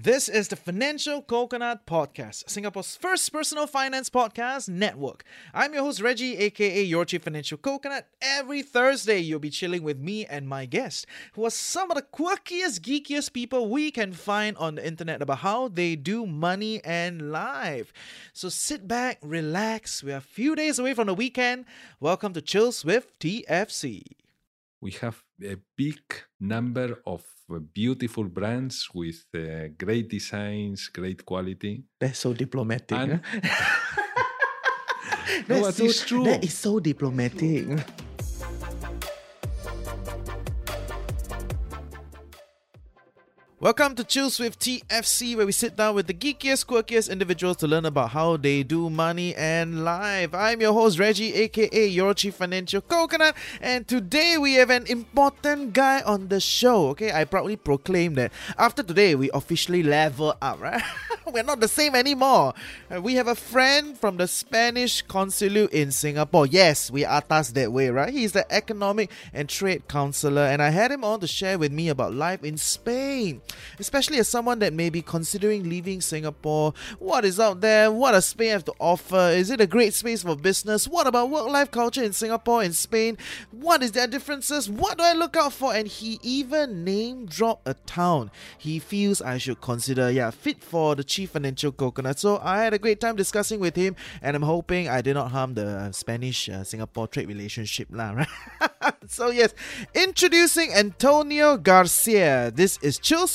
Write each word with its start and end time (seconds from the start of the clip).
This 0.00 0.28
is 0.28 0.46
the 0.46 0.54
Financial 0.54 1.20
Coconut 1.22 1.84
Podcast, 1.84 2.48
Singapore's 2.48 2.94
first 2.94 3.32
personal 3.32 3.66
finance 3.66 4.08
podcast 4.08 4.68
network. 4.68 5.24
I'm 5.52 5.74
your 5.74 5.82
host, 5.82 6.00
Reggie, 6.00 6.36
aka 6.36 6.80
Your 6.84 7.04
Chief 7.04 7.20
Financial 7.20 7.58
Coconut. 7.58 8.06
Every 8.22 8.62
Thursday, 8.62 9.18
you'll 9.18 9.40
be 9.40 9.50
chilling 9.50 9.82
with 9.82 9.98
me 9.98 10.24
and 10.24 10.48
my 10.48 10.66
guest, 10.66 11.08
who 11.32 11.44
are 11.44 11.50
some 11.50 11.90
of 11.90 11.96
the 11.96 12.04
quirkiest, 12.04 12.78
geekiest 12.78 13.32
people 13.32 13.68
we 13.68 13.90
can 13.90 14.12
find 14.12 14.56
on 14.58 14.76
the 14.76 14.86
internet 14.86 15.20
about 15.20 15.38
how 15.38 15.66
they 15.66 15.96
do 15.96 16.26
money 16.26 16.80
and 16.84 17.32
life. 17.32 17.92
So 18.32 18.48
sit 18.48 18.86
back, 18.86 19.18
relax. 19.20 20.04
We 20.04 20.12
are 20.12 20.18
a 20.18 20.20
few 20.20 20.54
days 20.54 20.78
away 20.78 20.94
from 20.94 21.08
the 21.08 21.14
weekend. 21.14 21.64
Welcome 21.98 22.34
to 22.34 22.40
Chills 22.40 22.84
with 22.84 23.18
TFC. 23.18 24.04
We 24.80 24.92
have 24.92 25.24
a 25.42 25.56
big 25.76 26.00
number 26.40 27.00
of 27.06 27.22
uh, 27.50 27.58
beautiful 27.72 28.24
brands 28.24 28.88
with 28.94 29.24
uh, 29.34 29.68
great 29.78 30.08
designs, 30.10 30.88
great 30.88 31.24
quality. 31.24 31.84
That's 32.00 32.18
so 32.18 32.32
diplomatic. 32.32 32.92
And- 32.98 33.20
No, 35.48 35.60
but 35.62 35.80
it's 35.80 36.04
true. 36.04 36.24
That 36.24 36.44
is 36.44 36.52
so 36.54 36.80
diplomatic. 36.80 37.66
Welcome 43.60 43.96
to 43.96 44.04
Chills 44.04 44.38
with 44.38 44.56
TFC, 44.60 45.34
where 45.34 45.44
we 45.44 45.50
sit 45.50 45.74
down 45.74 45.96
with 45.96 46.06
the 46.06 46.14
geekiest, 46.14 46.64
quirkiest 46.66 47.10
individuals 47.10 47.56
to 47.56 47.66
learn 47.66 47.86
about 47.86 48.10
how 48.10 48.36
they 48.36 48.62
do 48.62 48.88
money 48.88 49.34
and 49.34 49.84
life. 49.84 50.32
I'm 50.32 50.60
your 50.60 50.72
host, 50.72 51.00
Reggie, 51.00 51.34
aka 51.34 51.88
Your 51.88 52.14
Chief 52.14 52.36
Financial 52.36 52.80
Coconut, 52.80 53.34
and 53.60 53.88
today 53.88 54.38
we 54.38 54.54
have 54.54 54.70
an 54.70 54.86
important 54.86 55.72
guy 55.72 56.02
on 56.02 56.28
the 56.28 56.38
show. 56.38 56.90
Okay, 56.90 57.10
I 57.10 57.24
proudly 57.24 57.56
proclaim 57.56 58.14
that 58.14 58.30
after 58.56 58.84
today, 58.84 59.16
we 59.16 59.28
officially 59.34 59.82
level 59.82 60.36
up, 60.40 60.60
right? 60.60 60.80
We're 61.26 61.42
not 61.42 61.58
the 61.58 61.68
same 61.68 61.96
anymore. 61.96 62.54
Uh, 62.94 63.02
We 63.02 63.14
have 63.14 63.26
a 63.26 63.34
friend 63.34 63.98
from 63.98 64.18
the 64.18 64.28
Spanish 64.28 65.02
consulate 65.02 65.70
in 65.72 65.90
Singapore. 65.90 66.46
Yes, 66.46 66.92
we 66.92 67.04
are 67.04 67.20
tasked 67.20 67.56
that 67.56 67.72
way, 67.72 67.90
right? 67.90 68.12
He's 68.12 68.32
the 68.32 68.50
economic 68.52 69.10
and 69.34 69.48
trade 69.48 69.88
counselor, 69.88 70.42
and 70.42 70.62
I 70.62 70.70
had 70.70 70.92
him 70.92 71.02
on 71.02 71.18
to 71.20 71.26
share 71.26 71.58
with 71.58 71.72
me 71.72 71.88
about 71.88 72.14
life 72.14 72.44
in 72.44 72.56
Spain, 72.56 73.42
especially 73.78 74.18
as 74.18 74.28
someone 74.28 74.58
that 74.60 74.72
may 74.72 74.90
be 74.90 75.02
considering 75.02 75.68
leaving 75.68 76.00
Singapore. 76.00 76.74
What 76.98 77.24
is 77.24 77.40
out 77.40 77.60
there? 77.60 77.90
What 77.90 78.12
does 78.12 78.26
Spain 78.26 78.50
have 78.50 78.64
to 78.66 78.74
offer? 78.78 79.30
Is 79.32 79.50
it 79.50 79.60
a 79.60 79.66
great 79.66 79.94
space 79.94 80.22
for 80.22 80.36
business? 80.36 80.86
What 80.86 81.06
about 81.06 81.30
work 81.30 81.48
life 81.48 81.70
culture 81.70 82.02
in 82.02 82.12
Singapore 82.12 82.62
and 82.62 82.74
Spain? 82.74 83.18
What 83.50 83.82
is 83.82 83.92
their 83.92 84.06
differences? 84.06 84.68
What 84.68 84.98
do 84.98 85.04
I 85.04 85.12
look 85.12 85.36
out 85.36 85.52
for? 85.52 85.74
And 85.74 85.88
he 85.88 86.18
even 86.22 86.84
name 86.84 87.26
dropped 87.26 87.68
a 87.68 87.74
town 87.74 88.30
he 88.58 88.78
feels 88.78 89.22
I 89.22 89.38
should 89.38 89.60
consider, 89.60 90.10
yeah, 90.10 90.30
fit 90.30 90.62
for 90.62 90.94
the 90.94 91.04
chief 91.04 91.30
financial 91.30 91.72
coconut. 91.72 92.18
So 92.18 92.40
I 92.42 92.62
had 92.62 92.74
a 92.74 92.78
great 92.78 93.00
time 93.00 93.16
discussing 93.16 93.60
with 93.60 93.76
him, 93.76 93.96
and 94.22 94.36
I'm 94.36 94.42
hoping 94.42 94.88
I 94.88 95.00
did 95.00 95.14
not 95.14 95.30
harm 95.30 95.54
the 95.54 95.90
Spanish 95.92 96.48
uh, 96.48 96.64
Singapore 96.64 97.06
trade 97.06 97.28
relationship, 97.28 97.88
lah, 97.90 98.10
right? 98.82 98.94
so, 99.06 99.30
yes, 99.30 99.54
introducing 99.94 100.72
Antonio 100.72 101.56
Garcia. 101.56 102.50
This 102.54 102.78
is 102.82 102.98
Chills 102.98 103.30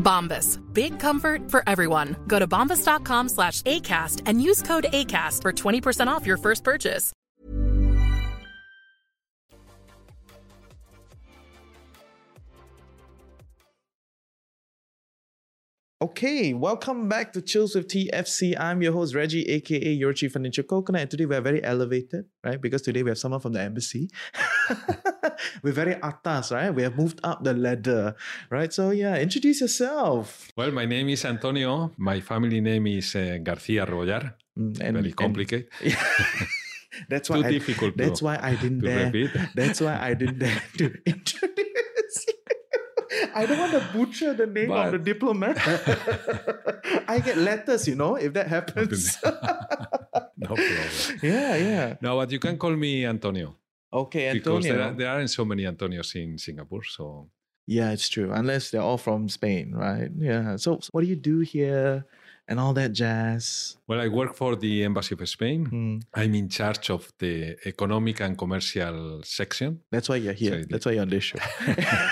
Bombas. 0.00 0.58
Big 0.74 0.98
comfort 0.98 1.48
for 1.48 1.62
everyone. 1.68 2.16
Go 2.26 2.40
to 2.40 2.48
bombas.com 2.48 3.28
slash 3.28 3.62
ACAST 3.62 4.22
and 4.26 4.42
use 4.42 4.62
code 4.62 4.86
ACAST 4.92 5.42
for 5.42 5.52
20% 5.52 6.08
off 6.08 6.26
your 6.26 6.36
first 6.36 6.64
purchase. 6.64 7.12
Okay, 16.02 16.54
welcome 16.54 17.10
back 17.10 17.30
to 17.34 17.42
Chills 17.42 17.74
with 17.74 17.86
TFC. 17.88 18.58
I'm 18.58 18.80
your 18.80 18.94
host, 18.94 19.14
Reggie, 19.14 19.46
aka 19.50 19.92
Your 19.92 20.14
Chief 20.14 20.32
Financial 20.32 20.64
Coconut. 20.64 21.02
And 21.02 21.10
today 21.10 21.26
we're 21.26 21.42
very 21.42 21.62
elevated, 21.62 22.24
right? 22.42 22.58
Because 22.58 22.80
today 22.80 23.02
we 23.02 23.10
have 23.10 23.18
someone 23.18 23.40
from 23.40 23.52
the 23.52 23.60
embassy. 23.60 24.08
we're 25.62 25.72
very 25.72 25.94
atas, 26.02 26.52
right? 26.52 26.70
We 26.74 26.82
have 26.82 26.96
moved 26.96 27.20
up 27.24 27.42
the 27.44 27.54
ladder, 27.54 28.14
right? 28.50 28.72
So, 28.72 28.90
yeah, 28.90 29.16
introduce 29.18 29.60
yourself. 29.60 30.50
Well, 30.56 30.70
my 30.72 30.84
name 30.86 31.08
is 31.08 31.24
Antonio. 31.24 31.92
My 31.96 32.20
family 32.20 32.60
name 32.60 32.86
is 32.86 33.14
uh, 33.16 33.38
Garcia 33.42 33.86
Rebollar. 33.86 34.34
Mm, 34.58 34.76
Very 34.76 35.12
complicated. 35.12 35.68
that's 37.08 37.28
Too 37.28 37.34
why 37.34 37.46
I, 37.46 37.50
difficult 37.50 37.96
That's 38.00 38.20
why 38.22 38.38
I 38.42 38.54
didn't 38.56 38.80
dare. 38.80 39.06
repeat. 39.06 39.30
That's 39.54 39.80
why 39.80 39.98
I 40.00 40.14
didn't 40.14 40.38
dare 40.38 40.62
to 40.78 40.84
introduce. 41.06 42.26
you. 42.26 42.34
I 43.34 43.46
don't 43.46 43.58
want 43.58 43.72
to 43.72 43.82
butcher 43.92 44.34
the 44.34 44.46
name 44.46 44.70
of 44.70 44.92
the 44.92 44.98
diplomat. 44.98 45.58
I 47.08 47.18
get 47.18 47.36
letters, 47.38 47.86
you 47.88 47.94
know, 47.96 48.14
if 48.16 48.32
that 48.34 48.46
happens. 48.48 49.18
no 50.36 50.54
problem. 50.54 51.18
yeah, 51.22 51.56
yeah. 51.56 51.96
No, 52.00 52.16
but 52.16 52.30
you 52.30 52.38
can 52.38 52.56
call 52.58 52.74
me 52.76 53.04
Antonio. 53.06 53.56
Okay, 53.92 54.32
Because 54.32 54.64
Antonio. 54.66 54.72
there, 54.74 54.82
are, 54.82 54.94
there 54.94 55.08
aren't 55.10 55.30
so 55.30 55.44
many 55.44 55.64
Antonios 55.64 56.14
in 56.14 56.38
Singapore. 56.38 56.84
So, 56.84 57.28
yeah, 57.66 57.90
it's 57.92 58.08
true. 58.08 58.32
Unless 58.32 58.70
they're 58.70 58.80
all 58.82 58.98
from 58.98 59.28
Spain, 59.28 59.72
right? 59.74 60.10
Yeah. 60.16 60.56
So, 60.56 60.78
so 60.80 60.88
what 60.92 61.02
do 61.02 61.08
you 61.08 61.16
do 61.16 61.40
here 61.40 62.04
and 62.48 62.58
all 62.58 62.72
that 62.74 62.92
jazz? 62.92 63.76
well, 63.86 64.00
I 64.00 64.08
work 64.08 64.34
for 64.34 64.56
the 64.56 64.84
Embassy 64.84 65.14
of 65.18 65.28
Spain. 65.28 65.66
Hmm. 65.66 65.98
I'm 66.14 66.34
in 66.34 66.48
charge 66.48 66.90
of 66.90 67.12
the 67.18 67.56
economic 67.66 68.20
and 68.20 68.36
commercial 68.38 69.22
section. 69.24 69.80
That's 69.90 70.08
why 70.08 70.16
you're 70.16 70.32
here. 70.32 70.52
Sorry, 70.52 70.66
That's 70.68 70.86
why 70.86 70.92
you're 70.92 71.02
on 71.02 71.08
this 71.10 71.24
show. 71.24 71.38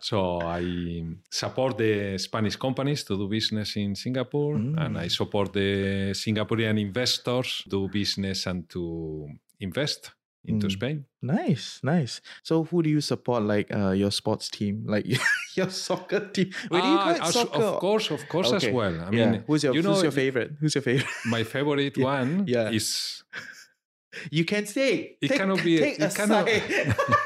So 0.00 0.40
I 0.40 1.04
support 1.30 1.78
the 1.78 2.18
Spanish 2.18 2.56
companies 2.56 3.04
to 3.04 3.16
do 3.16 3.28
business 3.28 3.76
in 3.76 3.94
Singapore, 3.94 4.56
and 4.56 4.98
I 4.98 5.08
support 5.08 5.52
the 5.52 6.10
Singaporean 6.14 6.80
investors 6.80 7.60
to 7.64 7.68
do 7.70 7.88
business 7.88 8.46
and 8.46 8.68
to 8.70 9.28
invest 9.60 10.10
into 10.44 10.66
Mm. 10.68 10.72
Spain. 10.72 11.04
Nice, 11.22 11.80
nice. 11.82 12.20
So, 12.42 12.64
who 12.64 12.82
do 12.82 12.88
you 12.90 13.00
support? 13.00 13.42
Like 13.42 13.70
uh, 13.74 13.90
your 13.90 14.10
sports 14.10 14.48
team, 14.48 14.84
like 14.86 15.04
your 15.56 15.70
soccer 15.70 16.20
team? 16.30 16.50
Wait, 16.70 16.80
do 16.80 16.88
you 16.88 16.98
Ah, 16.98 17.30
soccer? 17.30 17.62
Of 17.62 17.80
course, 17.80 18.10
of 18.10 18.26
course, 18.28 18.52
Okay. 18.52 18.68
as 18.68 18.72
well. 18.74 18.94
I 19.00 19.10
yeah. 19.10 19.30
mean, 19.30 19.44
who's 19.46 19.62
your 19.64 19.74
you 19.74 19.82
know, 19.82 19.92
who's 19.94 20.02
your 20.02 20.12
favorite? 20.12 20.52
Who's 20.60 20.74
your 20.74 20.82
favorite? 20.82 21.06
My 21.26 21.44
favorite 21.44 21.96
Yeah, 22.00 22.04
one 22.04 22.44
yeah. 22.46 22.70
is 22.70 23.22
You 24.30 24.44
can 24.44 24.66
say 24.66 25.16
It 25.20 25.28
take, 25.28 25.38
cannot 25.38 25.62
be- 25.62 25.78
take 25.78 26.00
it 26.00 26.02
a 26.02 26.08
cannot-. 26.16 26.48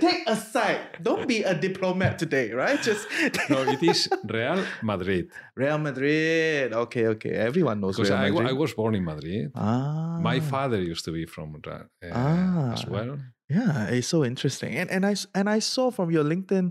take 0.00 0.22
a 0.26 0.36
side. 0.36 0.98
Don't 1.02 1.28
be 1.28 1.42
a 1.44 1.54
diplomat 1.54 2.18
today, 2.18 2.50
right? 2.52 2.80
Just 2.82 3.06
no, 3.50 3.62
it 3.62 3.82
is 3.82 4.08
Real 4.24 4.64
Madrid 4.82 5.28
Real 5.54 5.78
Madrid. 5.78 6.72
Okay, 6.72 7.06
okay. 7.14 7.30
Everyone 7.36 7.80
knows 7.80 7.96
because 7.96 8.10
Real 8.10 8.18
I, 8.18 8.30
Madrid. 8.30 8.48
I 8.50 8.52
was 8.52 8.72
born 8.74 8.94
in 8.94 9.04
Madrid. 9.04 9.52
ah, 9.54 10.18
My 10.20 10.40
father 10.40 10.80
used 10.82 11.04
to 11.04 11.12
be 11.12 11.26
from 11.26 11.60
uh, 11.66 11.84
Ah. 12.12 12.72
as 12.72 12.86
well. 12.86 13.18
Yeah, 13.48 13.86
it's 13.90 14.06
so 14.08 14.24
interesting. 14.24 14.76
And 14.76 14.90
and 14.90 15.04
I 15.06 15.14
and 15.34 15.48
I 15.48 15.58
saw 15.58 15.90
from 15.90 16.10
your 16.10 16.24
LinkedIn, 16.24 16.70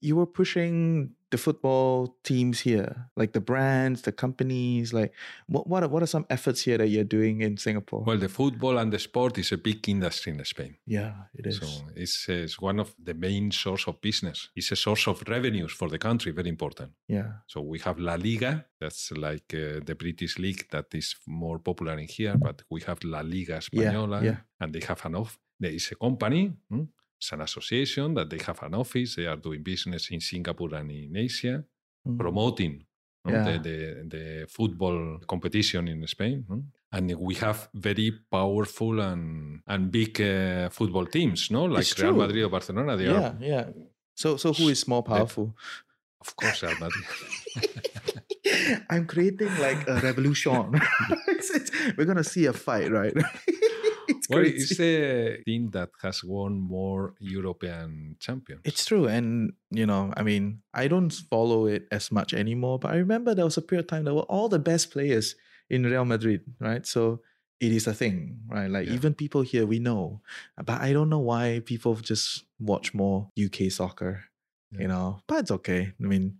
you 0.00 0.16
were 0.16 0.26
pushing 0.28 1.15
the 1.30 1.38
football 1.38 2.16
teams 2.22 2.60
here, 2.60 3.08
like 3.16 3.32
the 3.32 3.40
brands, 3.40 4.02
the 4.02 4.12
companies. 4.12 4.92
Like, 4.92 5.12
what 5.48 5.66
what 5.66 5.82
are, 5.82 5.88
what 5.88 6.02
are 6.02 6.06
some 6.06 6.24
efforts 6.30 6.62
here 6.62 6.78
that 6.78 6.88
you're 6.88 7.04
doing 7.04 7.40
in 7.40 7.56
Singapore? 7.56 8.04
Well, 8.04 8.18
the 8.18 8.28
football 8.28 8.78
and 8.78 8.92
the 8.92 8.98
sport 8.98 9.38
is 9.38 9.50
a 9.52 9.58
big 9.58 9.88
industry 9.88 10.32
in 10.32 10.44
Spain. 10.44 10.76
yeah, 10.86 11.12
it 11.34 11.46
is. 11.46 11.58
So 11.58 11.66
it's, 11.96 12.28
it's 12.28 12.60
one 12.60 12.78
of 12.78 12.94
the 13.02 13.14
main 13.14 13.50
source 13.50 13.88
of 13.88 14.00
business. 14.00 14.50
It's 14.54 14.70
a 14.72 14.76
source 14.76 15.08
of 15.08 15.22
revenues 15.28 15.72
for 15.72 15.88
the 15.88 15.98
country, 15.98 16.32
very 16.32 16.48
important. 16.48 16.92
yeah, 17.08 17.28
So 17.46 17.60
we 17.60 17.78
have 17.80 17.98
La 17.98 18.14
Liga, 18.14 18.64
that's 18.80 19.10
like 19.12 19.52
uh, 19.54 19.80
the 19.84 19.94
British 19.94 20.38
league 20.38 20.66
that 20.70 20.86
is 20.94 21.16
more 21.26 21.58
popular 21.58 21.98
in 21.98 22.06
here, 22.08 22.36
but 22.36 22.62
we 22.70 22.80
have 22.82 22.98
La 23.04 23.20
Liga 23.20 23.58
Española, 23.58 24.22
yeah. 24.22 24.36
and 24.60 24.72
they 24.72 24.80
have 24.86 25.04
an 25.06 25.16
off. 25.16 25.38
There 25.58 25.70
is 25.72 25.90
a 25.90 25.96
company, 25.96 26.52
hmm, 26.68 26.82
it's 27.18 27.32
an 27.32 27.40
association 27.40 28.14
that 28.14 28.28
they 28.30 28.38
have 28.46 28.62
an 28.62 28.74
office. 28.74 29.16
They 29.16 29.26
are 29.26 29.36
doing 29.36 29.62
business 29.62 30.10
in 30.10 30.20
Singapore 30.20 30.74
and 30.74 30.90
in 30.90 31.16
Asia, 31.16 31.64
Mm. 32.06 32.18
promoting 32.18 32.74
hmm, 33.24 33.32
Yeah. 33.32 33.44
the, 33.44 33.58
the 33.68 33.78
the 34.14 34.46
football 34.48 35.18
competition 35.26 35.88
in 35.88 36.06
Spain. 36.06 36.44
hmm. 36.48 36.60
And 36.92 37.06
we 37.18 37.34
have 37.46 37.68
very 37.74 38.10
powerful 38.30 39.00
and 39.00 39.60
and 39.66 39.90
big 39.90 40.20
uh, 40.20 40.68
football 40.70 41.06
teams, 41.06 41.50
no, 41.50 41.64
like 41.64 41.88
Real. 41.98 42.14
Madrid 42.14 42.44
or 42.44 42.48
Barcelona. 42.50 42.96
They 42.96 43.08
are 43.08 43.20
yeah, 43.20 43.32
yeah. 43.40 43.64
So 44.14 44.36
so 44.36 44.52
who 44.52 44.68
is 44.68 44.86
more 44.86 45.02
powerful? 45.02 45.46
of 46.20 46.28
course 46.36 46.62
Real 46.62 46.78
Madrid. 46.84 47.06
I'm 48.90 49.06
creating 49.06 49.50
like 49.66 49.86
a 49.88 49.96
revolution. 50.00 50.80
We're 51.96 52.04
gonna 52.10 52.24
see 52.24 52.46
a 52.46 52.52
fight, 52.52 52.90
right? 52.90 53.14
it's 54.18 54.28
Well, 54.28 54.40
crazy. 54.40 54.56
it's 54.56 54.76
the 54.76 55.42
team 55.46 55.70
that 55.70 55.90
has 56.02 56.22
won 56.24 56.60
more 56.60 57.14
European 57.20 58.16
champions. 58.20 58.62
It's 58.64 58.84
true. 58.84 59.06
And, 59.06 59.52
you 59.70 59.86
know, 59.86 60.12
I 60.16 60.22
mean, 60.22 60.62
I 60.74 60.88
don't 60.88 61.12
follow 61.12 61.66
it 61.66 61.86
as 61.90 62.10
much 62.12 62.34
anymore, 62.34 62.78
but 62.78 62.92
I 62.92 62.96
remember 62.96 63.34
there 63.34 63.44
was 63.44 63.56
a 63.56 63.62
period 63.62 63.84
of 63.84 63.88
time 63.88 64.04
there 64.04 64.14
were 64.14 64.22
all 64.22 64.48
the 64.48 64.58
best 64.58 64.90
players 64.90 65.34
in 65.70 65.84
Real 65.84 66.04
Madrid, 66.04 66.42
right? 66.60 66.86
So 66.86 67.20
it 67.60 67.72
is 67.72 67.86
a 67.86 67.94
thing, 67.94 68.40
right? 68.48 68.70
Like 68.70 68.86
Yeah. 68.86 68.94
even 68.94 69.14
people 69.14 69.42
here, 69.42 69.66
we 69.66 69.78
know. 69.78 70.20
But 70.56 70.80
I 70.80 70.92
don't 70.92 71.08
know 71.08 71.20
why 71.20 71.62
people 71.64 71.94
just 71.96 72.44
watch 72.58 72.92
more 72.94 73.30
UK 73.36 73.70
soccer, 73.70 74.24
Yeah. 74.72 74.80
you 74.82 74.88
know, 74.88 75.20
but 75.26 75.40
it's 75.40 75.50
okay. 75.50 75.92
I 76.02 76.06
mean, 76.06 76.38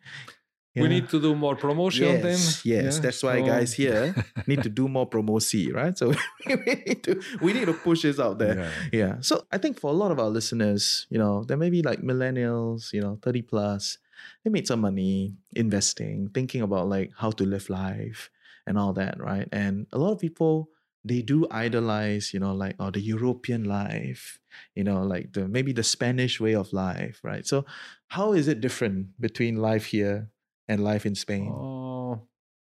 We 0.83 0.89
need 0.89 1.09
to 1.09 1.21
do 1.21 1.35
more 1.35 1.57
promotion 1.57 2.21
then. 2.21 2.37
Yes, 2.37 2.65
yes. 2.65 2.95
Yeah, 2.97 3.01
That's 3.01 3.23
why 3.23 3.41
so- 3.41 3.47
guys 3.47 3.73
here 3.73 4.15
need 4.47 4.63
to 4.63 4.69
do 4.69 4.89
more 4.89 5.09
promo 5.09 5.41
C, 5.41 5.73
right? 5.73 5.97
So 5.97 6.13
we 6.47 6.57
need 6.87 7.03
to 7.05 7.21
we 7.41 7.53
need 7.53 7.67
to 7.67 7.73
push 7.75 8.03
this 8.03 8.19
out 8.21 8.39
there. 8.39 8.57
Yeah. 8.57 8.71
Yeah. 8.93 9.15
So 9.21 9.47
I 9.51 9.59
think 9.59 9.81
for 9.81 9.91
a 9.91 9.95
lot 9.95 10.11
of 10.13 10.19
our 10.19 10.29
listeners, 10.29 11.07
you 11.11 11.19
know, 11.19 11.45
there 11.45 11.57
may 11.57 11.71
be 11.71 11.83
like 11.83 12.01
millennials, 12.03 12.93
you 12.93 13.01
know, 13.01 13.19
30 13.23 13.43
plus, 13.43 13.99
they 14.45 14.51
made 14.51 14.67
some 14.67 14.81
money 14.81 15.37
investing, 15.55 16.31
thinking 16.35 16.63
about 16.63 16.89
like 16.89 17.13
how 17.17 17.31
to 17.33 17.45
live 17.45 17.69
life 17.71 18.31
and 18.67 18.79
all 18.79 18.93
that, 18.95 19.21
right? 19.21 19.49
And 19.53 19.87
a 19.93 19.99
lot 19.99 20.13
of 20.13 20.19
people, 20.19 20.69
they 21.05 21.23
do 21.23 21.47
idolize, 21.53 22.35
you 22.35 22.41
know, 22.41 22.53
like 22.53 22.75
oh 22.81 22.91
the 22.91 23.01
European 23.01 23.65
life, 23.65 24.41
you 24.75 24.83
know, 24.83 25.03
like 25.03 25.33
the 25.33 25.47
maybe 25.47 25.73
the 25.73 25.85
Spanish 25.85 26.41
way 26.41 26.55
of 26.55 26.73
life, 26.73 27.21
right? 27.23 27.47
So 27.47 27.65
how 28.09 28.33
is 28.33 28.49
it 28.49 28.61
different 28.61 29.21
between 29.21 29.57
life 29.57 29.87
here 29.87 30.31
and 30.69 30.83
life 30.83 31.07
in 31.07 31.15
Spain? 31.15 31.49
Oh, 31.53 32.21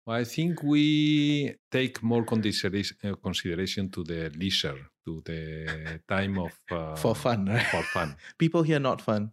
I 0.08 0.24
think 0.26 0.62
we 0.64 1.56
take 1.72 2.04
more 2.04 2.24
consideration, 2.26 2.98
uh, 3.04 3.16
consideration 3.16 3.90
to 3.92 4.04
the 4.04 4.30
leisure, 4.38 4.78
to 5.06 5.22
the 5.26 6.02
time 6.08 6.38
of 6.40 6.52
uh, 6.72 6.96
For 6.96 7.16
fun, 7.16 7.46
right? 7.46 7.66
For 7.68 7.84
fun. 7.84 8.16
People 8.38 8.64
here 8.64 8.80
not 8.80 9.02
fun. 9.02 9.32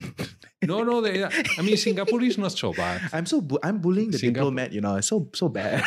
No, 0.62 0.82
no. 0.82 1.00
They, 1.00 1.22
I 1.22 1.62
mean, 1.62 1.76
Singapore 1.76 2.22
is 2.22 2.38
not 2.38 2.50
so 2.52 2.72
bad. 2.72 3.00
I'm 3.12 3.26
so 3.26 3.40
bu- 3.40 3.58
I'm 3.62 3.78
bullying 3.78 4.10
the 4.10 4.18
Singapore- 4.18 4.50
diplomat, 4.50 4.72
you 4.72 4.80
know. 4.80 4.96
It's 4.96 5.06
so 5.06 5.28
so 5.34 5.48
bad. 5.48 5.84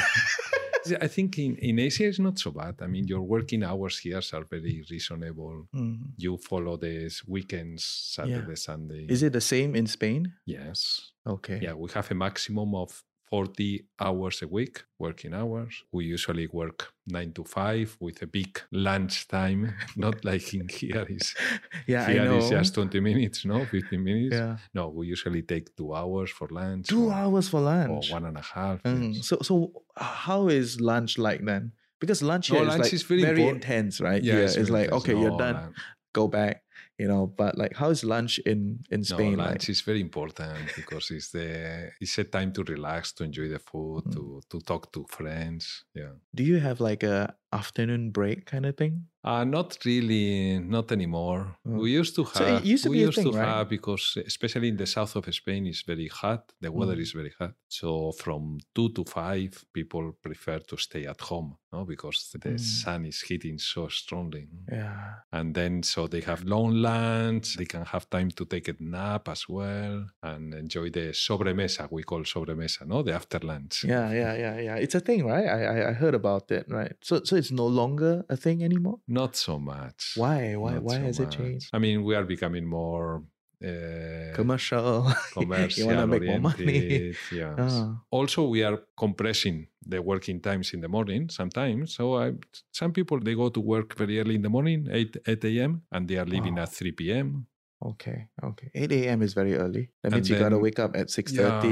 I 1.02 1.08
think 1.08 1.38
in, 1.38 1.56
in 1.58 1.78
Asia 1.80 2.08
it's 2.08 2.20
not 2.20 2.40
so 2.40 2.52
bad. 2.52 2.76
I 2.82 2.88
mean, 2.88 3.06
your 3.08 3.22
working 3.22 3.64
hours 3.64 4.00
here 4.00 4.22
are 4.34 4.44
very 4.50 4.84
reasonable. 4.90 5.68
Mm. 5.76 6.14
You 6.18 6.38
follow 6.38 6.78
these 6.78 7.22
weekends, 7.28 7.84
Saturday, 7.84 8.56
Sunday. 8.56 9.06
Is 9.10 9.22
it 9.22 9.34
the 9.34 9.42
same 9.42 9.76
in 9.76 9.86
Spain? 9.88 10.34
Yes. 10.46 11.12
Okay. 11.36 11.60
Yeah, 11.62 11.74
we 11.74 11.88
have 11.94 12.10
a 12.12 12.16
maximum 12.16 12.74
of 12.76 13.04
40 13.30 13.86
hours 14.02 14.42
a 14.42 14.48
week, 14.48 14.84
working 14.98 15.34
hours. 15.36 15.84
We 15.92 16.06
usually 16.06 16.48
work 16.52 16.92
nine 17.06 17.32
to 17.34 17.44
five 17.44 17.96
with 18.00 18.22
a 18.24 18.28
big 18.28 18.60
lunch 18.72 19.28
time, 19.28 19.76
not 19.96 20.26
like 20.26 20.52
in 20.56 20.68
here 20.68 21.06
is 21.08 21.36
Yeah, 21.88 22.08
I 22.08 22.12
here 22.14 22.26
know. 22.26 22.38
is 22.40 22.50
just 22.50 22.74
20 22.74 23.00
minutes, 23.00 23.46
no, 23.46 23.66
15 23.66 24.04
minutes. 24.04 24.36
yeah. 24.36 24.58
No, 24.74 24.90
we 24.90 25.06
usually 25.08 25.44
take 25.44 25.76
two 25.76 25.94
hours 25.94 26.32
for 26.32 26.48
lunch. 26.50 26.88
Two 26.88 27.06
or, 27.10 27.14
hours 27.14 27.48
for 27.50 27.62
lunch. 27.62 28.10
or 28.10 28.14
one 28.16 28.26
and 28.26 28.38
a 28.38 28.42
half. 28.42 28.82
Mm, 28.84 29.14
yes. 29.16 29.28
So 29.28 29.38
so 29.44 29.84
how 29.96 30.48
is 30.48 30.82
lunch 30.82 31.18
like 31.20 31.46
then? 31.46 31.74
Because 32.00 32.24
lunch 32.24 32.50
No, 32.52 32.56
here 32.60 32.64
is 32.68 32.70
lunch 32.74 32.84
like 32.86 32.94
is 32.94 33.04
very 33.04 33.44
impor- 33.44 33.50
intense, 33.58 34.02
right? 34.02 34.24
Yeah, 34.24 34.34
here 34.36 34.44
it's 34.46 34.56
it's 34.56 34.70
like 34.72 34.86
intense. 34.86 35.04
okay, 35.04 35.16
you're 35.20 35.38
done, 35.38 35.54
lun- 35.56 35.74
go 36.14 36.28
back, 36.28 36.64
you 37.00 37.08
know. 37.08 37.28
But 37.42 37.58
like, 37.58 37.76
how 37.76 37.90
is 37.90 38.04
lunch 38.04 38.40
in 38.46 38.80
in 38.92 39.04
Spain 39.04 39.32
no, 39.38 39.44
like? 39.44 39.48
lunch 39.50 39.70
is 39.70 39.82
very 39.82 40.02
important 40.02 40.76
because 40.76 41.10
it's 41.16 41.32
the 41.32 41.92
it's 42.02 42.18
a 42.18 42.24
time 42.24 42.52
to 42.54 42.64
relax, 42.64 43.14
to 43.14 43.24
enjoy 43.24 43.48
the 43.50 43.60
food, 43.60 44.04
Mm. 44.06 44.14
to 44.14 44.42
to 44.52 44.58
talk 44.62 44.92
to 44.94 45.06
friends. 45.10 45.86
Yeah. 45.96 46.14
Do 46.36 46.44
you 46.44 46.60
have 46.60 46.80
like 46.90 47.04
a 47.04 47.36
afternoon 47.52 48.12
break 48.12 48.46
kind 48.46 48.66
of 48.66 48.78
thing? 48.78 49.06
Uh, 49.22 49.44
not 49.44 49.78
really, 49.84 50.60
not 50.60 50.94
anymore. 50.94 51.58
Mm. 51.68 51.80
We 51.82 51.92
used 51.92 52.16
to 52.16 52.24
have. 52.24 52.34
So 52.36 52.46
it 52.46 52.64
used 52.64 52.84
to 52.86 52.90
we 52.90 53.00
be 53.00 53.04
a 53.04 53.12
thing, 53.12 53.26
to 53.26 53.38
right? 53.38 53.48
have 53.48 53.68
because, 53.70 54.18
especially 54.26 54.70
in 54.70 54.78
the 54.78 54.86
south 54.86 55.18
of 55.18 55.26
Spain, 55.36 55.68
it's 55.68 55.82
very 55.82 56.08
hot. 56.08 56.54
The 56.62 56.72
weather 56.72 56.96
Mm. 56.96 57.02
is 57.02 57.12
very 57.12 57.34
hot. 57.38 57.52
So 57.68 58.14
from 58.14 58.60
two 58.74 58.90
to 58.94 59.04
five, 59.04 59.66
people 59.74 60.14
prefer 60.22 60.60
to 60.60 60.78
stay 60.78 61.06
at 61.06 61.20
home, 61.20 61.58
no, 61.74 61.84
because 61.84 62.30
the 62.32 62.40
Mm. 62.52 62.60
sun 62.60 63.06
is 63.06 63.22
hitting 63.28 63.60
so 63.60 63.90
strongly. 63.90 64.48
Yeah. 64.72 65.16
And 65.34 65.54
then, 65.54 65.84
so 65.84 66.08
they 66.08 66.22
have 66.22 66.46
long 66.46 66.76
lunch. 66.76 67.58
They 67.58 67.66
can 67.66 67.84
have 67.86 68.10
time 68.10 68.32
to 68.32 68.46
take 68.46 68.70
a 68.70 68.76
nap 68.80 69.28
as 69.28 69.50
well 69.50 70.08
and 70.24 70.54
enjoy 70.54 70.92
the 70.92 71.12
sobremesa. 71.12 71.90
We 71.92 72.04
call 72.04 72.24
sobremesa, 72.24 72.88
no, 72.88 73.04
the 73.04 73.14
after 73.16 73.40
lunch. 73.40 73.84
Yeah, 73.84 74.14
yeah, 74.14 74.34
yeah, 74.36 74.60
yeah. 74.62 74.76
It's 74.76 74.96
a 74.96 75.02
thing, 75.02 75.26
right? 75.26 75.46
I, 75.58 75.60
I 75.74 75.90
I 75.90 75.94
heard 75.94 76.16
about 76.16 76.50
it, 76.52 76.66
right? 76.70 76.96
So 77.02 77.22
so 77.26 77.36
it's 77.40 77.52
no 77.52 77.68
longer 77.82 78.14
a 78.30 78.38
thing 78.38 78.64
anymore. 78.64 79.00
Not 79.08 79.36
so 79.36 79.58
much. 79.60 80.02
Why? 80.16 80.56
Why? 80.64 80.74
Not 80.76 80.84
why 80.88 80.96
so 81.00 81.06
has 81.08 81.20
it 81.20 81.32
changed? 81.32 81.68
I 81.74 81.80
mean, 81.80 82.04
we 82.04 82.14
are 82.20 82.24
becoming 82.36 82.66
more 82.80 83.24
uh, 83.70 84.34
Commercial. 84.40 84.96
commercial 85.34 85.80
you 85.80 85.86
want 85.88 86.00
to 86.00 86.08
make 86.08 86.26
more 86.32 86.40
money. 86.40 87.16
Yes. 87.32 87.58
Ah. 87.58 87.98
Also, 88.12 88.48
we 88.48 88.64
are 88.64 88.78
compressing 88.98 89.68
the 89.86 90.00
working 90.02 90.40
times 90.42 90.74
in 90.74 90.82
the 90.82 90.88
morning 90.88 91.30
sometimes. 91.30 91.96
So 91.96 92.04
I, 92.24 92.34
some 92.72 92.92
people 92.94 93.20
they 93.20 93.36
go 93.36 93.50
to 93.50 93.60
work 93.60 93.96
very 93.98 94.20
early 94.20 94.36
in 94.36 94.44
the 94.48 94.50
morning, 94.58 94.88
eight 94.92 95.18
eight 95.28 95.44
a.m. 95.46 95.82
and 95.92 96.08
they 96.08 96.18
are 96.18 96.26
leaving 96.36 96.56
Wow. 96.56 96.64
at 96.64 96.70
three 96.80 96.92
p.m. 96.92 97.48
Okay, 97.82 98.28
okay. 98.44 98.70
8 98.76 99.08
a.m. 99.08 99.22
is 99.22 99.34
very 99.34 99.56
early. 99.56 99.84
That 100.04 100.12
And 100.12 100.16
means 100.16 100.30
you 100.30 100.36
gotta 100.36 100.58
wake 100.60 100.80
up 100.80 100.96
at 100.98 101.08
6.30, 101.08 101.70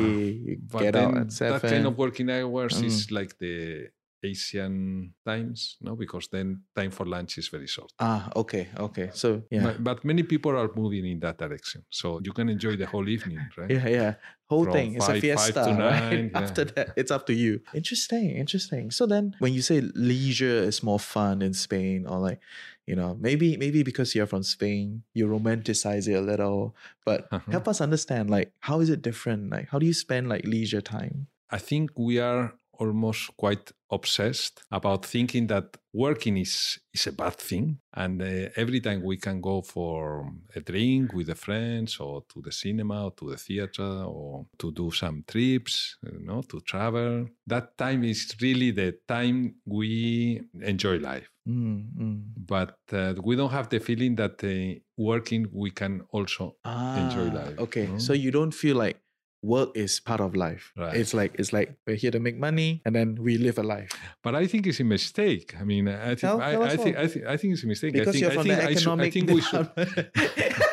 you 0.48 0.56
get 0.78 0.94
then 0.94 1.10
out 1.10 1.18
at 1.18 1.31
7. 1.34 1.60
that 1.62 1.69
kind 1.69 1.86
of 1.86 1.98
working 1.98 2.30
hours 2.30 2.75
Mm. 2.80 2.86
is 2.86 3.12
like 3.12 3.38
the 3.40 3.90
Asian 4.24 5.14
times, 5.25 5.78
no? 5.81 5.96
Because 5.96 6.28
then 6.31 6.62
time 6.75 6.92
for 6.92 7.06
lunch 7.06 7.38
is 7.38 7.48
very 7.50 7.68
short. 7.68 7.92
ah, 8.00 8.30
okay, 8.36 8.68
okay. 8.78 9.10
So, 9.14 9.44
yeah. 9.52 9.64
But, 9.64 9.84
but 9.84 10.06
many 10.06 10.24
people 10.24 10.52
are 10.58 10.69
moving 10.75 11.06
in 11.06 11.19
that 11.22 11.38
direction, 11.38 11.84
so 11.90 12.19
you 12.24 12.34
can 12.34 12.50
enjoy 12.50 12.75
the 12.75 12.86
whole 12.86 13.08
evening, 13.10 13.40
right? 13.58 13.69
yeah, 13.69 13.88
yeah. 13.88 14.14
Whole 14.50 14.64
From 14.64 14.74
thing. 14.74 14.96
It's 14.96 15.04
a 15.06 15.08
five- 15.08 15.22
five 15.22 15.54
fiesta. 15.54 15.64
to 15.66 15.72
right? 15.84 16.31
yeah. 16.31 16.40
After 16.40 16.64
that, 16.66 16.94
it's 16.96 17.12
up 17.12 17.25
to 17.28 17.34
you. 17.34 17.60
Interesting, 17.74 18.31
interesting. 18.31 18.92
So 18.92 19.06
then 19.06 19.36
when 19.40 19.54
you 19.54 19.62
say 19.62 19.81
leisure 19.81 20.64
is 20.64 20.81
more 20.81 21.00
fun 21.00 21.42
in 21.42 21.54
Spain, 21.54 22.06
or 22.08 22.19
like, 22.19 22.40
you 22.88 22.96
know, 22.96 23.18
maybe 23.19 23.58
maybe 23.58 23.84
because 23.84 24.16
you're 24.16 24.25
from 24.28 24.44
Spain, 24.44 25.04
you 25.14 25.28
romanticize 25.28 26.08
it 26.08 26.14
a 26.16 26.22
little. 26.22 26.75
But 27.06 27.28
Uh-huh. 27.31 27.52
help 27.52 27.68
us 27.68 27.81
understand, 27.81 28.30
like, 28.30 28.54
how 28.62 28.80
is 28.80 28.90
it 28.90 29.02
different? 29.02 29.52
Like, 29.52 29.68
how 29.69 29.80
do 29.80 29.86
you 29.86 29.94
spend 29.94 30.30
like 30.30 30.46
leisure 30.48 30.81
time? 30.81 31.28
I 31.52 31.60
think 31.60 31.92
we 32.00 32.19
are 32.19 32.56
almost 32.79 33.35
quite 33.38 33.71
obsessed 33.91 34.63
about 34.71 35.06
thinking 35.06 35.47
that 35.47 35.78
working 35.94 36.37
is 36.37 36.78
is 36.94 37.07
a 37.07 37.11
bad 37.11 37.35
thing 37.35 37.80
and 37.94 38.21
uh, 38.21 38.49
every 38.56 38.80
time 38.81 39.02
we 39.04 39.18
can 39.18 39.40
go 39.42 39.61
for 39.61 40.30
a 40.56 40.59
drink 40.59 41.13
with 41.13 41.28
the 41.28 41.35
friends 41.35 41.97
or 41.99 42.23
to 42.30 42.42
the 42.42 42.52
cinema 42.52 43.06
or 43.06 43.11
to 43.11 43.30
the 43.31 43.37
theater 43.37 44.04
or 44.06 44.45
to 44.59 44.71
do 44.71 44.92
some 44.92 45.23
trips 45.28 45.97
you 46.04 46.19
know 46.28 46.42
to 46.42 46.59
travel 46.61 47.28
that 47.47 47.78
time 47.78 48.04
is 48.04 48.35
really 48.42 48.71
the 48.71 48.90
time 49.07 49.56
we 49.66 50.42
enjoy 50.61 50.97
life 50.97 51.30
Mm, 51.47 51.85
mm. 51.97 52.21
but 52.35 52.75
uh, 52.92 53.13
we 53.23 53.37
don't 53.37 53.52
have 53.52 53.69
the 53.69 53.80
feeling 53.80 54.16
that 54.18 54.44
uh, 54.44 54.78
working 54.97 55.47
we 55.54 55.71
can 55.71 56.02
also 56.11 56.57
enjoy 56.94 57.30
Ah, 57.30 57.40
life, 57.40 57.57
Okay, 57.59 57.87
no? 57.87 57.97
so 57.99 58.11
you 58.11 58.31
don't 58.31 58.54
feel 58.54 58.75
like 58.75 58.97
work 59.41 59.69
is 59.75 59.99
part 59.99 60.19
of 60.21 60.35
life. 60.35 60.73
Right. 60.77 60.95
It's 60.95 61.13
like 61.13 61.35
it's 61.39 61.53
like 61.53 61.75
we're 61.85 61.95
here 61.95 62.11
to 62.11 62.19
make 62.19 62.37
money 62.37 62.81
and 62.85 62.95
then 62.95 63.15
we 63.15 63.37
live 63.37 63.57
a 63.57 63.63
life. 63.63 63.91
But 64.23 64.35
I 64.35 64.47
think 64.47 64.67
it's 64.67 64.79
a 64.79 64.83
mistake. 64.83 65.56
I 65.59 65.63
mean, 65.63 65.87
I 65.87 66.07
think 66.07 66.19
Tell- 66.19 66.41
I, 66.41 66.51
tell 66.51 66.63
I 66.63 66.77
think. 66.77 66.97
I 66.97 67.07
think 67.07 67.25
I 67.25 67.37
think 67.37 67.53
it's 67.53 67.63
a 67.63 67.67
mistake. 67.67 67.94
Because 67.94 68.09
I 68.09 68.11
think 68.11 68.21
you're 68.21 68.31
I 68.31 68.35
from 68.35 68.44
think 68.44 68.59
the 68.59 68.67
I 68.67 68.73
should, 68.73 68.77
I 68.77 68.81
economic 68.81 69.13
think 69.13 69.29
we 69.29 69.41
should. 69.41 70.61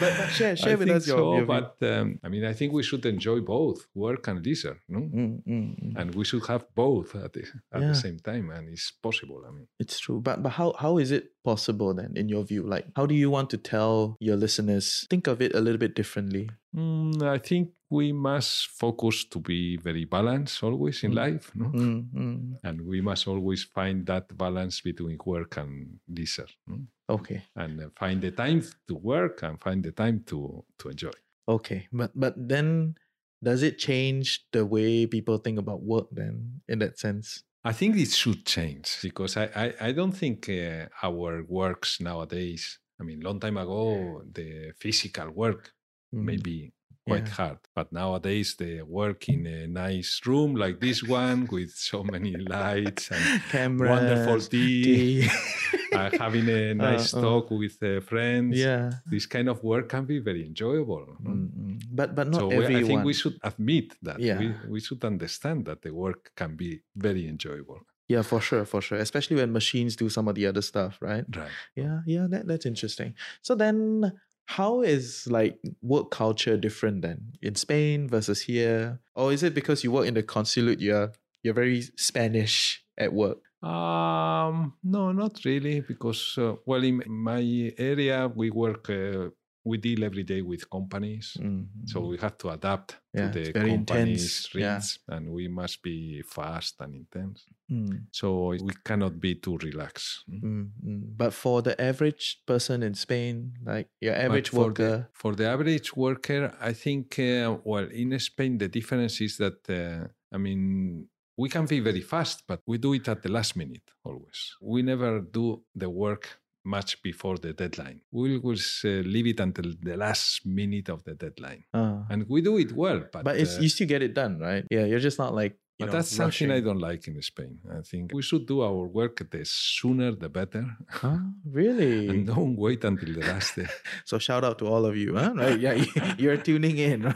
but, 0.00 0.12
but 0.18 0.28
share 0.30 0.56
share 0.62 0.72
I 0.72 0.74
with 0.76 0.88
us 0.90 1.06
your, 1.06 1.18
so, 1.18 1.32
your 1.36 1.44
view. 1.44 1.46
but 1.54 1.76
um, 1.92 2.18
I 2.24 2.28
mean, 2.28 2.44
I 2.44 2.52
think 2.52 2.72
we 2.72 2.82
should 2.82 3.04
enjoy 3.06 3.40
both 3.40 3.86
work 3.94 4.26
and 4.28 4.44
leisure, 4.44 4.76
no? 4.88 5.00
Mm, 5.00 5.42
mm, 5.42 5.82
mm. 5.84 5.92
And 6.00 6.14
we 6.14 6.24
should 6.24 6.46
have 6.46 6.64
both 6.74 7.14
at 7.16 7.32
the 7.34 7.42
at 7.72 7.80
Yeah. 7.82 7.88
the 7.88 7.94
same 7.94 8.18
time, 8.18 8.50
and 8.50 8.68
it's 8.68 8.90
possible. 8.90 9.38
I 9.48 9.50
mean, 9.56 9.66
It's 9.78 9.98
true. 10.04 10.20
But 10.20 10.42
but 10.42 10.50
how 10.60 10.68
how 10.78 10.98
is 10.98 11.10
it 11.10 11.24
possible 11.44 11.90
then 11.94 12.12
in 12.16 12.28
your 12.28 12.44
view? 12.44 12.62
Like 12.74 12.86
how 12.96 13.06
do 13.06 13.14
you 13.14 13.30
want 13.36 13.48
to 13.50 13.58
tell 13.58 14.16
your 14.20 14.36
listeners 14.36 15.06
think 15.10 15.26
of 15.26 15.40
it 15.42 15.54
a 15.54 15.60
little 15.60 15.78
bit 15.78 15.94
differently? 15.94 16.50
Mm, 16.74 17.22
I 17.22 17.38
think 17.38 17.70
we 17.94 18.12
must 18.12 18.68
focus 18.82 19.24
to 19.32 19.38
be 19.40 19.76
very 19.88 20.04
balanced 20.04 20.62
always 20.62 21.02
in 21.04 21.12
Mm. 21.12 21.16
life, 21.24 21.46
no? 21.54 21.66
Mm, 21.70 22.00
mm. 22.12 22.58
And 22.62 22.76
we 22.92 23.00
must 23.00 23.28
always 23.28 23.62
find 23.64 24.06
that 24.06 24.36
balance 24.36 24.80
between 24.80 25.18
work 25.24 25.56
and 25.62 26.00
leisure, 26.08 26.48
no? 26.66 26.76
Okay. 27.08 27.42
and 27.56 27.80
uh, 27.80 27.90
find 28.02 28.18
the 28.22 28.30
time 28.32 28.62
to 28.88 28.94
work 28.96 29.42
and 29.46 29.60
find 29.60 29.84
the 29.84 29.92
time 29.92 30.24
to 30.30 30.64
to 30.78 30.88
enjoy. 30.88 31.12
Okay. 31.46 31.88
But 31.92 32.12
but 32.16 32.34
then 32.36 32.96
does 33.42 33.62
it 33.62 33.76
change 33.78 34.46
the 34.56 34.64
way 34.64 35.06
people 35.06 35.36
think 35.38 35.58
about 35.58 35.82
work 35.84 36.08
then 36.10 36.62
in 36.68 36.78
that 36.80 36.98
sense? 36.98 37.44
I 37.64 37.72
think 37.72 37.96
it 37.96 38.10
should 38.12 38.44
change 38.44 39.00
because 39.02 39.36
I, 39.36 39.44
I, 39.56 39.66
I 39.88 39.92
don't 39.92 40.12
think 40.12 40.48
uh, 40.48 40.88
our 41.02 41.42
works 41.44 42.00
nowadays, 42.00 42.78
I 43.00 43.04
mean, 43.04 43.20
long 43.20 43.40
time 43.40 43.56
ago, 43.56 44.22
the 44.30 44.72
physical 44.78 45.30
work 45.30 45.72
Mm. 46.14 46.24
maybe 46.30 46.72
quite 47.06 47.26
Yeah. 47.26 47.34
hard. 47.34 47.58
But 47.74 47.92
nowadays 47.92 48.56
they 48.56 48.82
work 48.82 49.28
in 49.28 49.46
a 49.46 49.66
nice 49.66 50.20
room 50.26 50.54
like 50.56 50.80
this 50.80 51.02
one 51.02 51.46
with 51.50 51.70
so 51.76 52.02
many 52.04 52.34
lights 52.36 53.10
and 53.10 53.42
Cameras, 53.50 53.90
wonderful 53.90 54.40
tea, 54.40 54.82
tea. 54.84 55.28
uh, 55.92 56.10
having 56.18 56.48
a 56.48 56.74
nice 56.88 57.12
uh. 57.14 57.20
talk 57.20 57.50
with 57.50 57.76
uh, 57.82 58.00
friends. 58.00 58.56
yeah. 58.58 58.90
This 59.06 59.26
kind 59.26 59.48
of 59.48 59.62
work 59.62 59.88
can 59.88 60.04
be 60.06 60.18
very 60.18 60.42
enjoyable. 60.46 61.04
no? 61.20 61.30
Mm-mm. 61.30 61.82
But 61.90 62.14
but 62.14 62.28
not 62.28 62.40
so 62.40 62.50
everyone. 62.50 62.84
I 62.84 62.86
think 62.88 63.04
we 63.04 63.12
should 63.14 63.38
admit 63.42 63.94
that. 64.02 64.18
Yeah. 64.20 64.38
We, 64.38 64.54
we 64.68 64.80
should 64.80 65.04
understand 65.04 65.66
that 65.66 65.82
the 65.82 65.92
work 65.92 66.32
can 66.36 66.56
be 66.56 66.80
very 66.96 67.28
enjoyable. 67.28 67.80
Yeah, 68.08 68.20
for 68.22 68.40
sure, 68.40 68.64
for 68.66 68.80
sure. 68.82 68.98
Especially 68.98 69.36
when 69.36 69.50
machines 69.52 69.96
do 69.96 70.08
some 70.10 70.28
of 70.28 70.34
the 70.34 70.46
other 70.46 70.60
stuff, 70.62 70.98
right? 71.00 71.24
Right. 71.34 71.50
Yeah, 71.74 72.00
yeah, 72.06 72.26
that, 72.28 72.46
that's 72.46 72.66
interesting. 72.66 73.14
So 73.40 73.54
then 73.54 74.12
how 74.46 74.82
is 74.82 75.26
like 75.28 75.58
work 75.82 76.10
culture 76.10 76.56
different 76.56 77.02
then 77.02 77.32
in 77.42 77.54
Spain 77.54 78.08
versus 78.08 78.42
here? 78.42 79.00
Or 79.14 79.32
is 79.32 79.42
it 79.42 79.54
because 79.54 79.82
you 79.84 79.90
work 79.90 80.06
in 80.06 80.14
the 80.14 80.22
consulate 80.22 80.80
you're 80.80 81.12
you're 81.42 81.54
very 81.54 81.82
Spanish 81.96 82.82
at 82.98 83.12
work? 83.12 83.38
Um, 83.62 84.74
no, 84.84 85.12
not 85.12 85.40
really, 85.44 85.80
because 85.80 86.36
uh, 86.36 86.54
well, 86.66 86.84
in 86.84 87.02
my 87.08 87.72
area 87.78 88.30
we 88.34 88.50
work, 88.50 88.90
uh, 88.90 89.30
we 89.64 89.78
deal 89.78 90.04
every 90.04 90.22
day 90.24 90.42
with 90.42 90.68
companies, 90.70 91.36
Mm, 91.40 91.66
so 91.86 92.00
we 92.10 92.16
have 92.18 92.36
to 92.38 92.50
adapt 92.50 92.96
Yeah, 93.14 93.30
to 93.30 93.38
the 93.38 93.52
company's 93.52 93.74
intense, 93.74 94.54
yeah. 94.54 94.74
needs, 94.74 94.98
and 95.08 95.30
we 95.32 95.48
must 95.48 95.82
be 95.82 96.22
fast 96.22 96.74
and 96.80 96.94
intense. 96.94 97.46
Mm, 97.70 98.06
So 98.10 98.48
we 98.68 98.74
cannot 98.84 99.18
be 99.20 99.34
too 99.36 99.56
relaxed. 99.58 100.24
mm. 100.28 100.40
mm, 100.42 100.70
mm. 100.86 101.02
But 101.16 101.32
for 101.32 101.62
the 101.62 101.74
average 101.80 102.42
person 102.46 102.82
in 102.82 102.94
Spain, 102.94 103.54
like 103.64 103.88
your 104.00 104.14
average 104.14 104.50
for 104.50 104.66
worker, 104.66 104.96
The, 104.96 105.08
for 105.12 105.34
the 105.34 105.46
average 105.48 105.96
worker, 105.96 106.42
I 106.60 106.72
think, 106.74 107.18
uh, 107.18 107.56
well, 107.64 107.88
in 107.90 108.18
Spain, 108.20 108.58
the 108.58 108.68
difference 108.68 109.20
is 109.24 109.36
that, 109.38 109.58
uh, 109.70 110.08
I 110.34 110.38
mean, 110.38 111.08
we 111.36 111.48
can 111.48 111.66
be 111.66 111.80
very 111.80 112.00
fast, 112.02 112.44
but 112.46 112.60
we 112.66 112.76
do 112.78 112.92
it 112.94 113.08
at 113.08 113.22
the 113.22 113.28
last 113.28 113.56
minute 113.56 113.86
always. 114.04 114.40
We 114.60 114.82
never 114.82 115.20
do 115.20 115.62
the 115.74 115.88
work 115.90 116.24
much 116.64 117.02
before 117.02 117.36
the 117.38 117.52
deadline. 117.52 118.00
We 118.10 118.38
will 118.38 118.56
uh, 118.84 118.88
leave 118.88 119.26
it 119.26 119.40
until 119.40 119.72
the 119.82 119.96
last 119.96 120.44
minute 120.46 120.88
of 120.88 121.04
the 121.04 121.14
deadline. 121.14 121.64
uh, 121.74 122.02
And 122.10 122.26
we 122.28 122.40
do 122.40 122.56
it 122.58 122.72
well, 122.72 123.04
but, 123.12 123.24
but 123.24 123.36
it's 123.36 123.58
uh, 123.58 123.60
you 123.62 123.68
still 123.68 123.86
get 123.86 124.02
it 124.02 124.14
done, 124.14 124.38
right? 124.38 124.64
Yeah, 124.70 124.84
you're 124.86 125.00
just 125.00 125.18
not 125.18 125.34
like 125.34 125.52
you 125.78 125.86
but 125.86 125.92
know, 125.92 125.98
that's 125.98 126.10
something 126.14 126.50
I 126.52 126.60
don't 126.60 126.78
like 126.78 127.08
in 127.08 127.20
Spain. 127.20 127.58
I 127.68 127.80
think 127.82 128.12
we 128.14 128.22
should 128.22 128.46
do 128.46 128.62
our 128.62 128.86
work 128.86 129.28
the 129.28 129.44
sooner 129.44 130.12
the 130.12 130.28
better. 130.28 130.64
Huh? 130.88 131.18
Really? 131.50 132.06
and 132.10 132.26
don't 132.26 132.56
wait 132.56 132.84
until 132.84 133.12
the 133.12 133.20
last 133.26 133.56
day. 133.56 133.66
So 134.04 134.18
shout 134.18 134.44
out 134.44 134.58
to 134.60 134.66
all 134.66 134.86
of 134.86 134.96
you, 134.96 135.16
huh? 135.16 135.32
Right? 135.34 135.58
Yeah, 135.58 135.74
you're 136.18 136.36
tuning 136.36 136.78
in. 136.78 137.12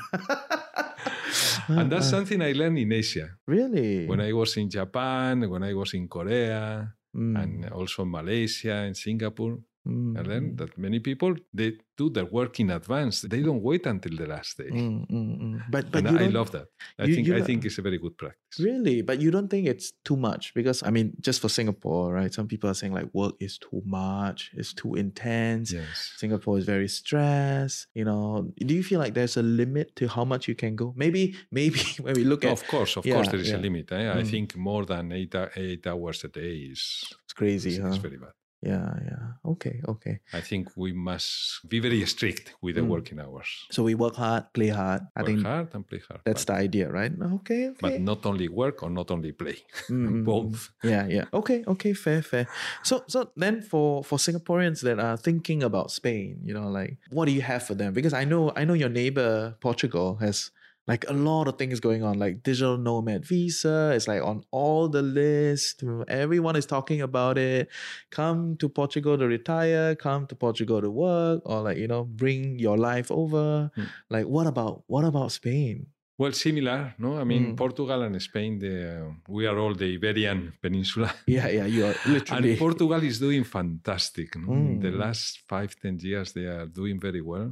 and 1.69 1.93
that's 1.93 2.09
something 2.09 2.41
I 2.43 2.53
learned 2.53 2.79
in 2.79 2.93
Asia. 2.93 3.31
really 3.47 4.07
when 4.07 4.21
I 4.21 4.33
was 4.33 4.57
in 4.57 4.69
Japan, 4.71 5.49
when 5.49 5.63
I 5.63 5.75
was 5.75 5.95
in 5.95 6.09
Korea, 6.09 6.93
Mm, 7.15 7.43
and 7.43 7.53
also 7.73 8.05
Malaysia 8.05 8.85
and 8.85 8.97
Singapore, 8.97 9.59
mm, 9.89 10.13
learned 10.31 10.53
mm, 10.55 10.59
that 10.61 10.73
many 10.87 10.99
people 11.09 11.35
they 11.59 11.71
do 12.01 12.07
their 12.17 12.27
work 12.39 12.61
in 12.61 12.69
advance. 12.71 13.17
They 13.33 13.43
don't 13.43 13.63
wait 13.71 13.85
until 13.87 14.15
the 14.21 14.27
last 14.35 14.57
day, 14.63 14.71
mm, 14.71 15.01
mm, 15.11 15.31
mm. 15.45 15.55
But 15.75 15.91
but 15.91 16.07
and 16.07 16.19
I 16.25 16.27
love 16.39 16.51
that. 16.57 16.69
I 16.99 17.05
you- 17.07 17.15
think 17.15 17.27
you 17.29 17.35
I 17.37 17.43
think 17.49 17.65
it's 17.69 17.79
a 17.79 17.83
very 17.89 17.99
good 18.05 18.17
practice. 18.23 18.59
Really, 18.69 19.03
but 19.03 19.17
you 19.25 19.31
don't 19.37 19.49
think 19.49 19.67
it's 19.67 19.89
too 20.09 20.17
much 20.29 20.55
because 20.55 20.79
I 20.89 20.91
mean, 20.97 21.07
just 21.21 21.39
for 21.43 21.49
Singapore, 21.59 22.13
right? 22.19 22.33
Some 22.39 22.47
people 22.53 22.69
are 22.71 22.75
saying 22.81 22.95
like 22.99 23.09
work 23.13 23.35
is 23.41 23.59
too 23.59 23.83
much, 23.85 24.39
it's 24.61 24.73
too 24.83 24.95
intense. 25.05 25.73
Yes. 25.73 25.97
Singapore 26.23 26.57
is 26.61 26.65
very 26.75 26.89
stressed. 26.89 27.87
You 27.95 28.05
know, 28.05 28.53
do 28.69 28.73
you 28.75 28.83
feel 28.91 29.01
like 29.05 29.15
there's 29.15 29.37
a 29.37 29.43
limit 29.43 29.87
to 29.97 30.07
how 30.17 30.25
much 30.25 30.49
you 30.49 30.55
can 30.55 30.77
go? 30.77 30.95
Maybe, 30.97 31.23
maybe 31.59 31.81
when 32.01 32.15
we 32.15 32.25
look 32.25 32.45
at 32.45 32.53
Of 32.53 32.67
course, 32.67 32.97
of 32.97 33.05
Yeah, 33.07 33.15
course, 33.15 33.29
there 33.29 33.41
is 33.41 33.51
yeah. 33.51 33.57
a 33.57 33.63
limit. 33.67 33.87
eh? 33.93 34.11
I 34.19 34.23
Mm. 34.23 34.31
think 34.31 34.57
more 34.57 34.85
than 34.87 35.13
eight 35.13 35.35
eight 35.57 35.87
hours 35.87 36.25
a 36.25 36.29
day 36.29 36.53
is 36.73 36.83
it's 37.25 37.35
crazy, 37.35 37.71
is, 37.71 37.79
huh? 37.79 37.89
is 37.95 37.99
very 37.99 38.19
bad. 38.19 38.33
Yeah, 38.61 38.91
yeah. 39.05 39.25
Okay, 39.45 39.81
okay. 39.87 40.19
I 40.33 40.41
think 40.41 40.69
we 40.77 40.93
must 40.93 41.63
be 41.69 41.79
very 41.79 42.05
strict 42.07 42.55
with 42.61 42.75
the 42.75 42.83
Mm. 42.83 42.89
working 42.89 43.21
hours. 43.21 43.47
So 43.71 43.85
we 43.85 43.95
work 43.95 44.17
hard, 44.17 44.53
play 44.53 44.69
hard. 44.69 45.03
I 45.15 45.21
Work 45.23 45.27
think 45.27 45.43
hard 45.47 45.69
and 45.75 45.87
play 45.87 46.01
hard. 46.09 46.21
that's 46.25 46.45
but, 46.45 46.55
the 46.55 46.59
idea, 46.67 46.91
right? 46.91 47.13
Okay, 47.39 47.69
okay. 47.71 47.79
but 47.81 48.01
not 48.01 48.27
only 48.27 48.49
work 48.49 48.83
or 48.83 48.91
not 48.91 49.11
only 49.11 49.31
play, 49.33 49.57
mm. 49.89 50.25
both. 50.25 50.71
Yeah, 50.83 51.07
yeah. 51.07 51.25
Okay, 51.33 51.63
okay, 51.69 51.93
fair, 51.95 52.23
fair. 52.23 52.47
So, 52.83 53.05
so 53.07 53.31
then 53.37 53.63
for 53.63 54.03
for 54.03 54.19
Singaporeans 54.19 54.83
that 54.83 54.99
are 54.99 55.17
thinking 55.17 55.63
about 55.63 55.91
Spain, 55.93 56.41
you 56.45 56.53
know, 56.55 56.69
like 56.69 56.99
what 57.11 57.27
do 57.27 57.33
you 57.33 57.43
have 57.43 57.63
for 57.63 57.75
them? 57.75 57.93
Because 57.95 58.13
I 58.13 58.25
know, 58.25 58.51
I 58.57 58.65
know 58.65 58.75
your 58.75 58.91
neighbor 58.91 59.55
Portugal 59.61 60.17
has 60.21 60.51
like 60.89 61.05
a 61.09 61.13
lot 61.13 61.47
of 61.49 61.55
things 61.61 61.79
going 61.81 62.03
on, 62.03 62.19
like 62.19 62.43
digital 62.43 62.77
nomad 62.79 63.25
visa. 63.25 63.93
It's 63.95 64.09
like 64.09 64.23
on 64.31 64.43
all 64.51 64.89
the 64.89 65.03
list. 65.03 65.85
Everyone 66.09 66.57
is 66.57 66.67
talking 66.67 67.01
about 67.03 67.37
it. 67.39 67.69
Come 68.11 68.57
to 68.61 68.69
Portugal 68.81 69.17
to 69.19 69.27
retire. 69.37 69.95
Come 70.07 70.27
to 70.29 70.35
Portugal 70.35 70.81
to 70.87 70.91
work, 70.91 71.43
or 71.45 71.59
like 71.63 71.77
you 71.83 71.89
know, 71.93 72.05
bring 72.05 72.59
your 72.59 72.77
life 72.91 73.09
over. 73.11 73.71
Mm. 73.77 73.87
Like, 74.15 74.27
what 74.27 74.47
about 74.47 74.83
what 74.87 75.05
about 75.05 75.31
Spain? 75.33 75.87
Well, 76.21 76.33
similar, 76.33 76.95
no? 76.99 77.11
I 77.17 77.23
mean, 77.23 77.45
Mm. 77.53 77.57
Portugal 77.57 78.03
and 78.03 78.21
Spain, 78.21 78.59
the, 78.59 79.15
we 79.29 79.47
are 79.47 79.57
all 79.57 79.73
the 79.83 79.89
Iberian 79.95 80.53
Peninsula. 80.63 81.13
Yeah, 81.29 81.47
yeah. 81.49 81.67
You 81.67 81.87
are 81.87 81.95
literally. 82.15 82.51
And 82.51 82.59
Portugal 82.59 83.01
is 83.05 83.21
doing 83.21 83.45
fantastic. 83.45 84.35
no? 84.37 84.53
In 84.53 84.81
the 84.81 84.89
Mm. 84.91 84.99
last 84.99 85.43
five, 85.49 85.71
ten 85.81 85.97
years, 86.01 86.33
they 86.33 86.47
are 86.47 86.67
doing 86.67 86.99
very 86.99 87.21
well. 87.21 87.51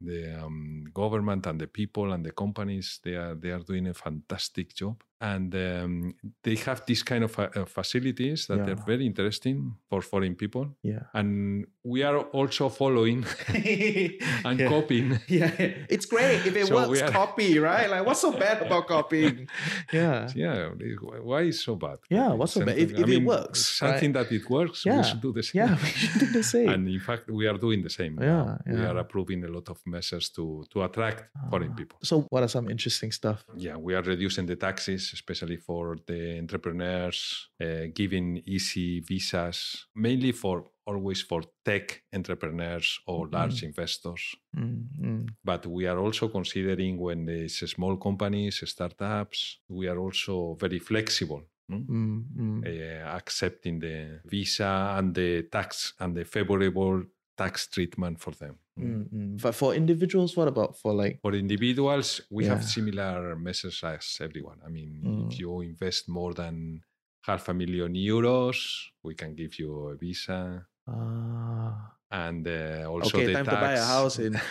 The 0.00 0.44
um, 0.44 0.84
government 0.92 1.46
and 1.46 1.60
the 1.60 1.66
people 1.66 2.12
and 2.12 2.24
the 2.24 2.32
companies, 2.32 3.00
they 3.02 3.14
are 3.14 3.34
they 3.34 3.50
are 3.50 3.60
doing 3.60 3.86
a 3.88 3.94
fantastic 3.94 4.74
job. 4.74 5.02
And 5.20 5.54
um, 5.54 6.14
they 6.42 6.56
have 6.66 6.82
these 6.86 7.02
kind 7.02 7.24
of 7.24 7.38
uh, 7.38 7.48
uh, 7.56 7.64
facilities 7.64 8.46
that 8.48 8.58
Yeah. 8.58 8.72
are 8.72 8.84
very 8.86 9.06
interesting 9.06 9.74
for 9.88 10.02
foreign 10.02 10.34
people. 10.34 10.76
Yeah. 10.82 11.04
And 11.14 11.66
we 11.82 12.02
are 12.02 12.18
also 12.18 12.68
following 12.68 13.24
and 14.44 14.60
yeah. 14.60 14.68
copying. 14.68 15.18
Yeah, 15.28 15.50
it's 15.88 16.06
great 16.06 16.44
if 16.46 16.54
it 16.56 16.66
So 16.66 16.74
works. 16.74 17.00
are- 17.02 17.10
Copy, 17.10 17.58
right? 17.58 17.88
Like, 17.88 18.04
what's 18.06 18.20
so 18.20 18.32
bad 18.32 18.62
about 18.66 18.86
copying? 18.96 19.48
Yeah, 19.92 20.28
Yeah, 20.34 20.70
why 21.22 21.42
is 21.42 21.62
so 21.62 21.76
bad? 21.76 21.98
Yeah, 22.10 22.32
what's 22.32 22.52
so 22.52 22.64
bad? 22.64 22.76
If- 22.78 22.92
if 22.92 23.06
I 23.06 23.12
it 23.12 23.24
works, 23.24 23.60
something 23.78 24.12
that 24.12 24.30
it 24.32 24.48
works, 24.50 24.84
Yeah, 24.84 24.98
we 24.98 25.04
should 25.04 25.20
do 25.22 25.32
the 25.32 25.42
same. 25.42 25.60
yeah, 25.62 25.72
we 25.82 25.88
should 25.88 26.20
do 26.20 26.26
the 26.38 26.42
same. 26.42 26.68
and 26.68 26.88
in 26.88 27.00
fact, 27.00 27.30
we 27.30 27.46
are 27.46 27.58
doing 27.58 27.82
the 27.82 27.90
same. 27.90 28.14
now. 28.16 28.24
Yeah, 28.66 28.74
we 28.74 28.84
are 28.90 28.98
approving 28.98 29.44
a 29.44 29.48
lot 29.48 29.68
of 29.70 29.78
measures 29.86 30.28
to 30.36 30.64
to 30.72 30.82
attract 30.86 31.20
foreign 31.50 31.72
Ah. 31.72 31.76
people. 31.80 31.98
So, 32.02 32.14
what 32.32 32.42
are 32.42 32.48
some 32.56 32.66
interesting 32.70 33.10
stuff? 33.12 33.38
Yeah, 33.66 33.76
we 33.86 33.94
are 33.94 34.02
reducing 34.14 34.46
the 34.46 34.56
taxes, 34.56 35.03
especially 35.12 35.56
for 35.56 35.96
the 36.06 36.38
entrepreneurs, 36.38 37.48
uh, 37.60 37.86
giving 37.94 38.42
easy 38.46 39.00
visas, 39.00 39.86
mainly 39.94 40.32
for 40.32 40.64
always 40.86 41.22
for 41.22 41.42
tech 41.64 42.02
entrepreneurs 42.12 43.00
or 43.06 43.28
large 43.28 43.62
investors. 43.62 44.34
Mm, 44.56 44.86
mm, 45.00 45.28
But 45.42 45.66
we 45.66 45.86
are 45.86 45.98
also 45.98 46.28
considering 46.28 46.98
when 46.98 47.28
it's 47.28 47.58
small 47.70 47.96
companies, 47.96 48.62
startups, 48.64 49.60
we 49.68 49.88
are 49.88 49.98
also 49.98 50.56
very 50.60 50.78
flexible. 50.78 51.42
mm, 51.70 52.24
mm. 52.36 52.62
uh, 52.66 53.16
accepting 53.16 53.80
the 53.80 54.20
visa 54.26 54.94
and 54.98 55.14
the 55.14 55.44
tax 55.50 55.94
and 55.98 56.14
the 56.14 56.24
favorable 56.24 57.02
tax 57.36 57.66
treatment 57.68 58.20
for 58.20 58.32
them. 58.32 58.58
Mm, 58.78 59.08
mm. 59.12 59.42
But 59.42 59.54
for 59.54 59.74
individuals, 59.74 60.36
what 60.36 60.48
about 60.48 60.76
for 60.78 60.92
like? 60.92 61.20
For 61.22 61.34
individuals, 61.34 62.20
we 62.30 62.44
have 62.46 62.62
similar 62.64 63.36
measures 63.36 63.82
as 63.84 64.18
everyone. 64.20 64.58
I 64.66 64.68
mean, 64.68 64.90
Mm. 65.04 65.30
if 65.32 65.38
you 65.38 65.60
invest 65.60 66.08
more 66.08 66.34
than 66.34 66.82
half 67.22 67.48
a 67.48 67.54
million 67.54 67.94
euros, 67.94 68.56
we 69.02 69.14
can 69.14 69.34
give 69.34 69.58
you 69.58 69.88
a 69.88 69.96
visa. 69.96 70.66
Ah, 70.86 71.96
And 72.10 72.46
uh, 72.46 72.86
also 72.90 73.18
okay, 73.18 73.26
the 73.26 73.32
time 73.34 73.44
tax. 73.44 73.54
to 73.56 73.60
buy 73.60 73.72
a 73.72 73.84
house 73.84 74.18
in. 74.18 74.32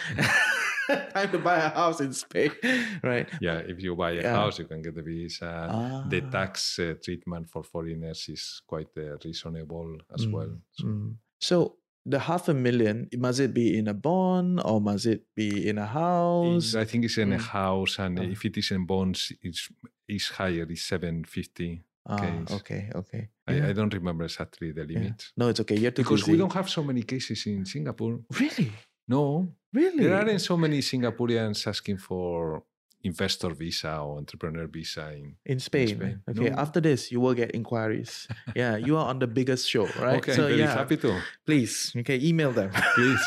time 1.14 1.32
to 1.32 1.40
buy 1.40 1.58
a 1.58 1.70
house 1.70 2.02
in 2.02 2.12
Spain, 2.14 2.52
right? 3.04 3.30
Yeah, 3.40 3.60
if 3.60 3.82
you 3.82 3.96
buy 3.96 4.12
a 4.12 4.24
Yeah. 4.24 4.34
house, 4.36 4.60
you 4.60 4.66
can 4.66 4.82
get 4.82 4.96
the 4.96 5.02
visa. 5.02 5.72
The 6.04 6.22
Ah. 6.22 6.30
tax 6.32 6.78
uh, 6.80 6.96
treatment 7.04 7.50
for 7.50 7.64
foreigners 7.64 8.28
is 8.28 8.62
quite 8.68 8.92
uh, 8.98 9.16
reasonable 9.24 9.98
as 10.14 10.26
Mm, 10.26 10.34
well. 10.34 10.52
So 10.72 10.84
Mm. 10.86 11.16
So 11.40 11.78
the 12.06 12.20
half 12.20 12.50
a 12.50 12.54
million, 12.54 13.08
must 13.18 13.40
it 13.40 13.54
be 13.54 13.78
in 13.78 13.88
a 13.88 13.94
bond 13.94 14.60
or 14.66 14.82
must 14.82 15.06
it 15.06 15.24
be 15.36 15.68
in 15.70 15.78
a 15.78 15.86
house? 15.86 16.74
In- 16.74 16.82
I 16.82 16.86
think 16.86 17.06
it's 17.06 17.18
in 17.18 17.34
a 17.34 17.38
Mm. 17.38 17.48
house, 17.60 18.00
and 18.00 18.20
Ah. 18.20 18.24
if 18.24 18.44
it 18.46 18.58
is 18.58 18.72
in 18.72 18.86
bonds, 18.86 19.32
it's 19.42 19.70
it's 20.08 20.30
higher. 20.30 20.66
It's 20.70 20.84
seven 20.84 21.24
fifty. 21.24 21.82
Ah, 22.06 22.44
okay, 22.52 22.90
okay. 22.94 23.30
I, 23.48 23.54
Yeah, 23.56 23.70
I 23.70 23.74
don't 23.74 23.94
remember 23.94 24.26
exactly 24.26 24.74
the 24.74 24.82
yeah. 24.82 25.00
limit 25.00 25.32
No, 25.38 25.48
it's 25.48 25.62
okay. 25.62 25.78
You're 25.78 25.92
too 25.96 26.04
because 26.04 26.28
we 26.28 26.36
don't 26.38 26.52
have 26.54 26.70
so 26.70 26.84
many 26.84 27.04
cases 27.04 27.46
in 27.48 27.66
Singapore. 27.66 28.20
Really, 28.40 28.72
No, 29.08 29.48
really. 29.72 30.04
there 30.04 30.16
aren't 30.16 30.42
so 30.42 30.58
many 30.58 30.80
Singaporeans 30.82 31.66
asking 31.66 32.00
for 32.00 32.64
investor 33.04 33.50
visa 33.54 33.98
or 34.00 34.18
entrepreneur 34.18 34.66
visa 34.68 35.12
in. 35.14 35.36
in 35.46 35.60
Spain. 35.60 35.88
Spain. 35.96 36.22
Okay, 36.30 36.50
No. 36.50 36.56
after 36.58 36.80
this, 36.80 37.12
you 37.12 37.20
will 37.20 37.34
get 37.34 37.52
inquiries. 37.52 38.28
yeah, 38.56 38.78
you 38.78 38.98
are 38.98 39.06
on 39.08 39.20
the 39.20 39.28
biggest 39.28 39.70
show, 39.70 39.86
right? 40.00 40.18
Okay, 40.18 40.34
so 40.34 40.44
very 40.48 40.60
yeah, 40.60 40.74
happy 40.74 40.98
to. 40.98 41.20
please, 41.46 41.92
okay, 41.98 42.20
email 42.24 42.52
them. 42.52 42.72
Please. 42.96 43.24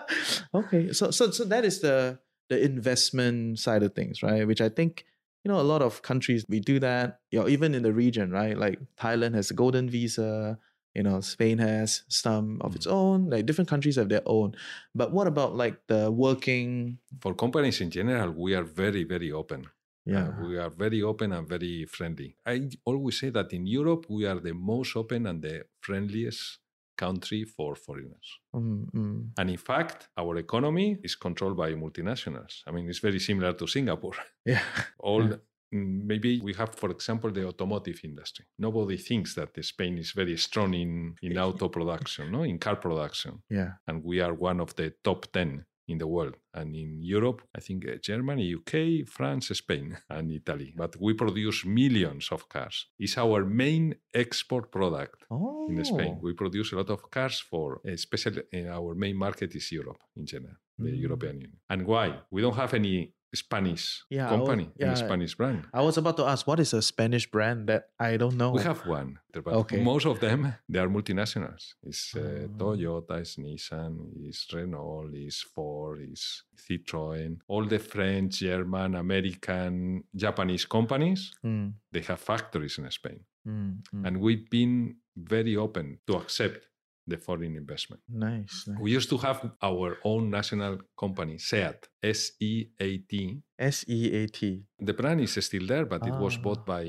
okay, 0.54 0.92
so 0.92 1.10
so 1.10 1.30
so 1.30 1.44
that 1.44 1.64
is 1.64 1.80
the 1.80 2.18
the 2.48 2.62
investment 2.62 3.58
side 3.58 3.82
of 3.82 3.94
things, 3.94 4.22
right? 4.22 4.46
Which 4.46 4.60
I 4.60 4.68
think 4.68 5.04
you 5.44 5.50
know 5.50 5.60
a 5.60 5.66
lot 5.66 5.82
of 5.82 6.02
countries 6.02 6.44
we 6.48 6.60
do 6.60 6.78
that. 6.80 7.20
You 7.30 7.40
know, 7.40 7.48
even 7.48 7.74
in 7.74 7.82
the 7.82 7.92
region, 7.92 8.30
right? 8.30 8.56
Like 8.56 8.78
Thailand 8.96 9.34
has 9.34 9.50
a 9.50 9.54
golden 9.54 9.90
visa. 9.90 10.58
You 10.96 11.02
know, 11.02 11.20
Spain 11.20 11.58
has 11.58 12.04
some 12.08 12.58
of 12.62 12.74
its 12.74 12.86
own. 12.86 13.28
Like 13.28 13.44
different 13.44 13.68
countries 13.68 13.96
have 13.96 14.08
their 14.08 14.22
own. 14.24 14.54
But 14.94 15.12
what 15.12 15.26
about 15.26 15.54
like 15.54 15.76
the 15.88 16.10
working? 16.10 16.98
For 17.20 17.34
companies 17.34 17.82
in 17.82 17.90
general, 17.90 18.30
we 18.30 18.54
are 18.54 18.62
very, 18.62 19.04
very 19.04 19.30
open. 19.30 19.68
Yeah. 20.06 20.28
Uh, 20.28 20.46
we 20.46 20.56
are 20.56 20.70
very 20.70 21.02
open 21.02 21.32
and 21.32 21.46
very 21.46 21.84
friendly. 21.84 22.36
I 22.46 22.70
always 22.86 23.20
say 23.20 23.28
that 23.30 23.52
in 23.52 23.66
Europe, 23.66 24.06
we 24.08 24.24
are 24.24 24.40
the 24.40 24.54
most 24.54 24.96
open 24.96 25.26
and 25.26 25.42
the 25.42 25.64
friendliest 25.80 26.60
country 26.96 27.44
for 27.44 27.74
foreigners. 27.74 28.28
Mm, 28.54 28.90
mm. 28.94 29.28
And 29.36 29.50
in 29.50 29.58
fact, 29.58 30.08
our 30.16 30.38
economy 30.38 30.96
is 31.02 31.14
controlled 31.14 31.58
by 31.58 31.72
multinationals. 31.72 32.62
I 32.66 32.70
mean, 32.70 32.88
it's 32.88 33.00
very 33.00 33.18
similar 33.18 33.52
to 33.52 33.66
Singapore. 33.66 34.16
Yeah. 34.46 34.62
All 34.98 35.28
Yeah. 35.28 35.36
Mm, 35.74 36.04
maybe 36.04 36.40
we 36.40 36.52
have, 36.54 36.74
for 36.74 36.90
example, 36.90 37.30
the 37.30 37.46
automotive 37.46 38.00
industry. 38.04 38.44
Nobody 38.58 38.96
thinks 38.96 39.34
that 39.34 39.50
Spain 39.64 39.98
is 39.98 40.12
very 40.12 40.36
strong 40.36 40.74
in, 40.74 41.14
in 41.22 41.38
auto 41.46 41.68
production, 41.68 42.32
no, 42.32 42.42
in 42.44 42.58
car 42.58 42.76
production, 42.76 43.42
Yeah. 43.50 43.72
and 43.86 44.02
we 44.04 44.20
are 44.20 44.34
one 44.34 44.60
of 44.60 44.74
the 44.76 44.92
top 45.02 45.26
ten 45.32 45.64
in 45.88 45.98
the 45.98 46.06
world. 46.06 46.34
And 46.52 46.74
in 46.74 47.00
Europe, 47.00 47.42
I 47.54 47.60
think 47.60 47.86
uh, 47.86 47.94
Germany, 48.02 48.54
UK, 48.58 49.06
France, 49.08 49.48
Spain, 49.56 49.96
and 50.10 50.32
Italy. 50.32 50.74
But 50.76 50.96
we 51.00 51.14
produce 51.14 51.64
millions 51.64 52.28
of 52.32 52.48
cars. 52.48 52.88
It's 52.98 53.16
our 53.16 53.44
main 53.44 53.94
export 54.12 54.72
product 54.72 55.22
Oh. 55.30 55.68
in 55.70 55.84
Spain. 55.84 56.18
We 56.20 56.32
produce 56.34 56.72
a 56.72 56.76
lot 56.76 56.90
of 56.90 57.08
cars 57.10 57.38
for, 57.38 57.80
especially 57.84 58.42
uh, 58.52 58.66
our 58.78 58.94
main 58.96 59.16
market 59.16 59.54
is 59.54 59.70
Europe 59.70 60.02
in 60.16 60.26
general, 60.26 60.56
the 60.78 60.90
Mm. 60.90 61.00
European 61.06 61.34
Union. 61.40 61.60
And 61.70 61.86
why? 61.86 62.18
We 62.32 62.42
don't 62.42 62.56
have 62.56 62.74
any 62.74 63.12
Spanish 63.36 64.02
Yeah, 64.10 64.24
was- 64.30 64.32
company, 64.36 64.66
yeah. 64.76 64.86
any 64.88 64.96
Spanish 64.96 65.34
brand. 65.36 65.60
I 65.72 65.82
was 65.82 65.96
about 65.98 66.16
to 66.16 66.24
ask, 66.24 66.46
what 66.46 66.58
is 66.60 66.72
a 66.74 66.82
Spanish 66.82 67.26
brand 67.30 67.68
that 67.68 67.82
I 68.00 68.16
don't 68.16 68.36
know? 68.36 68.50
We 68.52 68.62
have 68.62 68.82
one, 68.86 69.18
but 69.32 69.46
Okay. 69.62 69.80
most 69.82 70.06
of 70.06 70.18
them 70.20 70.54
they 70.68 70.78
are 70.80 70.88
multinationals. 70.88 71.74
It's 71.82 72.14
uh, 72.16 72.48
Oh. 72.48 72.48
Toyota, 72.60 73.20
it's 73.20 73.36
Nissan, 73.36 73.92
it's 74.28 74.42
Renault, 74.52 75.10
it's 75.14 75.42
Ford, 75.42 76.00
it's 76.10 76.42
Citroën. 76.64 77.38
All 77.48 77.64
the 77.64 77.78
French, 77.78 78.40
German, 78.40 78.94
American, 78.94 80.04
Japanese 80.14 80.64
companies 80.66 81.32
Mm, 81.44 81.74
they 81.92 82.00
have 82.00 82.20
factories 82.20 82.78
in 82.78 82.90
Spain, 82.90 83.20
mm, 83.46 83.82
mm. 83.94 84.06
and 84.06 84.20
we've 84.20 84.48
been 84.50 84.96
very 85.16 85.56
open 85.56 85.98
to 86.06 86.16
accept 86.16 86.66
the 87.06 87.16
foreign 87.16 87.54
investment. 87.56 88.02
nice. 88.08 88.66
nice. 88.66 88.78
We 88.80 88.90
used 88.92 89.08
to 89.10 89.18
have 89.18 89.38
our 89.62 89.98
own 90.04 90.30
national 90.30 90.78
company, 90.98 91.38
SEAT, 91.38 91.88
S 92.02 92.32
E 92.40 92.66
A 92.80 92.98
T. 92.98 93.40
S 93.58 93.84
E 93.88 94.00
A 94.20 94.26
T. 94.26 94.62
The 94.78 94.92
brand 94.94 95.20
is 95.20 95.32
still 95.44 95.66
there, 95.66 95.86
but 95.86 96.06
it 96.06 96.14
was 96.24 96.36
Ah. 96.36 96.42
bought 96.42 96.66
by 96.66 96.84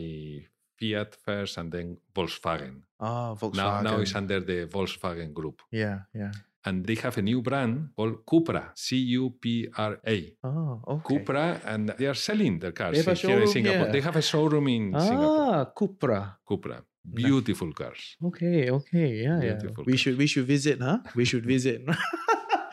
Fiat 0.79 1.15
first 1.25 1.57
and 1.57 1.71
then 1.71 1.97
Volkswagen. 2.13 2.81
Ah, 2.99 3.33
Volkswagen. 3.35 3.55
Now, 3.55 3.81
now 3.81 3.97
it's 3.99 4.15
under 4.15 4.39
the 4.39 4.67
Volkswagen 4.67 5.33
Group. 5.33 5.61
Yeah, 5.71 5.99
yeah. 6.13 6.31
And 6.65 6.85
they 6.85 6.95
have 6.95 7.17
a 7.17 7.21
new 7.21 7.41
brand 7.41 7.89
called 7.95 8.25
Cupra, 8.25 8.71
C 8.75 8.97
U 9.17 9.31
P 9.41 9.69
R 9.77 9.99
A. 10.05 10.17
Oh, 10.43 10.81
okay. 10.87 11.17
Cupra, 11.17 11.61
and 11.65 11.89
they 11.97 12.07
are 12.07 12.13
selling 12.27 12.59
their 12.59 12.73
cars 12.73 12.93
They 12.97 13.03
have 13.03 13.17
a 13.17 13.27
here 13.27 13.41
in 13.41 13.47
Singapore. 13.47 13.83
here. 13.85 13.91
They 13.93 14.01
have 14.01 14.17
a 14.17 14.21
showroom 14.21 14.67
in 14.67 14.83
Singapore. 14.99 15.39
Ah, 15.39 15.65
Cupra. 15.77 16.37
Cupra, 16.47 16.83
beautiful 17.13 17.71
cars. 17.73 18.17
Okay, 18.23 18.69
okay, 18.69 19.23
yeah, 19.23 19.39
yeah. 19.41 19.59
We 19.85 19.93
cars. 19.93 19.99
should 19.99 20.17
we 20.17 20.27
should 20.27 20.45
visit, 20.45 20.81
huh? 20.81 20.99
We 21.15 21.25
should 21.25 21.45
visit. 21.45 21.81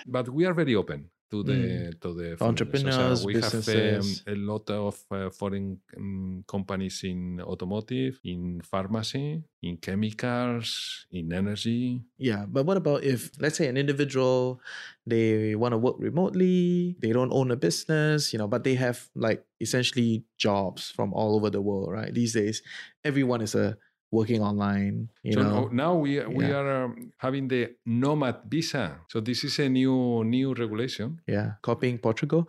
But 0.07 0.29
we 0.29 0.45
are 0.45 0.53
very 0.53 0.75
open 0.77 1.09
to 1.33 1.41
the 1.43 1.97
to 2.05 2.13
the 2.13 2.37
foreigners. 2.37 2.37
O 2.37 2.45
sea, 2.45 2.45
Mm. 2.45 2.49
Entrepreneurs, 2.53 3.25
we 3.25 3.33
businesses. 3.41 3.73
have 3.73 4.05
um, 4.05 4.35
a 4.35 4.37
lot 4.37 4.65
of 4.69 4.95
uh, 5.11 5.31
foreign 5.33 5.81
um, 5.97 6.45
companies 6.47 7.01
in 7.09 7.41
automotive, 7.41 8.21
in 8.23 8.61
pharmacy, 8.61 9.41
in 9.65 9.79
chemicals, 9.81 11.07
in 11.11 11.33
energy. 11.33 12.05
yeah, 12.21 12.45
but 12.47 12.67
what 12.69 12.77
about 12.77 13.03
if 13.03 13.33
let's 13.41 13.57
say 13.57 13.67
an 13.67 13.77
individual 13.81 14.61
they 15.09 15.55
want 15.57 15.73
to 15.73 15.79
work 15.81 15.97
remotely, 15.99 16.97
they 17.01 17.13
don't 17.13 17.33
own 17.33 17.51
a 17.51 17.57
business, 17.57 18.33
you 18.33 18.39
know, 18.39 18.47
but 18.49 18.65
they 18.65 18.75
have 18.75 19.09
like 19.17 19.45
essentially 19.61 20.25
jobs 20.37 20.91
from 20.91 21.13
all 21.17 21.35
over 21.37 21.49
the 21.51 21.61
world, 21.65 21.91
right? 21.93 22.13
These 22.13 22.35
days, 22.35 22.63
everyone 23.05 23.41
is 23.41 23.55
a 23.55 23.77
working 24.19 24.41
online, 24.51 24.97
you 25.27 25.33
so 25.37 25.41
know. 25.43 25.51
now- 25.51 25.69
now 25.83 25.93
we 26.05 26.11
we 26.39 26.45
Yeah. 26.45 26.59
are 26.61 26.69
um, 26.85 26.91
having 27.27 27.45
the 27.55 27.63
nomad 28.03 28.37
visa. 28.53 28.85
So 29.13 29.17
this 29.29 29.41
is 29.49 29.55
a 29.67 29.69
new 29.81 29.97
new 30.37 30.49
regulation. 30.63 31.09
Yeah, 31.35 31.49
copying 31.69 31.97
Portugal. 32.07 32.43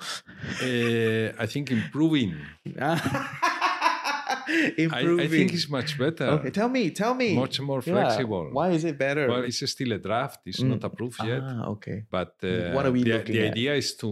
Uh, 0.68 1.28
I 1.44 1.46
think 1.54 1.66
improving. 1.80 2.32
Improving. 4.78 5.20
I, 5.22 5.24
I 5.26 5.28
think 5.28 5.54
it's 5.54 5.70
much 5.70 5.98
better. 5.98 6.26
okay. 6.38 6.52
Tell 6.52 6.70
me, 6.70 6.84
tell 6.92 7.14
me. 7.16 7.30
Much 7.36 7.60
more 7.62 7.82
Yeah, 7.86 7.94
flexible. 7.94 8.46
Why 8.58 8.70
is 8.78 8.84
it 8.86 8.98
better? 8.98 9.28
Well, 9.28 9.44
it's 9.44 9.62
still 9.72 9.92
a 9.94 9.98
draft. 10.08 10.40
It's 10.46 10.62
not 10.62 10.80
Mm. 10.80 10.88
approved 10.90 11.20
yet. 11.32 11.42
Ah, 11.44 11.66
okay. 11.76 11.98
But 12.18 12.32
uh, 12.44 12.72
What 12.76 12.86
are 12.86 12.92
we 12.98 13.04
the, 13.04 13.14
looking 13.14 13.36
the 13.36 13.48
at? 13.48 13.52
idea 13.58 13.74
is 13.84 13.96
to 14.02 14.12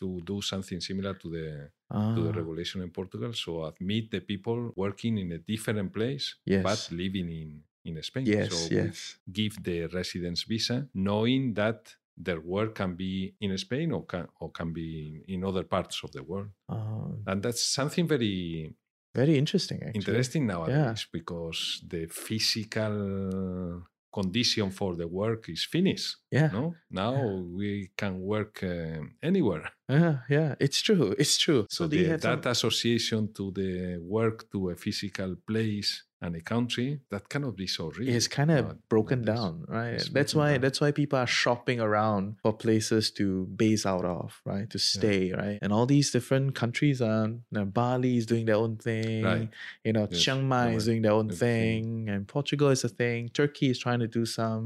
to 0.00 0.06
do 0.30 0.36
something 0.42 0.80
similar 0.88 1.14
to 1.22 1.26
the 1.36 1.46
to 1.92 2.20
the 2.26 2.30
Ah, 2.32 2.38
regulation 2.40 2.80
in 2.82 2.90
Portugal. 2.90 3.32
So 3.34 3.64
admit 3.64 4.10
the 4.10 4.20
people 4.20 4.72
working 4.76 5.18
in 5.18 5.28
a 5.32 5.38
different 5.38 5.92
place, 5.92 6.26
Yes. 6.46 6.62
but 6.68 6.80
living 6.96 7.28
in 7.30 7.50
in 7.84 8.00
Spain. 8.02 8.24
Yes, 8.26 8.50
so 8.54 8.74
yes. 8.74 9.18
give 9.38 9.54
the 9.68 9.86
residence 9.98 10.44
visa, 10.44 10.86
knowing 10.94 11.54
that 11.54 11.96
their 12.26 12.40
work 12.40 12.74
can 12.80 12.94
be 12.94 13.34
in 13.40 13.50
Spain 13.58 13.90
or 13.92 14.02
can 14.06 14.24
or 14.40 14.48
can 14.52 14.72
be 14.72 14.88
in 15.34 15.42
other 15.44 15.64
parts 15.64 15.96
of 16.04 16.10
the 16.12 16.22
world, 16.22 16.50
Ah, 16.68 17.10
and 17.26 17.42
that's 17.42 17.64
something 17.78 18.06
very 18.06 18.74
very 19.14 19.34
interesting. 19.36 19.78
Actually. 19.82 19.98
interesting 20.00 20.46
nowadays 20.46 21.06
because 21.12 21.60
the 21.92 22.06
physical 22.06 23.82
condition 24.12 24.70
for 24.70 24.94
the 24.94 25.06
work 25.08 25.48
is 25.48 25.64
finished. 25.64 26.16
Yeah. 26.30 26.50
No, 26.52 26.74
now 26.90 27.14
we 27.58 27.90
can 27.96 28.20
work 28.20 28.62
uh, 28.62 29.00
anywhere. 29.22 29.72
Yeah, 29.92 30.14
yeah. 30.36 30.54
It's 30.58 30.80
true. 30.80 31.14
It's 31.18 31.36
true. 31.38 31.66
So, 31.68 31.84
So 31.84 31.88
the, 31.88 32.02
that 32.16 32.22
some- 32.22 32.46
association 32.56 33.32
to 33.34 33.44
the 33.58 33.98
work 34.00 34.50
to 34.52 34.70
a 34.70 34.76
physical 34.76 35.36
place 35.46 36.04
and 36.24 36.36
a 36.36 36.40
country 36.40 37.00
that 37.10 37.28
cannot 37.28 37.56
be 37.56 37.66
so 37.66 37.90
real. 37.98 38.08
it's 38.16 38.28
kind 38.28 38.50
of 38.52 38.64
now- 38.66 38.74
broken 38.88 39.22
nowadays. 39.22 39.42
down, 39.42 39.64
right? 39.68 40.08
That's 40.16 40.34
why 40.38 40.52
down. 40.52 40.60
that's 40.60 40.80
why 40.80 40.92
people 40.92 41.18
are 41.18 41.26
shopping 41.26 41.80
around 41.80 42.36
for 42.42 42.52
places 42.66 43.10
to 43.18 43.46
base 43.62 43.84
out 43.84 44.04
of, 44.04 44.40
right? 44.44 44.68
To 44.70 44.78
stay, 44.78 45.32
right? 45.32 45.58
And 45.62 45.72
all 45.72 45.84
these 45.86 46.08
different 46.12 46.54
countries 46.54 47.02
are 47.02 47.26
you 47.26 47.40
know, 47.50 47.64
Bali 47.64 48.16
is 48.18 48.26
doing 48.26 48.44
their 48.46 48.54
own 48.64 48.76
thing, 48.76 49.24
Right. 49.24 49.48
you 49.84 49.92
know, 49.92 50.06
Yes, 50.10 50.22
Chiang 50.22 50.46
Mai 50.48 50.68
you're 50.68 50.78
is 50.78 50.84
doing 50.86 51.02
their 51.02 51.12
own 51.20 51.26
Good 51.28 51.38
thing. 51.38 51.84
thing, 51.84 52.08
and 52.08 52.28
Portugal 52.28 52.68
is 52.70 52.84
a 52.84 52.88
thing. 52.88 53.28
Turkey 53.30 53.68
is 53.70 53.78
trying 53.80 53.98
to 54.00 54.06
do 54.18 54.24
some. 54.24 54.64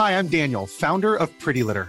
Hi, 0.00 0.16
I'm 0.16 0.28
Daniel, 0.28 0.66
founder 0.66 1.14
of 1.16 1.28
Pretty 1.40 1.62
Litter. 1.62 1.88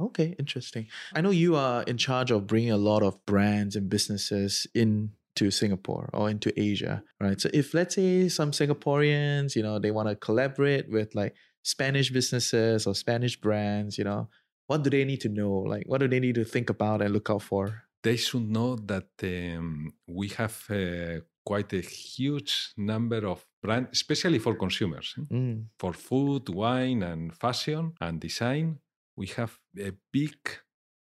Okay, 0.00 0.34
interesting. 0.38 0.86
I 1.14 1.20
know 1.20 1.30
you 1.30 1.54
are 1.56 1.82
in 1.84 1.96
charge 1.96 2.30
of 2.30 2.46
bringing 2.46 2.72
a 2.72 2.76
lot 2.76 3.02
of 3.02 3.24
brands 3.26 3.76
and 3.76 3.88
businesses 3.88 4.66
into 4.74 5.50
Singapore 5.50 6.10
or 6.12 6.28
into 6.30 6.52
Asia, 6.60 7.02
right? 7.20 7.40
So 7.40 7.48
if 7.54 7.72
let's 7.74 7.94
say 7.94 8.28
some 8.28 8.50
Singaporeans, 8.50 9.54
you 9.54 9.62
know, 9.62 9.78
they 9.78 9.90
want 9.90 10.08
to 10.08 10.16
collaborate 10.16 10.90
with 10.90 11.14
like 11.14 11.34
Spanish 11.62 12.10
businesses 12.10 12.86
or 12.86 12.94
Spanish 12.94 13.40
brands, 13.40 13.96
you 13.98 14.04
know, 14.04 14.28
what 14.66 14.82
do 14.82 14.90
they 14.90 15.04
need 15.04 15.20
to 15.20 15.28
know? 15.28 15.52
Like, 15.52 15.84
what 15.86 16.00
do 16.00 16.08
they 16.08 16.20
need 16.20 16.34
to 16.36 16.44
think 16.44 16.70
about 16.70 17.02
and 17.02 17.12
look 17.12 17.30
out 17.30 17.42
for? 17.42 17.82
They 18.02 18.16
should 18.16 18.48
know 18.50 18.74
that 18.76 19.08
um, 19.22 19.92
we 20.08 20.28
have 20.30 20.64
uh, 20.70 21.20
quite 21.44 21.72
a 21.72 21.80
huge 21.80 22.72
number 22.76 23.24
of 23.26 23.46
brands, 23.62 23.90
especially 23.92 24.38
for 24.40 24.56
consumers. 24.56 25.14
eh? 25.18 25.22
Mm, 25.34 25.66
For 25.78 25.92
food, 25.92 26.48
wine, 26.48 27.02
and 27.04 27.32
fashion 27.34 27.92
and 28.00 28.18
design, 28.18 28.78
we 29.16 29.26
have 29.36 29.58
a 29.78 29.92
big 30.12 30.36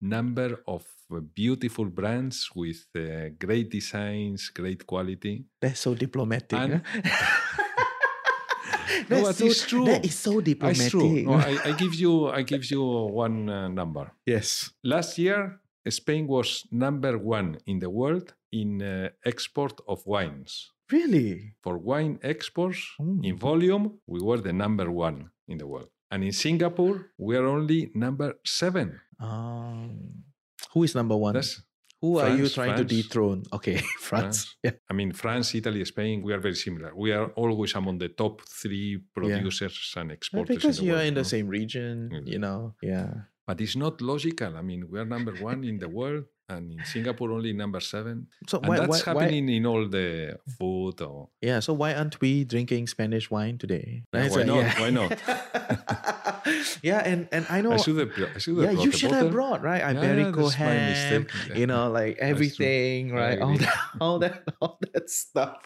number 0.02 0.62
of 0.68 0.84
uh, 1.14 1.20
beautiful 1.36 1.86
brands 1.86 2.50
with 2.56 2.86
uh, 2.96 3.30
great 3.40 3.70
designs, 3.70 4.50
great 4.50 4.86
quality. 4.88 5.46
that's 5.62 5.80
so 5.82 5.94
diplomatic. 5.96 6.60
And-? 6.60 6.82
That's 9.08 9.22
but 9.24 9.36
so, 9.36 9.46
it's 9.46 9.66
true. 9.68 9.86
That 9.86 10.06
is 10.06 10.16
so 10.16 10.42
diplomatic. 10.42 10.82
It's 10.82 10.92
true. 10.92 11.24
No, 11.24 11.34
I, 11.34 11.58
I 11.66 11.72
give 11.74 11.94
you 11.96 12.28
I 12.28 12.42
give 12.44 12.70
you 12.72 12.82
one 13.26 13.50
uh, 13.50 13.68
number. 13.68 14.12
yes. 14.26 14.72
Last 14.84 15.18
year, 15.18 15.60
Spain 15.90 16.28
was 16.28 16.66
number 16.72 17.18
one 17.18 17.58
in 17.66 17.80
the 17.80 17.90
world 17.90 18.34
in 18.52 18.82
uh, 18.82 19.10
export 19.26 19.80
of 19.88 20.06
wines. 20.06 20.72
Really? 20.92 21.54
For 21.64 21.78
wine 21.78 22.20
exports 22.22 22.82
Mm. 23.02 23.26
in 23.26 23.38
volume, 23.38 24.00
we 24.08 24.20
were 24.22 24.42
the 24.42 24.54
number 24.54 24.92
one 24.92 25.32
in 25.48 25.58
the 25.58 25.68
world. 25.68 25.90
And 26.12 26.24
in 26.24 26.32
Singapore, 26.34 27.12
we 27.18 27.38
are 27.38 27.46
only 27.46 27.90
number 27.96 28.36
seven. 28.46 29.00
Um, 29.20 30.24
who 30.74 30.84
is 30.84 30.94
number 30.94 31.16
one? 31.16 31.34
That's 31.36 31.62
who 32.02 32.18
are 32.18 32.30
you 32.30 32.38
France, 32.50 32.54
trying 32.54 32.76
to 32.78 32.84
dethrone? 32.84 33.44
Okay, 33.54 33.78
France. 34.00 34.00
France. 34.00 34.56
Yeah. 34.64 34.72
I 34.90 34.94
mean, 34.94 35.14
France, 35.14 35.54
Italy, 35.56 35.86
Spain, 35.86 36.22
we 36.24 36.34
are 36.34 36.40
very 36.40 36.56
similar. 36.56 36.92
We 36.96 37.12
are 37.12 37.28
always 37.38 37.76
among 37.76 38.00
the 38.00 38.10
top 38.10 38.42
three 38.42 39.00
producers 39.16 39.94
and 39.96 40.10
Yeah, 40.10 40.14
exporters. 40.16 40.56
because 40.56 40.80
in 40.80 40.86
the 40.86 40.88
you're 40.88 40.96
world, 40.98 41.08
in 41.08 41.14
the 41.14 41.20
no? 41.22 41.24
same 41.24 41.48
region, 41.48 42.24
you 42.26 42.40
know. 42.40 42.76
Yeah. 42.82 43.14
But 43.48 43.60
it's 43.62 43.76
not 43.76 44.02
logical. 44.02 44.56
I 44.56 44.62
mean, 44.62 44.88
we 44.90 45.00
are 45.00 45.06
number 45.06 45.34
one 45.36 45.64
in 45.64 45.80
the 45.80 45.90
world, 45.90 46.26
and 46.48 46.72
in 46.72 46.86
Singapore 46.86 47.32
only 47.32 47.54
number 47.54 47.80
seven. 47.80 48.28
So 48.48 48.60
And 48.60 48.68
why, 48.68 48.78
that's 48.80 49.06
why, 49.06 49.14
why- 49.14 49.24
happening 49.24 49.50
in 49.50 49.66
all 49.66 49.88
the 49.88 50.38
food 50.60 51.02
or 51.02 51.30
Yeah, 51.42 51.60
so 51.60 51.74
why 51.74 51.94
aren't 51.96 52.22
we 52.22 52.44
drinking 52.46 52.88
Spanish 52.88 53.32
wine 53.32 53.58
today? 53.58 54.04
Yeah, 54.14 54.22
Right, 54.22 54.32
why 54.32 54.38
so- 54.38 54.44
not? 54.44 54.80
Why 54.80 54.90
not? 54.90 55.12
yeah, 56.84 57.00
and 57.06 57.28
and 57.32 57.46
I 57.50 57.62
know. 57.62 57.74
I 57.74 57.78
should 57.78 57.98
have, 57.98 58.12
I 58.36 58.40
should 58.40 58.58
have 58.58 58.66
yeah, 58.66 58.72
brought 58.74 58.86
you 58.86 58.92
should 58.92 59.12
have 59.12 59.32
brought 59.32 59.62
right. 59.64 59.80
Yeah, 59.80 59.94
Iberico 59.94 60.44
my 60.44 60.54
ham, 60.56 61.22
mistake. 61.24 61.58
you 61.58 61.68
know, 61.68 61.90
like 61.92 62.18
everything, 62.20 63.12
right? 63.12 63.40
All 63.40 63.58
that, 63.58 63.76
all 64.02 64.20
that, 64.20 64.44
all 64.62 64.78
that 64.94 65.10
stuff. 65.10 65.58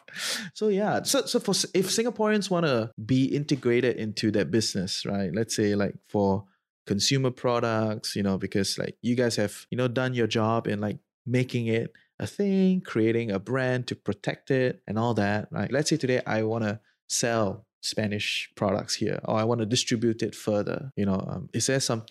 So 0.53 0.67
yeah, 0.69 1.03
so 1.03 1.25
so 1.25 1.39
for 1.39 1.51
if 1.73 1.89
Singaporeans 1.89 2.49
want 2.49 2.65
to 2.65 2.91
be 3.03 3.25
integrated 3.25 3.97
into 3.97 4.31
that 4.31 4.51
business, 4.51 5.05
right? 5.05 5.31
Let's 5.33 5.55
say 5.55 5.75
like 5.75 5.95
for 6.09 6.45
consumer 6.85 7.31
products, 7.31 8.15
you 8.15 8.23
know, 8.23 8.37
because 8.37 8.77
like 8.77 8.97
you 9.01 9.15
guys 9.15 9.35
have 9.37 9.65
you 9.69 9.77
know 9.77 9.87
done 9.87 10.13
your 10.13 10.27
job 10.27 10.67
in 10.67 10.79
like 10.81 10.97
making 11.25 11.67
it 11.67 11.91
a 12.19 12.27
thing, 12.27 12.81
creating 12.81 13.31
a 13.31 13.39
brand 13.39 13.87
to 13.87 13.95
protect 13.95 14.51
it 14.51 14.81
and 14.87 14.97
all 14.97 15.13
that, 15.15 15.47
right? 15.51 15.71
Let's 15.71 15.89
say 15.89 15.97
today 15.97 16.21
I 16.25 16.43
want 16.43 16.63
to 16.63 16.79
sell 17.09 17.65
Spanish 17.81 18.49
products 18.55 18.95
here, 18.95 19.19
or 19.25 19.37
I 19.37 19.43
want 19.43 19.59
to 19.59 19.65
distribute 19.65 20.21
it 20.23 20.33
further. 20.35 20.91
You 20.95 21.05
know, 21.05 21.23
um, 21.27 21.49
is 21.53 21.67
there 21.67 21.79
some, 21.79 22.03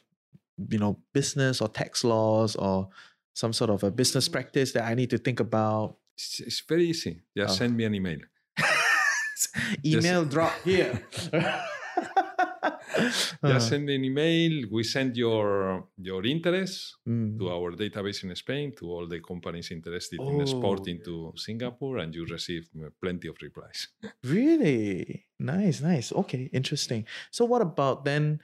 you 0.69 0.79
know, 0.79 0.99
business 1.13 1.61
or 1.61 1.69
tax 1.69 2.05
laws 2.05 2.55
or 2.57 2.89
some 3.35 3.53
sort 3.53 3.71
of 3.71 3.83
a 3.83 3.91
business 3.91 4.29
practice 4.29 4.73
that 4.73 4.85
I 4.85 4.95
need 4.95 5.11
to 5.11 5.19
think 5.19 5.41
about? 5.41 5.97
It's, 6.17 6.39
it's 6.41 6.61
very 6.69 6.87
easy. 6.87 7.23
Just 7.37 7.55
Oh. 7.55 7.57
send 7.59 7.77
me 7.77 7.85
an 7.85 7.95
email. 7.95 8.19
Email 9.85 10.25
drop 10.25 10.53
here. 10.65 11.03
Just 12.97 13.37
Uh, 13.43 13.59
send 13.61 13.89
an 13.91 14.05
email. 14.05 14.65
We 14.71 14.83
send 14.85 15.17
your 15.17 15.87
your 15.99 16.25
interest 16.27 16.97
mm. 17.09 17.39
to 17.39 17.51
our 17.51 17.73
database 17.73 18.23
in 18.25 18.35
Spain 18.37 18.73
to 18.79 18.85
all 18.93 19.07
the 19.07 19.21
companies 19.21 19.71
interested 19.71 20.21
in 20.21 20.41
exporting 20.41 20.99
Oh. 21.01 21.05
to 21.07 21.33
Singapore, 21.37 21.99
and 21.99 22.15
you 22.15 22.25
receive 22.27 22.69
uh, 22.77 22.91
plenty 23.03 23.29
of 23.29 23.37
replies. 23.43 23.89
Really? 24.23 25.27
Nice, 25.39 25.81
nice. 25.81 26.13
Okay, 26.13 26.49
interesting. 26.53 27.05
So 27.31 27.45
what 27.45 27.63
about 27.63 28.05
then 28.05 28.41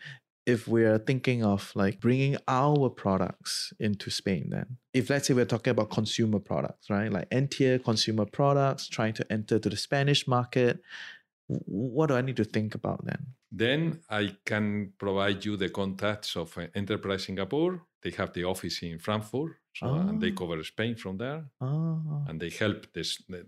if 0.46 0.66
we're 0.66 0.98
thinking 0.98 1.44
of 1.44 1.70
like 1.74 2.00
bringing 2.00 2.36
our 2.48 2.88
products 2.90 3.72
into 3.78 4.10
Spain 4.10 4.48
then? 4.50 4.78
If 4.92 5.10
let's 5.10 5.26
say 5.28 5.34
we're 5.34 5.44
talking 5.54 5.70
about 5.70 5.90
consumer 5.90 6.40
products, 6.40 6.90
right? 6.90 7.10
Like 7.12 7.28
end-tier 7.30 7.78
consumer 7.78 8.26
products 8.26 8.88
trying 8.88 9.14
to 9.14 9.24
enter 9.30 9.58
to 9.58 9.68
the 9.70 9.76
Spanish 9.76 10.26
market, 10.26 10.80
what 11.46 12.06
do 12.08 12.14
I 12.16 12.22
need 12.22 12.36
to 12.36 12.44
think 12.44 12.74
about 12.74 13.04
then? 13.04 13.22
Then 13.52 14.00
I 14.08 14.36
can 14.44 14.92
provide 14.98 15.44
you 15.44 15.56
the 15.56 15.68
contacts 15.70 16.36
of 16.36 16.56
uh, 16.56 16.66
Enterprise 16.74 17.24
Singapore. 17.24 17.82
They 18.02 18.10
have 18.16 18.32
the 18.32 18.44
office 18.44 18.82
in 18.82 18.98
Frankfurt, 18.98 19.52
so, 19.74 19.86
and 20.08 20.20
they 20.20 20.30
Ah. 20.32 20.34
cover 20.38 20.62
Spain 20.64 20.94
from 20.96 21.18
there. 21.18 21.44
Oh, 21.60 22.24
and 22.28 22.40
they 22.40 22.50
help 22.50 22.86
the, 22.92 23.02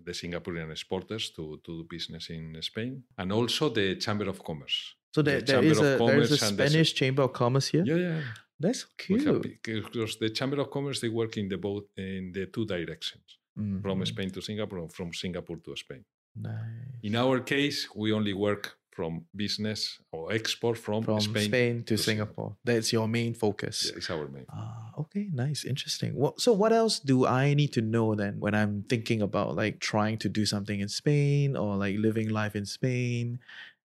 the 0.04 0.12
Singaporean 0.12 0.70
exporters 0.70 1.30
to, 1.30 1.60
to 1.64 1.70
do 1.78 1.84
business 1.88 2.28
in 2.30 2.60
Spain, 2.60 3.02
and 3.16 3.32
also 3.32 3.68
the 3.70 3.96
Chamber 3.96 4.28
of 4.28 4.42
Commerce. 4.44 4.96
so 5.14 5.22
there, 5.22 5.40
the 5.40 5.46
there 5.46 5.62
Chamber 5.62 5.94
of 5.94 6.00
a 6.00 6.06
there 6.06 6.20
is 6.20 6.32
a 6.32 6.36
Spanish 6.36 6.94
Chamber 6.94 7.22
of 7.22 7.32
Commerce 7.32 7.68
here. 7.68 7.84
Yeah, 7.86 7.96
yeah. 8.08 8.20
That's 8.60 8.84
cute. 8.98 9.24
have, 9.26 9.40
because 9.42 10.16
the 10.18 10.30
Chamber 10.30 10.60
of 10.60 10.68
Commerce 10.70 11.00
they 11.00 11.08
work 11.08 11.36
in 11.36 11.48
the 11.48 11.56
both 11.56 11.84
in 11.96 12.32
the 12.32 12.46
two 12.46 12.64
directions, 12.66 13.38
from 13.82 13.98
Mhm. 14.00 14.06
Spain 14.06 14.30
to 14.30 14.40
Singapore 14.42 14.78
and 14.80 14.92
from 14.92 15.12
Singapore 15.14 15.58
to 15.64 15.76
Spain. 15.76 16.04
Nice. 16.34 17.00
In 17.02 17.14
our 17.16 17.40
case, 17.40 17.88
we 17.94 18.12
only 18.12 18.34
work 18.34 18.78
from 18.92 19.24
business 19.34 19.98
or 20.12 20.32
export 20.32 20.76
from, 20.76 21.02
From 21.02 21.20
Spain, 21.20 21.48
Spain, 21.48 21.84
to, 21.84 21.96
to 21.96 22.02
Singapore. 22.02 22.56
That's 22.62 22.92
your 22.92 23.08
main 23.08 23.34
focus. 23.34 23.86
Yeah, 23.88 23.96
it's 23.96 24.10
our 24.10 24.28
main. 24.28 24.44
Ah, 24.50 24.92
okay, 24.98 25.28
nice, 25.32 25.64
interesting. 25.64 26.14
What 26.14 26.40
so 26.40 26.52
what 26.52 26.72
else 26.72 27.00
do 27.00 27.26
I 27.26 27.54
need 27.54 27.72
to 27.72 27.80
know 27.80 28.14
then 28.14 28.38
when 28.38 28.54
I'm 28.54 28.84
thinking 28.88 29.22
about 29.22 29.56
like 29.56 29.80
trying 29.80 30.18
to 30.18 30.28
do 30.28 30.44
something 30.44 30.80
in 30.80 30.88
Spain 30.88 31.56
or 31.56 31.76
like 31.76 31.96
living 31.98 32.28
life 32.28 32.54
in 32.54 32.66
Spain 32.66 33.40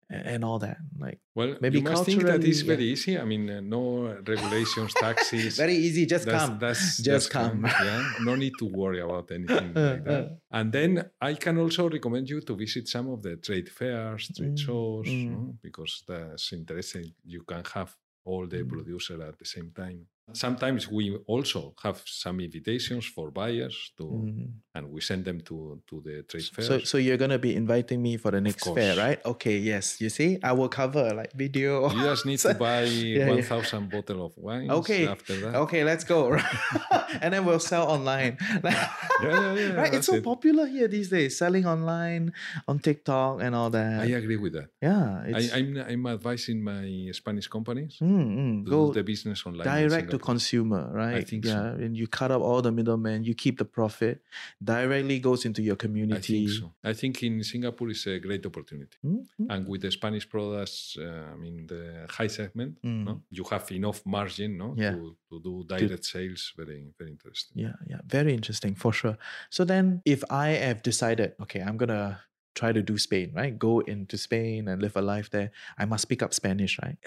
and, 0.09 0.43
all 0.45 0.59
that? 0.59 0.77
Like 0.97 1.19
Well, 1.35 1.57
Maybe 1.61 1.77
you 1.79 1.83
must 1.83 2.05
think 2.05 2.21
that 2.23 2.41
yeah. 2.43 2.63
very 2.65 2.83
easy. 2.93 3.17
I 3.17 3.25
mean, 3.25 3.49
uh, 3.49 3.61
no 3.61 3.81
regulations, 4.27 4.93
taxes. 4.93 5.57
very 5.65 5.75
easy, 5.75 6.05
just 6.05 6.25
That's- 6.25 6.41
come. 6.49 6.59
that's- 6.59 6.97
just 6.97 7.05
that's 7.05 7.27
come. 7.29 7.65
Yeah, 7.87 8.01
no 8.21 8.35
need 8.35 8.53
to 8.59 8.65
worry 8.65 8.99
about 9.01 9.31
anything 9.31 9.73
like 9.91 10.03
that. 10.05 10.37
And 10.51 10.71
then 10.71 10.91
I 11.21 11.33
can 11.35 11.57
also 11.57 11.89
recommend 11.89 12.29
you 12.29 12.41
to 12.41 12.55
visit 12.55 12.87
some 12.87 13.09
of 13.09 13.21
the 13.21 13.35
trade 13.37 13.69
fairs, 13.69 14.29
trade 14.37 14.55
Mm, 14.57 14.65
shows, 14.65 15.07
mm. 15.07 15.55
because 15.61 16.03
that's 16.07 16.53
interesting. 16.53 17.05
You 17.25 17.41
can 17.43 17.63
have 17.73 17.95
all 18.25 18.45
the 18.47 18.61
Mm. 18.63 18.69
producer 18.69 19.21
at 19.29 19.37
the 19.37 19.45
same 19.45 19.71
time. 19.75 19.99
Sometimes 20.31 20.87
we 20.89 21.05
also 21.27 21.73
have 21.83 22.01
some 22.05 22.39
invitations 22.39 23.05
for 23.05 23.29
buyers 23.31 23.91
to, 23.97 24.03
Mm. 24.03 24.51
And 24.75 24.89
we 24.91 25.01
send 25.01 25.23
them 25.25 25.39
to 25.41 25.79
to 25.87 26.01
the 26.05 26.23
trade 26.23 26.43
fair. 26.45 26.65
So, 26.65 26.79
so 26.79 26.97
you're 26.97 27.17
gonna 27.17 27.37
be 27.37 27.55
inviting 27.55 28.01
me 28.01 28.17
for 28.17 28.31
the 28.31 28.41
next 28.41 28.65
fair, 28.73 28.95
right? 28.97 29.19
Okay, 29.25 29.57
yes. 29.57 30.01
You 30.01 30.09
see, 30.09 30.39
I 30.43 30.51
will 30.53 30.69
cover 30.69 31.13
like 31.13 31.31
video. 31.33 31.89
you 31.93 32.01
just 32.03 32.25
need 32.25 32.39
to 32.39 32.53
buy 32.65 32.83
yeah. 32.83 33.29
1,000 33.29 33.89
bottle 33.89 34.25
of 34.25 34.33
wine. 34.37 34.71
Okay. 34.71 35.07
After 35.07 35.35
that, 35.41 35.55
Okay, 35.55 35.83
let's 35.83 36.03
go. 36.03 36.33
and 37.21 37.33
then 37.33 37.45
we'll 37.45 37.59
sell 37.59 37.87
online. 37.89 38.37
yeah, 38.63 38.89
yeah, 39.21 39.53
yeah. 39.53 39.73
right? 39.73 39.93
It's 39.93 40.07
so 40.07 40.15
it. 40.15 40.23
popular 40.23 40.65
here 40.65 40.87
these 40.87 41.09
days, 41.09 41.37
selling 41.37 41.65
online 41.65 42.33
on 42.67 42.79
TikTok 42.79 43.41
and 43.41 43.53
all 43.55 43.69
that. 43.69 44.01
I 44.01 44.05
agree 44.17 44.37
with 44.37 44.53
that. 44.53 44.69
yeah, 44.81 45.21
I, 45.37 45.49
I'm 45.53 45.77
I'm 45.77 46.03
advising 46.07 46.63
my 46.63 47.11
Spanish 47.13 47.47
companies 47.47 47.97
Mm, 48.01 48.09
mm. 48.09 48.65
to 48.65 48.69
go 48.69 48.87
do 48.87 48.93
the 48.99 49.03
business 49.03 49.45
online. 49.45 49.65
direct 49.67 50.09
to 50.11 50.17
consumer, 50.17 50.89
right? 50.91 51.15
I 51.15 51.23
think 51.23 51.45
yeah, 51.45 51.73
so. 51.75 51.77
and 51.83 51.95
you 51.95 52.07
cut 52.07 52.31
up 52.31 52.41
all 52.41 52.61
the 52.61 52.71
middlemen, 52.71 53.23
you 53.23 53.33
keep 53.35 53.57
the 53.59 53.65
profit, 53.65 54.21
directly 54.63 55.19
goes 55.19 55.45
into 55.45 55.61
your 55.61 55.75
community. 55.75 56.43
I 56.43 56.47
think 56.47 56.49
so. 56.59 56.73
I 56.83 56.93
think 56.93 57.23
in 57.23 57.43
Singapore 57.43 57.89
is 57.89 58.05
a 58.07 58.19
great 58.19 58.45
opportunity. 58.45 58.97
Mm, 59.05 59.25
mm. 59.41 59.47
And 59.49 59.67
with 59.67 59.81
the 59.81 59.91
Spanish 59.91 60.27
products, 60.29 60.97
uh, 60.99 61.33
I 61.33 61.35
mean 61.35 61.67
the 61.67 62.05
high 62.09 62.27
segment, 62.27 62.77
Mm. 62.83 63.03
no? 63.05 63.21
you 63.29 63.43
have 63.51 63.69
enough 63.71 64.05
margin 64.05 64.57
no? 64.57 64.73
Yeah. 64.77 64.91
to, 64.91 65.15
to 65.29 65.39
do 65.41 65.63
direct 65.67 66.05
sales. 66.05 66.53
Very, 66.57 66.93
very 66.97 67.11
interesting. 67.11 67.53
Yeah, 67.63 67.75
yeah, 67.87 68.01
very 68.05 68.33
interesting 68.33 68.75
for 68.75 68.93
sure. 68.93 69.17
So 69.49 69.65
then, 69.65 70.01
if 70.05 70.23
I 70.29 70.49
have 70.67 70.81
decided, 70.81 71.33
okay, 71.41 71.61
I'm 71.61 71.77
gonna 71.77 72.19
try 72.55 72.71
to 72.71 72.81
do 72.81 72.97
Spain, 72.97 73.31
right? 73.33 73.57
Go 73.57 73.79
into 73.79 74.17
Spain 74.17 74.67
and 74.67 74.81
live 74.81 74.95
a 74.95 75.01
life 75.01 75.29
there. 75.29 75.51
I 75.77 75.85
must 75.85 76.07
pick 76.07 76.21
up 76.21 76.33
Spanish, 76.33 76.79
right? 76.81 76.97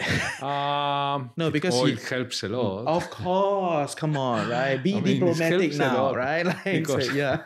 Um, 0.43 1.31
No, 1.37 1.51
because 1.51 1.75
oil 1.75 1.89
you- 1.91 1.97
helps 1.97 2.43
a 2.43 2.49
lot. 2.49 2.87
Of 2.87 3.11
course, 3.11 3.95
come 3.95 4.17
on, 4.17 4.49
right? 4.49 4.83
Be 4.83 4.95
I 4.97 5.01
mean, 5.01 5.21
diplomatic 5.21 5.75
now, 5.75 6.15
right? 6.15 6.45
Like, 6.47 6.59
so, 6.65 6.73
because- 6.97 7.15
yeah, 7.15 7.43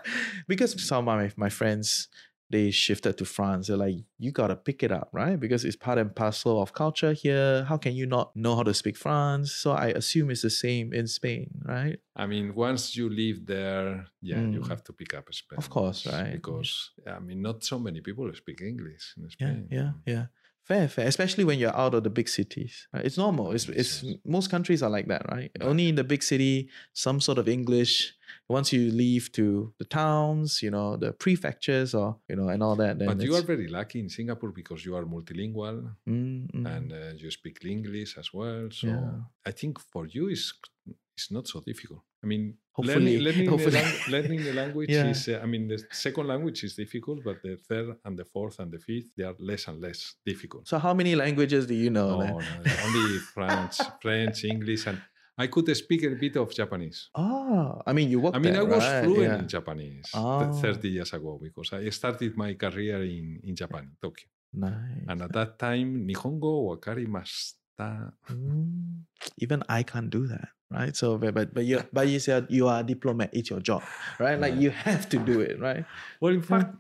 because 0.49 0.83
some 0.83 1.09
of 1.09 1.17
my, 1.17 1.31
my 1.37 1.49
friends 1.51 2.09
they 2.51 2.71
shifted 2.73 3.17
to 3.19 3.25
France. 3.25 3.69
They're 3.69 3.77
like, 3.77 3.95
you 4.19 4.33
gotta 4.33 4.57
pick 4.57 4.83
it 4.83 4.91
up, 4.93 5.09
right? 5.13 5.39
Because 5.39 5.65
it's 5.65 5.77
part 5.77 5.99
and 5.99 6.15
parcel 6.15 6.61
of 6.61 6.73
culture 6.73 7.13
here. 7.13 7.65
How 7.65 7.77
can 7.77 7.95
you 7.95 8.07
not 8.07 8.35
know 8.35 8.57
how 8.57 8.65
to 8.65 8.75
speak 8.75 8.97
France? 8.97 9.53
So 9.53 9.71
I 9.73 9.87
assume 10.01 10.31
it's 10.31 10.43
the 10.43 10.51
same 10.51 10.93
in 10.93 11.07
Spain, 11.07 11.51
right? 11.65 11.99
I 12.17 12.27
mean, 12.27 12.55
once 12.55 12.97
you 12.97 13.09
live 13.09 13.47
there, 13.47 14.07
yeah, 14.21 14.43
you 14.55 14.61
Mm. 14.61 14.69
have 14.69 14.83
to 14.85 14.93
pick 14.93 15.15
up 15.15 15.33
Spanish. 15.33 15.65
Of 15.65 15.71
course, 15.71 16.07
right? 16.07 16.33
Because 16.33 16.91
I 17.07 17.21
mean, 17.21 17.41
not 17.41 17.63
so 17.65 17.79
many 17.79 18.01
people 18.01 18.31
speak 18.35 18.61
English 18.63 19.15
in 19.17 19.31
Spain. 19.31 19.69
Yeah, 19.71 19.91
Spain. 19.93 19.95
yeah, 20.07 20.13
yeah. 20.15 20.27
Fair, 20.71 20.87
fair. 20.89 21.09
Especially 21.09 21.43
when 21.43 21.59
you're 21.59 21.77
out 21.77 21.95
of 21.95 22.05
the 22.05 22.11
big 22.11 22.29
cities. 22.29 22.87
Right? 22.93 23.05
It's 23.05 23.19
normal. 23.19 23.51
It's, 23.51 23.69
it's 23.69 24.05
most 24.25 24.51
countries 24.53 24.85
are 24.85 24.93
like 24.97 25.09
that, 25.09 25.23
right? 25.29 25.51
Yeah. 25.59 25.67
Only 25.67 25.89
in 25.89 25.97
the 25.97 26.05
big 26.05 26.23
city, 26.23 26.69
some 26.93 27.21
sort 27.21 27.39
of 27.39 27.49
English. 27.49 28.15
Once 28.49 28.73
you 28.73 28.93
leave 28.93 29.33
to 29.33 29.75
the 29.81 29.85
towns, 29.85 30.63
you 30.63 30.71
know, 30.71 30.97
the 30.97 31.11
prefectures 31.13 31.93
or 31.93 32.19
you 32.29 32.37
know, 32.37 32.49
and 32.49 32.63
all 32.63 32.77
that, 32.77 33.01
then 33.01 33.09
But 33.09 33.21
you 33.21 33.35
are 33.35 33.43
very 33.43 33.67
lucky 33.67 33.99
in 33.99 34.09
Singapore 34.09 34.53
because 34.53 34.85
you 34.87 34.95
are 34.95 35.05
multilingual 35.05 35.77
Mm, 36.09 36.47
mm. 36.53 36.67
and 36.77 36.93
uh, 36.93 37.13
you 37.17 37.33
speak 37.33 37.65
English 37.65 38.17
as 38.17 38.33
well. 38.33 38.69
So 38.71 38.87
Yeah. 38.87 39.11
I 39.45 39.51
think 39.51 39.81
for 39.93 40.07
you 40.07 40.29
is 40.29 40.53
it's 41.21 41.31
not 41.31 41.47
so 41.47 41.61
difficult. 41.71 42.03
I 42.25 42.27
mean, 42.33 42.45
Hopefully- 42.73 43.19
learning, 43.19 43.21
learning, 43.27 43.49
hopefully. 43.53 43.73
The, 43.73 43.83
lang- 43.83 44.11
learning 44.15 44.41
the 44.49 44.55
language 44.63 44.91
Yeah. 44.97 45.11
is, 45.15 45.29
uh, 45.29 45.41
I 45.45 45.47
mean, 45.53 45.65
the 45.73 45.79
second 46.07 46.27
language 46.33 46.61
is 46.65 46.73
difficult, 46.83 47.19
but 47.29 47.37
the 47.43 47.55
third 47.69 47.97
and 48.07 48.15
the 48.21 48.25
fourth 48.25 48.57
and 48.63 48.71
the 48.75 48.79
fifth, 48.79 49.09
they 49.17 49.25
are 49.31 49.37
less 49.51 49.69
and 49.69 49.77
less 49.87 50.01
difficult. 50.31 50.63
So 50.73 50.79
how 50.79 50.95
many 50.95 51.15
languages 51.25 51.63
do 51.67 51.75
you 51.75 51.91
know? 51.91 52.11
no, 52.21 52.39
no, 52.39 52.73
only 52.87 53.19
French, 53.35 53.77
French, 54.03 54.45
English, 54.45 54.87
and 54.87 54.99
I 55.37 55.47
could 55.49 55.69
speak 55.77 56.03
a 56.05 56.11
bit 56.25 56.37
of 56.37 56.49
Japanese. 56.61 56.99
Oh, 57.15 57.83
I 57.87 57.93
mean, 57.97 58.09
you 58.13 58.21
worked 58.21 58.37
I 58.37 58.41
mean, 58.41 58.53
there, 58.55 58.63
I 58.63 58.77
was 58.77 58.85
right? 58.85 59.05
fluent 59.05 59.33
yeah. 59.33 59.39
in 59.43 59.49
Japanese 59.49 60.07
Oh. 60.15 60.53
30 60.53 60.89
years 60.97 61.13
ago 61.13 61.39
because 61.43 61.69
I 61.73 61.89
started 61.91 62.37
my 62.37 62.55
career 62.55 63.03
in, 63.03 63.41
in 63.49 63.55
Japan, 63.55 63.85
Tokyo. 64.03 64.29
Nice. 64.53 65.07
And 65.09 65.23
at 65.23 65.33
that 65.33 65.59
time, 65.59 66.07
Nihongo 66.09 66.53
wakari 66.71 67.07
mashita. 67.81 68.13
Mm, 68.31 69.05
even 69.39 69.63
I 69.69 69.83
can't 69.83 70.11
do 70.11 70.27
that, 70.27 70.49
right? 70.71 70.95
So, 70.97 71.19
but 71.19 71.35
but, 71.35 71.55
but 71.55 71.65
you 71.65 71.83
but 71.93 72.09
you 72.09 72.19
said 72.21 72.47
you 72.49 72.69
are 72.69 72.81
a 72.81 72.83
diplomat. 72.85 73.31
It's 73.33 73.51
your 73.51 73.61
job, 73.61 73.83
right? 74.19 74.39
Like 74.39 74.55
Yeah. 74.55 74.61
you 74.61 74.71
have 74.71 75.09
to 75.11 75.19
do 75.19 75.41
it, 75.41 75.61
right? 75.61 75.85
Well, 76.21 76.33
in 76.35 76.43
fact, 76.43 76.75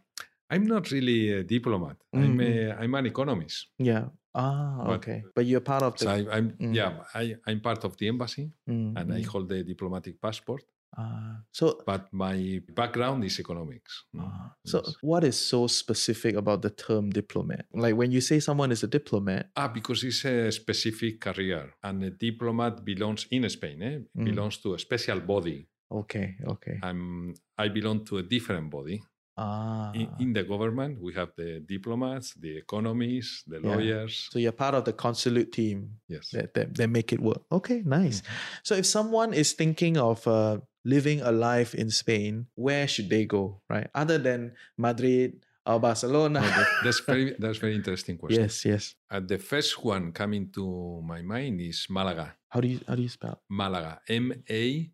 I'm 0.50 0.66
not 0.66 0.90
really 0.90 1.32
a 1.32 1.42
diplomat. 1.42 1.96
I'm, 2.12 2.38
Mm, 2.38 2.42
a, 2.42 2.82
I'm 2.82 2.94
an 2.94 3.06
economist. 3.06 3.68
Yeah. 3.78 4.06
Ah, 4.34 4.82
But- 4.84 4.98
okay. 4.98 5.22
But 5.34 5.46
you're 5.46 5.60
part 5.60 5.82
of 5.82 5.96
the. 5.98 6.04
So 6.04 6.10
I, 6.10 6.36
I'm, 6.36 6.50
Mm. 6.52 6.74
yeah, 6.74 6.92
I, 7.14 7.36
I'm 7.46 7.60
part 7.60 7.84
of 7.84 7.96
the 7.98 8.08
embassy 8.08 8.52
Mm, 8.68 8.96
and 8.96 9.12
I 9.12 9.20
mm. 9.22 9.26
hold 9.26 9.48
the 9.48 9.62
diplomatic 9.64 10.20
passport. 10.20 10.62
Ah, 10.98 11.42
so. 11.52 11.80
But 11.86 12.12
my 12.12 12.60
background 12.74 13.24
is 13.24 13.38
economics. 13.38 14.04
mm, 14.14 14.50
so 14.66 14.82
yes. 14.84 14.94
what 15.02 15.24
is 15.24 15.38
so 15.38 15.66
specific 15.66 16.34
about 16.36 16.62
the 16.62 16.70
term 16.70 17.10
diplomat? 17.10 17.66
Like 17.72 17.94
when 17.96 18.10
you 18.10 18.20
say 18.20 18.40
someone 18.40 18.72
is 18.72 18.82
a 18.82 18.88
diplomat, 18.88 19.50
Ah, 19.56 19.68
because 19.68 20.02
it's 20.04 20.24
a 20.24 20.50
specific 20.50 21.20
career, 21.20 21.72
and 21.82 22.02
a 22.04 22.10
diplomat 22.10 22.84
belongs 22.84 23.26
in 23.30 23.48
Spain. 23.48 23.82
Eh? 23.82 23.98
Mm. 24.18 24.24
Belongs 24.24 24.58
to 24.58 24.74
a 24.74 24.78
special 24.78 25.20
body. 25.20 25.66
okay, 25.92 26.36
okay. 26.46 26.78
I'm, 26.82 27.34
I 27.58 27.68
belong 27.68 28.04
to 28.06 28.18
a 28.18 28.22
different 28.22 28.70
body. 28.70 29.02
Ah, 29.36 29.90
In, 29.94 30.08
in 30.20 30.32
the 30.34 30.42
government, 30.44 31.00
we 31.00 31.14
have 31.14 31.32
the 31.36 31.60
diplomats, 31.66 32.34
the 32.34 32.58
economists, 32.58 33.42
the 33.46 33.58
Yeah. 33.62 33.74
lawyers. 33.74 34.28
so 34.30 34.38
you're 34.38 34.52
part 34.52 34.74
of 34.74 34.84
the 34.84 34.92
consulate 34.92 35.50
team 35.50 35.96
yes. 36.08 36.28
that, 36.30 36.52
that, 36.54 36.74
that 36.76 36.88
make 36.90 37.12
it 37.12 37.20
work. 37.20 37.42
Okay, 37.50 37.82
nice. 37.86 38.20
Mm-hmm. 38.20 38.34
So 38.64 38.74
if 38.74 38.86
someone 38.86 39.32
is 39.32 39.52
thinking 39.54 39.96
of 39.96 40.26
uh, 40.28 40.58
living 40.84 41.20
a 41.20 41.30
life 41.32 41.74
in 41.74 41.90
Spain, 41.90 42.46
where 42.54 42.88
should 42.88 43.08
they 43.10 43.24
go, 43.24 43.60
right? 43.68 43.88
Other 43.94 44.18
than 44.18 44.52
Madrid 44.78 45.44
or 45.66 45.78
Barcelona. 45.80 46.40
No, 46.40 46.46
that- 46.48 46.68
that's 46.84 47.00
very 47.00 47.34
that's 47.38 47.58
very 47.58 47.74
interesting 47.74 48.16
question. 48.16 48.42
yes, 48.42 48.64
yes. 48.64 48.94
Uh, 49.10 49.20
the 49.20 49.38
first 49.38 49.84
one 49.84 50.12
coming 50.12 50.50
to 50.52 51.00
my 51.04 51.20
mind 51.22 51.60
is 51.60 51.86
Malaga. 51.90 52.34
How 52.48 52.60
do 52.60 52.68
you 52.68 52.80
how 52.88 52.94
do 52.96 53.02
you 53.02 53.08
spell? 53.12 53.40
Malaga. 53.48 54.00
M 54.08 54.32
A 54.48 54.90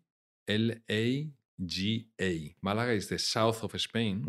L 0.47 0.71
A 0.89 1.29
G 1.65 2.07
A. 2.21 2.53
Malaga 2.61 2.91
is 2.91 3.07
the 3.09 3.17
south 3.17 3.63
of 3.63 3.73
Spain. 3.81 4.21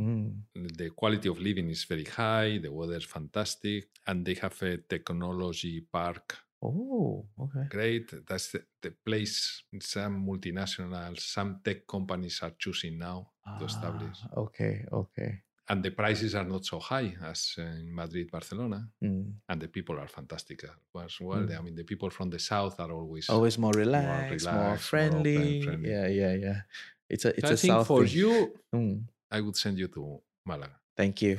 Mm. 0.56 0.78
The 0.78 0.88
quality 0.90 1.28
of 1.28 1.38
living 1.38 1.68
is 1.68 1.84
very 1.84 2.04
high. 2.04 2.58
The 2.62 2.72
weather 2.72 2.96
is 2.96 3.04
fantastic, 3.04 3.88
and 4.06 4.24
they 4.24 4.34
have 4.40 4.56
a 4.62 4.78
technology 4.78 5.84
park. 5.92 6.38
Oh, 6.62 7.26
okay. 7.40 7.66
Great. 7.70 8.26
That's 8.26 8.52
the, 8.52 8.62
the 8.82 8.90
place 9.04 9.62
some 9.80 10.26
multinationals, 10.26 11.20
some 11.20 11.60
tech 11.64 11.86
companies 11.86 12.40
are 12.42 12.52
choosing 12.58 12.98
now 12.98 13.28
to 13.58 13.64
establish. 13.64 14.18
Ah, 14.24 14.40
okay, 14.40 14.84
okay. 14.92 15.42
And 15.70 15.82
the 15.84 15.90
prices 15.90 16.34
are 16.34 16.44
not 16.44 16.64
so 16.64 16.78
high 16.78 17.14
as 17.24 17.54
in 17.58 17.94
Madrid, 17.94 18.30
Barcelona. 18.30 18.88
Mm. 19.04 19.34
and 19.48 19.60
the 19.60 19.68
people 19.68 19.98
are 19.98 20.08
fantastic 20.08 20.64
as 20.64 21.20
well. 21.20 21.40
Mm. 21.40 21.58
I 21.58 21.60
mean, 21.62 21.74
the 21.76 21.84
people 21.84 22.10
from 22.10 22.30
the 22.30 22.38
south 22.38 22.80
are 22.80 22.90
always. 22.90 23.28
Always 23.28 23.58
more 23.58 23.72
relaxed, 23.72 24.46
more, 24.46 24.54
relaxed, 24.54 24.54
more 24.54 24.64
open, 24.72 24.78
friendly. 24.78 25.62
friendly. 25.62 25.90
Yeah, 25.90 26.06
yeah, 26.08 26.34
yeah. 26.34 26.60
It's 27.08 27.24
a 27.24 27.28
it's 27.38 27.50
I 27.50 27.52
a 27.52 27.56
think 27.56 27.72
south 27.72 27.86
for 27.86 28.04
thing. 28.06 28.16
you, 28.18 28.52
Mm. 28.74 29.04
I 29.30 29.40
would 29.42 29.56
send 29.56 29.78
you 29.78 29.88
to 29.88 30.20
Malaga. 30.46 30.74
Thank 30.96 31.22
you. 31.22 31.38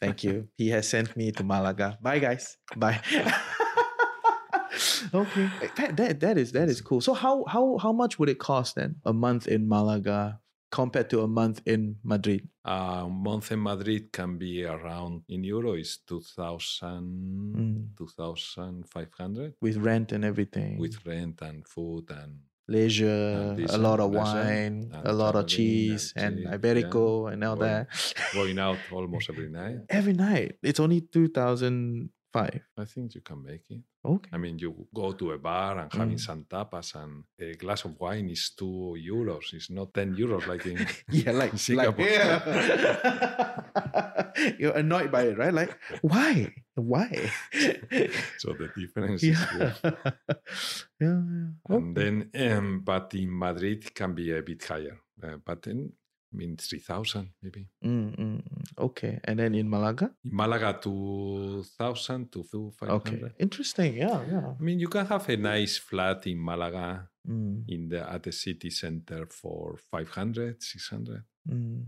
Thank 0.00 0.24
you. 0.24 0.48
He 0.56 0.70
has 0.70 0.88
sent 0.88 1.14
me 1.16 1.30
to 1.32 1.44
Malaga. 1.44 1.98
Bye 2.02 2.18
guys. 2.18 2.56
Bye. 2.76 3.00
okay. 5.22 5.48
That, 5.76 5.96
that 5.96 6.20
that 6.20 6.36
is 6.38 6.52
that 6.52 6.68
is 6.68 6.80
cool. 6.80 7.00
So 7.00 7.14
how 7.14 7.44
how 7.48 7.78
how 7.78 7.92
much 7.92 8.18
would 8.18 8.28
it 8.28 8.38
cost 8.38 8.74
then? 8.76 8.96
A 9.04 9.12
month 9.12 9.46
in 9.46 9.68
Malaga 9.68 10.40
compared 10.70 11.08
to 11.10 11.20
a 11.22 11.28
month 11.28 11.62
in 11.64 11.96
Madrid? 12.02 12.48
A 12.64 13.06
month 13.08 13.52
in 13.52 13.62
Madrid 13.62 14.12
can 14.12 14.36
be 14.36 14.64
around 14.64 15.22
in 15.28 15.44
euro 15.44 15.74
is 15.74 15.98
2,000, 16.08 17.54
Mm. 17.56 17.96
2,500 17.96 19.54
With 19.60 19.76
rent 19.78 20.12
and 20.12 20.24
everything. 20.24 20.78
with 20.78 21.04
rent 21.06 21.40
and 21.42 21.66
food 21.66 22.10
and 22.10 22.40
leisure, 22.68 23.54
this 23.56 23.72
a 23.72 23.78
lot 23.78 24.00
of 24.00 24.10
wine, 24.10 24.90
a 25.04 25.12
lot 25.12 25.36
of 25.36 25.46
cheese 25.46 26.12
and 26.16 26.24
and 26.24 26.36
cheese, 26.38 26.46
yeah. 26.50 26.56
Iberico 26.58 27.32
and 27.32 27.44
all 27.44 27.56
Going- 27.56 27.86
that. 27.86 27.86
going 28.34 28.58
out 28.58 28.78
almost 28.92 29.30
every 29.30 29.48
night. 29.50 29.78
Every 29.88 30.12
night. 30.14 30.58
It's 30.62 30.80
only 30.80 31.00
two 31.00 31.28
thousand 31.28 32.10
five. 32.36 32.60
I 32.76 32.84
think 32.84 33.14
you 33.16 33.22
can 33.28 33.40
make 33.42 33.64
it. 33.70 33.80
Okay. 34.04 34.30
I 34.32 34.36
mean, 34.38 34.58
you 34.58 34.70
go 34.94 35.12
to 35.12 35.32
a 35.32 35.38
bar 35.38 35.78
and 35.80 35.92
having 35.92 36.16
Mm. 36.16 36.26
some 36.28 36.42
tapas, 36.44 36.94
and 36.94 37.24
a 37.40 37.54
glass 37.62 37.84
of 37.86 37.92
wine 37.98 38.28
is 38.30 38.50
two 38.58 38.94
euros. 39.12 39.52
It's 39.56 39.70
not 39.70 39.92
ten 39.94 40.14
euros 40.14 40.46
like 40.46 40.66
in 40.66 40.78
Yeah, 41.10 41.32
like, 41.32 41.54
like 41.70 41.98
yeah. 41.98 42.38
You're 44.60 44.76
annoyed 44.76 45.10
by 45.10 45.22
it, 45.32 45.38
right? 45.38 45.52
Like, 45.54 45.72
why? 46.02 46.52
Why? 46.74 47.08
so 48.38 48.52
the 48.52 48.68
difference 48.76 49.22
is 49.22 49.38
yeah. 49.38 49.46
huge. 49.50 49.76
yeah, 51.00 51.20
yeah. 51.34 51.76
And 51.76 51.96
then, 51.96 52.30
um, 52.34 52.82
but 52.84 53.14
in 53.14 53.30
Madrid 53.38 53.84
it 53.84 53.94
can 53.94 54.14
be 54.14 54.30
a 54.36 54.42
bit 54.42 54.62
higher. 54.64 54.98
Uh, 55.22 55.36
but 55.44 55.62
then, 55.62 55.92
I 56.36 56.38
mean, 56.38 56.56
3,000 56.56 57.32
maybe. 57.42 57.66
Mm, 57.82 58.14
mm, 58.14 58.42
mm. 58.42 58.78
Okay. 58.78 59.18
And 59.24 59.38
then 59.38 59.54
in 59.54 59.70
Malaga? 59.70 60.10
In 60.22 60.36
Malaga, 60.36 60.78
2,000 60.82 62.30
to 62.32 62.44
500. 62.44 62.90
Okay. 62.90 63.22
Interesting. 63.38 63.96
Yeah, 63.96 64.20
yeah. 64.30 64.52
I 64.58 64.62
mean, 64.62 64.78
you 64.78 64.88
can 64.88 65.06
have 65.06 65.26
a 65.30 65.36
nice 65.36 65.78
flat 65.78 66.26
in 66.26 66.44
Malaga 66.44 67.08
Mm, 67.28 67.64
in 67.66 67.88
the 67.88 68.08
at 68.08 68.22
the 68.22 68.30
city 68.30 68.70
center 68.70 69.26
for 69.26 69.76
500, 69.90 70.62
600, 70.62 71.24
mm. 71.50 71.82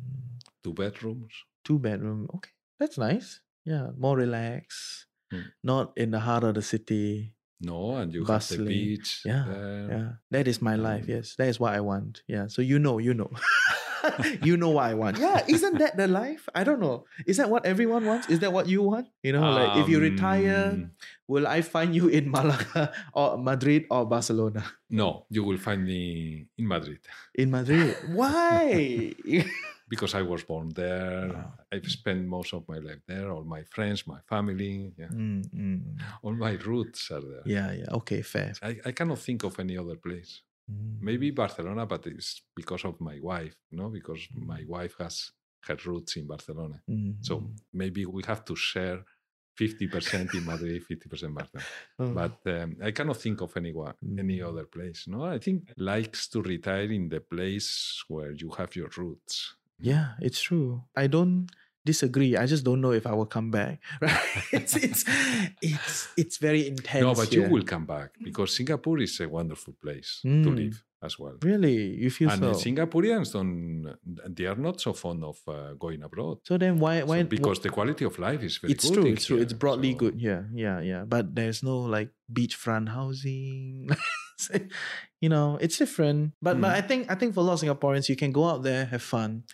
two 0.64 0.74
bedrooms. 0.74 1.32
Two 1.64 1.78
bedroom. 1.78 2.28
Okay. 2.34 2.50
That's 2.80 2.98
nice. 2.98 3.40
Yeah. 3.64 3.90
More 3.96 4.16
relaxed. 4.16 5.06
Mm. 5.32 5.44
Not 5.62 5.92
in 5.96 6.10
the 6.10 6.20
heart 6.20 6.42
of 6.42 6.54
the 6.54 6.62
city. 6.62 7.34
No, 7.60 7.96
and 7.96 8.12
you 8.14 8.24
Bustling. 8.24 8.58
have 8.60 8.68
the 8.68 8.74
beach 8.96 9.22
Yeah, 9.24 9.44
there. 9.48 9.88
Yeah. 9.90 10.08
That 10.30 10.46
is 10.46 10.62
my 10.62 10.76
life. 10.76 11.04
Um, 11.04 11.10
Yes. 11.10 11.34
That 11.36 11.48
is 11.48 11.58
what 11.58 11.74
I 11.74 11.80
want. 11.80 12.22
Yeah. 12.26 12.46
So 12.46 12.62
you 12.62 12.78
know, 12.78 12.98
you 12.98 13.14
know. 13.14 13.30
you 14.46 14.56
know 14.56 14.70
what 14.70 14.86
I 14.86 14.94
want. 14.94 15.18
Yeah. 15.26 15.42
Isn't 15.48 15.78
that 15.78 15.96
the 15.98 16.06
life? 16.06 16.48
I 16.54 16.62
don't 16.62 16.78
know. 16.78 17.04
Is 17.26 17.36
that 17.38 17.50
what 17.50 17.66
everyone 17.66 18.06
wants? 18.06 18.28
Is 18.30 18.38
that 18.46 18.52
what 18.52 18.68
you 18.70 18.82
want? 18.82 19.08
You 19.26 19.32
know, 19.34 19.42
like 19.50 19.82
if 19.82 19.88
you 19.90 19.98
retire, 19.98 20.70
Um, 20.78 20.90
will 21.26 21.46
I 21.50 21.62
find 21.62 21.94
you 21.94 22.06
in 22.06 22.30
Malaga 22.30 22.94
or 23.12 23.36
Madrid 23.38 23.86
or 23.90 24.06
Barcelona? 24.06 24.62
No, 24.88 25.26
you 25.28 25.42
will 25.42 25.58
find 25.58 25.82
me 25.84 26.46
in 26.56 26.66
Madrid 26.68 27.02
In 27.34 27.50
Madrid. 27.50 27.96
Why? 28.14 29.14
Because 29.88 30.14
I 30.14 30.22
was 30.22 30.42
born 30.44 30.68
there. 30.74 31.28
Wow. 31.32 31.52
I've 31.72 31.90
spent 31.90 32.26
most 32.26 32.52
of 32.52 32.62
my 32.68 32.78
life 32.78 33.02
there. 33.06 33.30
All 33.30 33.44
my 33.44 33.62
friends, 33.64 34.06
my 34.06 34.20
family, 34.28 34.92
yeah. 34.98 35.08
Mm, 35.08 35.42
mm. 35.54 35.82
all 36.22 36.34
my 36.34 36.52
roots 36.70 37.10
are 37.10 37.20
there. 37.20 37.42
Yeah, 37.46 37.72
yeah. 37.72 37.90
Okay, 37.98 38.22
fair. 38.22 38.52
I, 38.62 38.76
I 38.84 38.92
cannot 38.92 39.18
think 39.18 39.44
of 39.44 39.58
any 39.58 39.76
other 39.78 39.96
place. 39.96 40.42
Mm. 40.70 41.00
Maybe 41.00 41.30
Barcelona, 41.30 41.86
but 41.86 42.06
it's 42.06 42.42
because 42.54 42.84
of 42.84 43.00
my 43.00 43.18
wife, 43.22 43.56
no? 43.70 43.88
Because 43.88 44.22
my 44.34 44.60
Mm. 44.62 44.68
wife 44.68 44.94
has 44.98 45.30
her 45.66 45.76
roots 45.86 46.16
in 46.16 46.26
Barcelona. 46.26 46.80
Mm, 46.88 47.16
So 47.24 47.40
mm. 47.40 47.56
maybe 47.72 48.04
we 48.06 48.22
have 48.26 48.44
to 48.44 48.54
share 48.56 49.04
50% 49.58 50.34
in 50.34 50.44
Madrid, 50.44 50.82
50% 50.88 51.34
Barcelona. 51.34 51.66
Oh. 51.98 52.12
But 52.14 52.38
um, 52.46 52.76
I 52.82 52.92
cannot 52.92 53.16
think 53.16 53.40
of 53.40 53.56
anyone, 53.56 53.94
any 54.18 54.38
Mm. 54.38 54.48
other 54.48 54.66
place. 54.66 55.06
No, 55.08 55.24
I 55.24 55.38
think 55.38 55.72
likes 55.76 56.28
to 56.28 56.42
retire 56.42 56.90
in 56.92 57.08
the 57.08 57.20
place 57.20 58.04
where 58.08 58.32
you 58.32 58.50
have 58.58 58.76
your 58.76 58.90
roots. 58.96 59.56
Yeah, 59.80 60.14
it's 60.20 60.40
true. 60.42 60.82
I 60.96 61.06
don't 61.06 61.46
disagree. 61.84 62.36
I 62.36 62.46
just 62.46 62.64
don't 62.64 62.80
know 62.80 62.92
if 62.92 63.06
I 63.06 63.12
will 63.14 63.26
come 63.26 63.50
back. 63.50 63.80
Right? 64.02 64.20
it's 64.52 64.74
it's 64.76 65.04
it's 65.62 66.08
it's 66.16 66.36
very 66.38 66.66
intense. 66.68 67.02
no, 67.02 67.14
but 67.14 67.32
you 67.32 67.48
will 67.48 67.64
come 67.64 67.86
back 67.86 68.10
because 68.22 68.54
Singapore 68.54 68.98
is 69.00 69.20
a 69.20 69.28
wonderful 69.28 69.74
place 69.82 70.20
to 70.22 70.28
Mm. 70.28 70.56
live 70.56 70.84
as 71.00 71.16
well. 71.18 71.36
Really, 71.42 71.94
you 72.02 72.10
feel 72.10 72.28
and 72.30 72.40
so. 72.42 72.50
Singaporeans 72.66 73.32
don't, 73.32 73.86
they 74.36 74.46
are 74.46 74.56
not 74.58 74.80
so 74.80 74.92
fond 74.92 75.22
of 75.22 75.38
uh, 75.46 75.72
going 75.78 76.02
abroad. 76.02 76.38
so 76.42 76.58
then 76.58 76.78
why 76.80 77.00
So 77.00 77.06
why 77.06 77.22
because 77.22 77.60
the 77.60 77.70
quality 77.70 78.04
of 78.04 78.18
life 78.18 78.42
is 78.42 78.58
very 78.58 78.72
it's 78.74 78.84
good. 78.90 78.94
true, 78.94 79.06
it's 79.06 79.26
true. 79.26 79.38
It's 79.38 79.52
broadly 79.54 79.92
so- 79.92 79.98
good. 80.02 80.14
Yeah, 80.20 80.42
yeah, 80.52 80.80
yeah. 80.80 81.04
But 81.06 81.34
there's 81.38 81.62
no 81.62 81.78
like 81.78 82.10
beachfront 82.30 82.88
housing. 82.90 83.88
you 85.20 85.28
know, 85.28 85.56
it's 85.60 85.78
different. 85.78 86.32
But 86.42 86.60
but 86.60 86.70
Mm. 86.70 86.78
I 86.78 86.80
think 86.82 87.10
I 87.10 87.14
think 87.14 87.34
for 87.34 87.40
a 87.40 87.44
lot 87.44 87.54
of 87.54 87.60
Singaporeans, 87.62 88.08
you 88.08 88.16
can 88.16 88.32
go 88.32 88.44
out 88.44 88.62
there, 88.62 88.86
have 88.86 89.02
fun, 89.02 89.44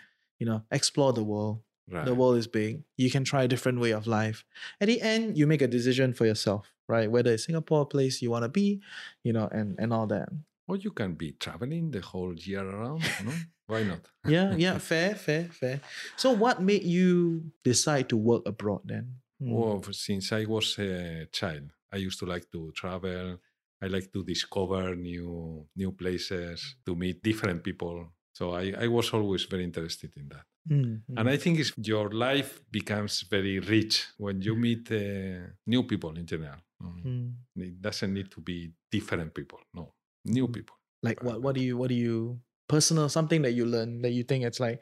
you 0.44 0.50
know, 0.50 0.62
explore 0.70 1.14
the 1.14 1.24
world. 1.24 1.62
Right. 1.90 2.04
The 2.04 2.14
world 2.14 2.36
is 2.36 2.46
big. 2.46 2.82
You 2.98 3.10
can 3.10 3.24
try 3.24 3.44
a 3.44 3.48
different 3.48 3.80
way 3.80 3.92
of 3.92 4.06
life. 4.06 4.44
At 4.78 4.88
the 4.88 5.00
end, 5.00 5.38
you 5.38 5.46
make 5.46 5.62
a 5.62 5.68
decision 5.68 6.12
for 6.12 6.26
yourself, 6.26 6.70
right? 6.86 7.10
Whether 7.10 7.32
it's 7.32 7.46
Singapore 7.46 7.82
a 7.82 7.86
place 7.86 8.20
you 8.20 8.30
want 8.30 8.44
to 8.44 8.50
be, 8.50 8.82
you 9.22 9.32
know, 9.32 9.48
and 9.50 9.76
and 9.78 9.92
all 9.92 10.06
that. 10.08 10.28
Or 10.68 10.76
you 10.76 10.92
can 10.92 11.14
be 11.14 11.32
traveling 11.32 11.90
the 11.90 12.00
whole 12.00 12.34
year 12.34 12.64
around, 12.64 13.04
no? 13.24 13.32
Why 13.72 13.84
not? 13.84 14.02
Yeah, 14.26 14.54
yeah, 14.64 14.76
fair, 14.78 15.14
fair, 15.14 15.44
fair. 15.44 15.80
So, 16.16 16.32
what 16.32 16.60
made 16.60 16.84
you 16.84 17.52
decide 17.64 18.08
to 18.12 18.16
work 18.16 18.42
abroad 18.44 18.82
then? 18.84 19.20
Hmm. 19.40 19.52
Well, 19.52 19.82
since 19.92 20.32
I 20.32 20.44
was 20.44 20.78
a 20.78 21.24
child, 21.32 21.72
I 21.92 21.96
used 22.04 22.18
to 22.20 22.26
like 22.26 22.50
to 22.52 22.72
travel. 22.72 23.40
I 23.80 23.86
like 23.88 24.12
to 24.12 24.24
discover 24.24 24.96
new 24.96 25.64
new 25.76 25.92
places, 25.92 26.76
to 26.84 26.92
meet 26.96 27.22
different 27.22 27.64
people. 27.64 28.12
So 28.34 28.52
I, 28.52 28.74
I 28.80 28.88
was 28.88 29.10
always 29.14 29.44
very 29.44 29.62
interested 29.62 30.10
in 30.16 30.28
that. 30.28 30.44
Mm, 30.68 31.02
And 31.16 31.28
I 31.30 31.36
think 31.36 31.60
it's, 31.60 31.72
your 31.76 32.10
life 32.10 32.60
becomes 32.70 33.22
very 33.22 33.60
rich 33.60 34.06
when 34.18 34.42
you 34.42 34.56
meet 34.56 34.90
uh, 34.90 35.52
new 35.66 35.84
people 35.84 36.10
in 36.18 36.26
general. 36.26 36.58
Mm. 36.82 37.04
mm. 37.04 37.32
It 37.56 37.80
doesn't 37.80 38.12
need 38.12 38.30
to 38.32 38.40
be 38.40 38.72
different 38.90 39.32
people. 39.34 39.60
No, 39.72 39.94
new 40.24 40.48
people. 40.48 40.76
Like 41.02 41.22
what? 41.22 41.40
What 41.42 41.54
do 41.54 41.62
you? 41.62 41.76
What 41.76 41.88
do 41.88 41.94
you? 41.94 42.40
Personal 42.66 43.08
something 43.08 43.42
that 43.42 43.52
you 43.52 43.66
learn 43.66 44.02
that 44.02 44.10
you 44.10 44.24
think 44.24 44.42
it's 44.44 44.58
like, 44.58 44.80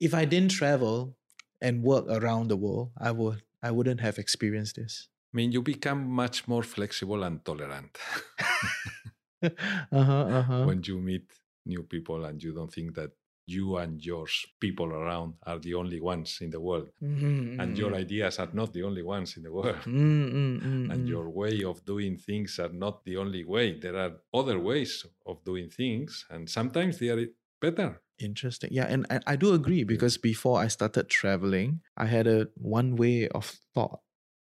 if 0.00 0.12
I 0.14 0.24
didn't 0.26 0.50
travel 0.50 1.16
and 1.62 1.82
work 1.82 2.04
around 2.08 2.48
the 2.48 2.56
world, 2.56 2.90
I 2.98 3.12
would. 3.12 3.42
I 3.62 3.70
wouldn't 3.70 4.00
have 4.00 4.18
experienced 4.18 4.76
this. 4.76 5.08
I 5.32 5.36
mean, 5.36 5.52
you 5.52 5.62
become 5.62 6.10
much 6.10 6.48
more 6.48 6.64
flexible 6.64 7.22
and 7.22 7.44
tolerant 7.44 7.96
uh 9.42 9.48
huh. 9.92 10.26
Uh 10.36 10.42
huh. 10.42 10.64
when 10.64 10.82
you 10.82 10.98
meet 11.00 11.30
new 11.66 11.82
people 11.82 12.24
and 12.24 12.42
you 12.42 12.52
don't 12.52 12.72
think 12.72 12.94
that 12.94 13.10
you 13.46 13.76
and 13.78 14.04
your 14.04 14.26
people 14.60 14.86
around 14.86 15.34
are 15.44 15.58
the 15.58 15.74
only 15.74 16.00
ones 16.00 16.38
in 16.40 16.50
the 16.50 16.60
world. 16.60 16.88
Mm-hmm, 17.02 17.60
and 17.60 17.76
your 17.76 17.94
ideas 17.94 18.38
are 18.38 18.48
not 18.52 18.72
the 18.72 18.84
only 18.84 19.02
ones 19.02 19.36
in 19.36 19.42
the 19.42 19.52
world. 19.52 19.76
Mm-hmm, 19.84 20.90
and 20.90 21.08
your 21.08 21.28
way 21.28 21.64
of 21.64 21.84
doing 21.84 22.16
things 22.16 22.58
are 22.58 22.72
not 22.72 23.04
the 23.04 23.16
only 23.16 23.44
way. 23.44 23.78
There 23.78 23.96
are 23.96 24.12
other 24.32 24.58
ways 24.58 25.04
of 25.26 25.42
doing 25.44 25.68
things 25.68 26.26
and 26.30 26.48
sometimes 26.48 26.98
they 26.98 27.08
are 27.08 27.26
better. 27.60 28.00
Interesting. 28.20 28.70
Yeah, 28.72 28.86
and, 28.88 29.06
and 29.10 29.22
I 29.26 29.36
do 29.36 29.54
agree 29.54 29.84
because 29.84 30.18
before 30.18 30.60
I 30.60 30.68
started 30.68 31.08
traveling, 31.08 31.80
I 31.96 32.06
had 32.06 32.26
a 32.26 32.48
one 32.54 32.96
way 32.96 33.28
of 33.28 33.56
thought. 33.74 34.00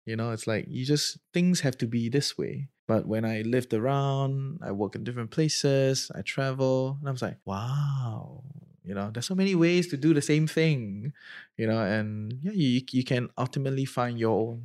You 0.06 0.15
know, 0.15 0.32
it's 0.32 0.47
like 0.47 0.65
you 0.69 0.86
just 0.86 1.17
things 1.34 1.62
have 1.62 1.78
to 1.80 1.88
be 1.88 2.10
this 2.10 2.38
way. 2.38 2.69
But 2.88 3.08
when 3.08 3.26
I 3.26 3.41
lived 3.41 3.74
around, 3.74 4.60
I 4.62 4.71
work 4.71 4.95
in 4.95 5.04
different 5.04 5.32
places, 5.32 6.12
I 6.13 6.21
travel, 6.21 6.98
and 7.00 7.10
I 7.10 7.12
was 7.12 7.21
like, 7.21 7.38
wow, 7.45 8.43
you 8.84 8.93
know, 8.93 9.10
there's 9.12 9.26
so 9.26 9.36
many 9.36 9.56
ways 9.56 9.88
to 9.88 9.98
do 9.98 10.13
the 10.13 10.21
same 10.21 10.45
thing, 10.45 11.13
you 11.58 11.65
know, 11.65 11.80
and 11.80 12.38
yeah, 12.41 12.52
you 12.52 12.82
you 12.91 13.04
can 13.04 13.30
ultimately 13.38 13.86
find 13.86 14.19
your 14.19 14.38
own. 14.38 14.63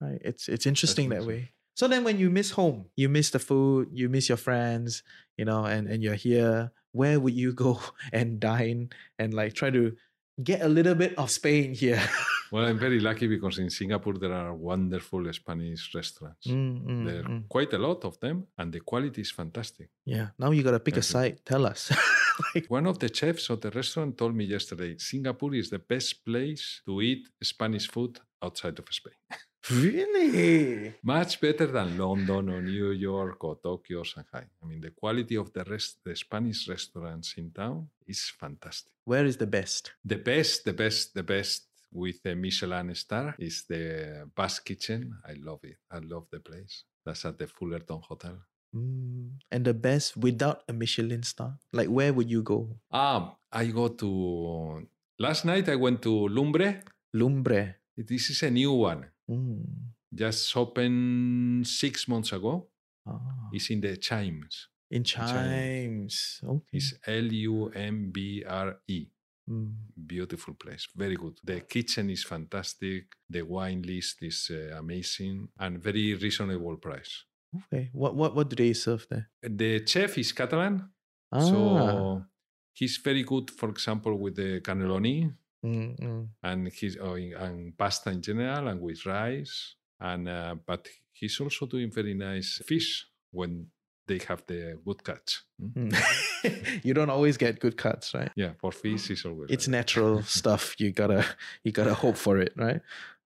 Right? 0.00 0.20
It's 0.22 0.48
it's 0.48 0.66
interesting 0.66 1.08
that 1.08 1.24
way. 1.24 1.52
So 1.74 1.88
then 1.88 2.04
when 2.04 2.18
you 2.18 2.30
miss 2.30 2.52
home, 2.52 2.86
you 2.94 3.08
miss 3.08 3.30
the 3.30 3.40
food, 3.40 3.88
you 3.92 4.08
miss 4.08 4.28
your 4.28 4.38
friends, 4.38 5.02
you 5.36 5.44
know, 5.44 5.64
and, 5.64 5.88
and 5.88 6.02
you're 6.02 6.14
here, 6.14 6.70
where 6.92 7.18
would 7.18 7.34
you 7.34 7.52
go 7.52 7.80
and 8.12 8.38
dine 8.38 8.90
and 9.18 9.34
like 9.34 9.54
try 9.54 9.70
to 9.70 9.96
get 10.42 10.62
a 10.62 10.68
little 10.68 10.94
bit 10.94 11.18
of 11.18 11.30
Spain 11.30 11.74
here? 11.74 12.02
well 12.54 12.64
i'm 12.70 12.78
very 12.86 13.00
lucky 13.08 13.26
because 13.36 13.56
in 13.64 13.68
singapore 13.80 14.16
there 14.24 14.36
are 14.42 14.52
wonderful 14.70 15.22
spanish 15.40 15.82
restaurants 15.98 16.46
Mm, 16.46 16.74
mm, 16.90 17.04
there 17.08 17.20
are 17.24 17.32
mm. 17.34 17.42
quite 17.56 17.72
a 17.78 17.80
lot 17.86 18.00
of 18.08 18.14
them 18.24 18.36
and 18.58 18.68
the 18.74 18.82
quality 18.90 19.20
is 19.26 19.32
fantastic 19.40 19.88
Yeah, 20.14 20.28
now 20.42 20.50
you 20.56 20.62
gotta 20.68 20.80
pick 20.86 20.96
a 20.96 21.02
Thank 21.02 21.10
you. 21.10 21.16
side. 21.16 21.36
Tell 21.52 21.64
us. 21.72 21.82
like, 22.54 22.66
One 22.78 22.86
of 22.92 22.96
the 23.02 23.10
chefs 23.18 23.46
of 23.52 23.58
the 23.64 23.70
restaurant 23.70 24.18
told 24.20 24.34
me 24.40 24.44
yesterday 24.56 24.90
Singapore 24.98 25.54
is 25.54 25.68
the 25.70 25.78
best 25.78 26.24
place 26.28 26.64
to 26.86 26.92
eat 27.08 27.22
Spanish 27.52 27.86
food 27.94 28.12
outside 28.46 28.76
of 28.78 28.86
Spain. 29.00 29.20
really? 29.70 30.94
Much 31.02 31.40
better 31.40 31.66
than 31.66 31.88
London 31.98 32.44
or 32.54 32.60
New 32.62 32.90
York 32.90 33.42
or 33.48 33.54
Tokyo 33.62 34.00
or 34.00 34.04
Shanghai. 34.04 34.44
I 34.62 34.66
mean, 34.68 34.80
the 34.80 34.90
quality 34.90 35.36
of 35.36 35.52
the 35.56 35.64
rest, 35.64 35.98
the 36.04 36.14
Spanish 36.14 36.68
restaurants 36.68 37.28
in 37.40 37.50
town 37.50 37.88
is 38.06 38.20
fantastic. 38.42 38.92
Where 39.04 39.24
is 39.24 39.36
the 39.36 39.46
best? 39.58 39.92
The 40.04 40.20
best, 40.32 40.64
the 40.64 40.72
best, 40.74 41.14
the 41.14 41.22
best 41.22 41.58
with 41.94 42.18
a 42.26 42.34
Michelin 42.34 42.94
star 42.94 43.34
is 43.38 43.64
the 43.68 44.28
Basque 44.34 44.66
Kitchen. 44.66 45.14
I 45.24 45.34
love 45.38 45.60
it. 45.62 45.78
I 45.90 45.98
love 46.02 46.26
the 46.30 46.40
place. 46.40 46.84
That's 47.06 47.24
at 47.24 47.38
the 47.38 47.46
Fullerton 47.46 48.02
Hotel. 48.02 48.36
Mm, 48.74 49.38
and 49.52 49.64
the 49.64 49.72
best 49.72 50.16
without 50.16 50.64
a 50.68 50.72
Michelin 50.72 51.22
star? 51.22 51.56
Like, 51.72 51.88
where 51.88 52.12
would 52.12 52.28
you 52.28 52.42
go? 52.42 52.76
Ah, 52.90 53.36
I 53.52 53.66
go 53.66 53.88
to. 53.88 54.88
Last 55.18 55.44
night 55.44 55.68
I 55.68 55.76
went 55.76 56.02
to 56.02 56.26
Lumbre. 56.28 56.82
Lumbre. 57.14 57.76
This 57.96 58.30
is 58.30 58.42
a 58.42 58.50
new 58.50 58.72
one. 58.72 59.06
Mm. 59.30 59.94
Just 60.12 60.56
opened 60.56 61.66
six 61.66 62.08
months 62.08 62.32
ago. 62.32 62.66
Ah. 63.06 63.48
It's 63.52 63.70
in 63.70 63.80
the 63.80 63.96
CHIJMES. 63.96 64.66
In 64.90 65.04
CHIJMES. 65.04 65.30
CHIJMES. 65.30 66.16
Okay. 66.42 66.74
It's 66.74 66.94
L 67.06 67.30
U 67.30 67.70
M 67.70 68.10
B 68.10 68.42
R 68.42 68.80
E. 68.88 69.06
Mm. 69.48 69.74
Beautiful 70.06 70.54
place, 70.54 70.88
very 70.96 71.16
good. 71.16 71.38
The 71.44 71.60
kitchen 71.60 72.08
is 72.10 72.24
fantastic. 72.24 73.04
The 73.28 73.42
wine 73.42 73.82
list 73.82 74.22
is 74.22 74.50
uh, 74.50 74.76
amazing 74.78 75.48
and 75.58 75.82
very 75.82 76.14
reasonable 76.14 76.76
price. 76.78 77.24
Okay. 77.54 77.90
What 77.92 78.14
what 78.16 78.34
what 78.34 78.48
do 78.50 78.56
they 78.56 78.72
serve 78.72 79.06
there? 79.10 79.28
The 79.42 79.84
chef 79.86 80.16
is 80.18 80.32
Catalan, 80.32 80.82
Ah. 81.30 81.40
so 81.40 82.24
he's 82.72 82.96
very 83.04 83.22
good. 83.22 83.50
For 83.50 83.68
example, 83.68 84.16
with 84.18 84.36
the 84.36 84.60
cannelloni 84.60 85.32
Mm, 85.64 85.96
mm. 85.98 86.28
and 86.42 86.68
he's 86.68 86.96
oh, 87.00 87.14
in- 87.14 87.32
and 87.34 87.72
pasta 87.78 88.10
in 88.10 88.20
general 88.20 88.68
and 88.68 88.80
with 88.80 89.06
rice. 89.06 89.76
And 90.00 90.28
uh, 90.28 90.56
but 90.66 90.88
he's 91.12 91.40
also 91.40 91.66
doing 91.66 91.90
very 91.90 92.12
nice 92.14 92.60
fish 92.66 93.06
when 93.30 93.66
they 94.06 94.18
have 94.28 94.42
the 94.46 94.78
good 94.84 95.02
cuts. 95.04 95.42
Mm? 95.62 95.92
You 96.84 96.92
don't 96.94 97.10
always 97.10 97.36
get 97.36 97.60
good 97.60 97.76
cuts, 97.76 98.12
right? 98.14 98.30
Yeah, 98.36 98.52
for 98.60 98.70
fish 98.72 99.10
is 99.10 99.24
always. 99.24 99.50
It's 99.50 99.64
that. 99.66 99.70
natural 99.70 100.22
stuff. 100.40 100.74
You 100.78 100.92
gotta 100.92 101.24
you 101.64 101.72
gotta 101.72 101.94
hope 101.94 102.16
for 102.16 102.38
it, 102.38 102.52
right? 102.56 102.80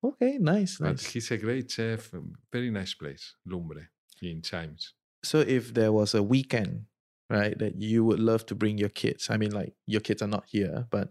Okay, 0.05 0.39
nice, 0.39 0.79
But 0.79 1.01
he's 1.01 1.31
a 1.33 1.37
great 1.39 1.71
chef. 1.71 2.15
um, 2.15 2.35
Very 2.53 2.71
nice 2.71 2.95
place, 2.95 3.35
Lumbre 3.45 3.89
in 4.23 4.43
CHIJMES. 4.43 4.93
So 5.25 5.41
if 5.41 5.75
there 5.75 5.91
was 5.93 6.15
a 6.15 6.23
weekend, 6.23 6.85
right, 7.29 7.59
that 7.59 7.81
you 7.83 8.05
would 8.05 8.21
love 8.21 8.47
to 8.47 8.55
bring 8.55 8.79
your 8.79 8.91
kids, 8.91 9.29
I 9.31 9.37
mean, 9.37 9.51
like 9.51 9.75
your 9.87 10.01
kids 10.01 10.23
are 10.23 10.29
not 10.31 10.45
here, 10.47 10.87
but 10.91 11.11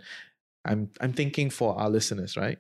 I'm 0.64 0.90
I'm 1.02 1.12
thinking 1.12 1.50
for 1.50 1.78
our 1.78 1.90
listeners, 1.90 2.38
right? 2.38 2.60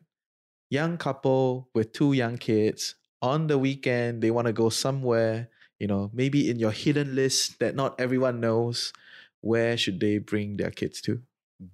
Young 0.69 0.97
couple 0.97 1.69
with 1.73 1.93
two 1.93 2.11
young 2.11 2.37
kids 2.37 2.95
on 3.21 3.47
the 3.47 3.57
weekend, 3.57 4.21
they 4.21 4.31
want 4.31 4.47
to 4.47 4.53
go 4.53 4.67
somewhere, 4.69 5.47
you 5.79 5.87
know, 5.87 6.09
maybe 6.13 6.49
in 6.49 6.59
your 6.59 6.71
hidden 6.71 7.15
list 7.15 7.59
that 7.59 7.75
not 7.75 7.99
everyone 7.99 8.39
knows. 8.39 8.93
Where 9.41 9.77
should 9.77 9.99
they 9.99 10.17
bring 10.17 10.57
their 10.57 10.71
kids 10.71 10.99
to? 11.01 11.21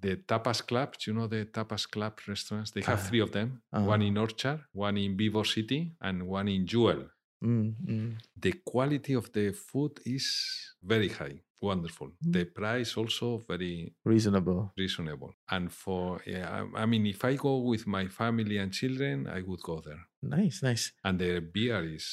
The 0.02 0.18
Tapas 0.18 0.66
Club, 0.66 0.96
do 1.00 1.12
you 1.12 1.18
know 1.18 1.28
the 1.28 1.46
Tapas 1.46 1.90
Club 1.90 2.20
restaurants? 2.28 2.72
They 2.72 2.82
have 2.82 3.00
Ah, 3.00 3.08
three 3.08 3.20
of 3.20 3.32
them 3.32 3.62
uh-huh. 3.72 3.86
one 3.86 4.02
in 4.02 4.18
Orchard, 4.18 4.60
one 4.74 4.98
in 4.98 5.18
Vivo 5.18 5.44
City, 5.44 5.92
and 6.02 6.28
one 6.28 6.48
in 6.48 6.66
Jewel. 6.68 7.10
Mm, 7.44 7.76
mm. 7.86 8.18
The 8.40 8.54
quality 8.66 9.14
of 9.14 9.32
the 9.34 9.52
food 9.52 10.00
is 10.06 10.26
very 10.82 11.10
high, 11.10 11.42
wonderful. 11.64 12.08
Mm. 12.08 12.34
The 12.34 12.46
price 12.46 12.98
also 12.98 13.38
very 13.48 13.94
Reasonable. 14.06 14.72
reasonable. 14.78 15.34
And 15.50 15.72
for, 15.72 16.22
yeah, 16.28 16.46
I, 16.76 16.84
I 16.84 16.86
mean, 16.86 17.06
if 17.08 17.24
I 17.26 17.36
go 17.36 17.58
with 17.60 17.88
my 17.88 18.08
family 18.08 18.58
and 18.58 18.72
children, 18.72 19.28
I 19.28 19.42
would 19.42 19.62
go 19.62 19.82
there. 19.86 20.02
Nice, 20.22 20.62
nice. 20.62 20.92
And 21.04 21.18
the 21.20 21.40
beer 21.40 21.84
is, 21.84 22.06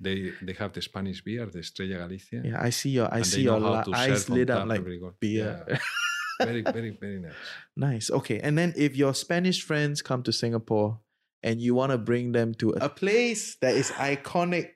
they 0.00 0.32
they 0.42 0.54
have 0.54 0.72
the 0.72 0.82
Spanish 0.82 1.22
beer, 1.22 1.46
the 1.46 1.60
Estrella 1.60 1.96
Galicia. 2.02 2.42
Yeah, 2.44 2.60
I 2.60 2.70
see 2.70 2.90
your 2.90 3.08
I 3.12 3.18
and 3.18 3.26
see 3.26 3.42
your 3.42 3.60
how 3.60 3.78
li- 3.78 3.84
to 3.84 3.92
eyes 3.92 4.28
lit 4.28 4.50
up 4.50 4.66
like 4.66 4.82
very 4.82 4.98
good. 4.98 5.14
beer. 5.20 5.64
Yeah. 5.68 5.78
very, 6.46 6.62
very, 6.62 6.90
very 7.00 7.20
nice. 7.20 7.32
Nice. 7.76 8.10
Okay. 8.10 8.40
And 8.40 8.58
then 8.58 8.72
if 8.76 8.96
your 8.96 9.14
Spanish 9.14 9.62
friends 9.62 10.02
come 10.02 10.22
to 10.24 10.32
Singapore 10.32 10.98
and 11.42 11.60
you 11.60 11.74
want 11.74 11.92
to 11.92 11.98
bring 11.98 12.32
them 12.32 12.54
to 12.54 12.70
a 12.70 12.88
place 12.88 13.56
that 13.60 13.74
is 13.74 13.90
iconic, 13.92 14.70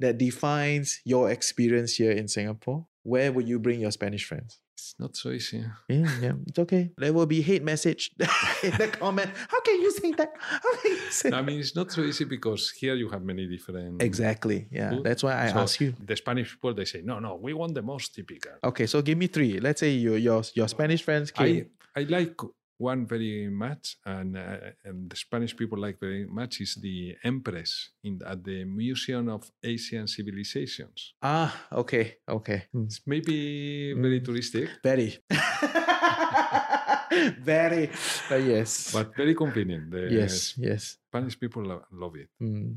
that 0.00 0.18
defines 0.18 1.00
your 1.04 1.30
experience 1.30 1.96
here 1.96 2.10
in 2.10 2.28
Singapore, 2.28 2.86
where 3.04 3.30
would 3.30 3.46
you 3.46 3.58
bring 3.58 3.80
your 3.80 3.92
Spanish 3.92 4.24
friends? 4.24 4.58
It's 4.72 4.94
not 4.98 5.14
so 5.14 5.30
easy. 5.30 5.64
Yeah, 5.88 6.08
yeah, 6.20 6.32
it's 6.46 6.58
okay. 6.58 6.90
There 6.98 7.12
will 7.12 7.26
be 7.26 7.42
hate 7.42 7.62
message 7.62 8.10
in 8.62 8.72
the 8.72 8.88
comment. 8.88 9.30
How 9.48 9.60
can 9.60 9.80
you 9.80 9.90
say 9.92 10.12
that? 10.12 10.32
How 10.38 10.72
can 10.82 10.92
you 10.92 11.10
say 11.10 11.30
I 11.30 11.42
mean, 11.42 11.60
it's 11.60 11.76
not 11.76 11.92
so 11.92 12.00
easy 12.02 12.24
because 12.24 12.70
here 12.70 12.94
you 12.94 13.08
have 13.10 13.22
many 13.22 13.46
different. 13.46 14.02
Exactly. 14.02 14.66
Yeah. 14.70 14.90
food. 14.90 15.04
That's 15.04 15.22
why 15.22 15.44
I 15.44 15.52
So 15.52 15.58
ask 15.58 15.80
you. 15.80 15.94
The 16.04 16.16
Spanish 16.16 16.50
people, 16.52 16.74
they 16.74 16.86
say, 16.86 17.02
no, 17.02 17.20
no, 17.20 17.36
we 17.36 17.52
want 17.52 17.74
the 17.74 17.82
most 17.82 18.14
typical. 18.14 18.52
Okay, 18.64 18.86
so 18.86 19.02
give 19.02 19.18
me 19.18 19.26
three. 19.28 19.60
Let's 19.60 19.80
say 19.80 19.90
you, 19.90 20.14
your 20.14 20.42
your 20.54 20.68
Spanish 20.68 21.02
friends 21.02 21.32
I, 21.36 21.38
came. 21.38 21.66
I 21.94 22.00
like 22.16 22.36
one 22.78 23.06
very 23.06 23.48
much, 23.48 23.96
and, 24.04 24.36
uh, 24.36 24.56
and 24.84 25.10
the 25.10 25.16
Spanish 25.16 25.56
people 25.56 25.78
like 25.78 25.98
very 26.00 26.26
much, 26.26 26.60
is 26.60 26.74
the 26.76 27.16
Empress 27.24 27.90
in, 28.02 28.20
at 28.26 28.42
the 28.44 28.64
Museum 28.64 29.28
of 29.28 29.50
Asian 29.62 30.06
Civilizations. 30.06 31.14
Ah, 31.22 31.66
okay, 31.72 32.16
okay. 32.28 32.64
Hmm. 32.72 32.84
It's 32.84 33.00
maybe 33.06 33.92
very 33.94 34.20
Mm. 34.20 34.26
touristic, 34.26 34.68
Very. 34.82 35.18
Very. 37.44 37.90
But 38.28 38.42
yes. 38.42 38.92
but 38.92 39.14
very 39.16 39.34
convenient. 39.34 39.90
The 39.90 40.08
yes, 40.10 40.54
yes. 40.58 40.96
Spanish 41.08 41.38
people 41.38 41.62
lo- 41.62 41.84
love 41.92 42.16
it. 42.16 42.28
Mm. 42.42 42.76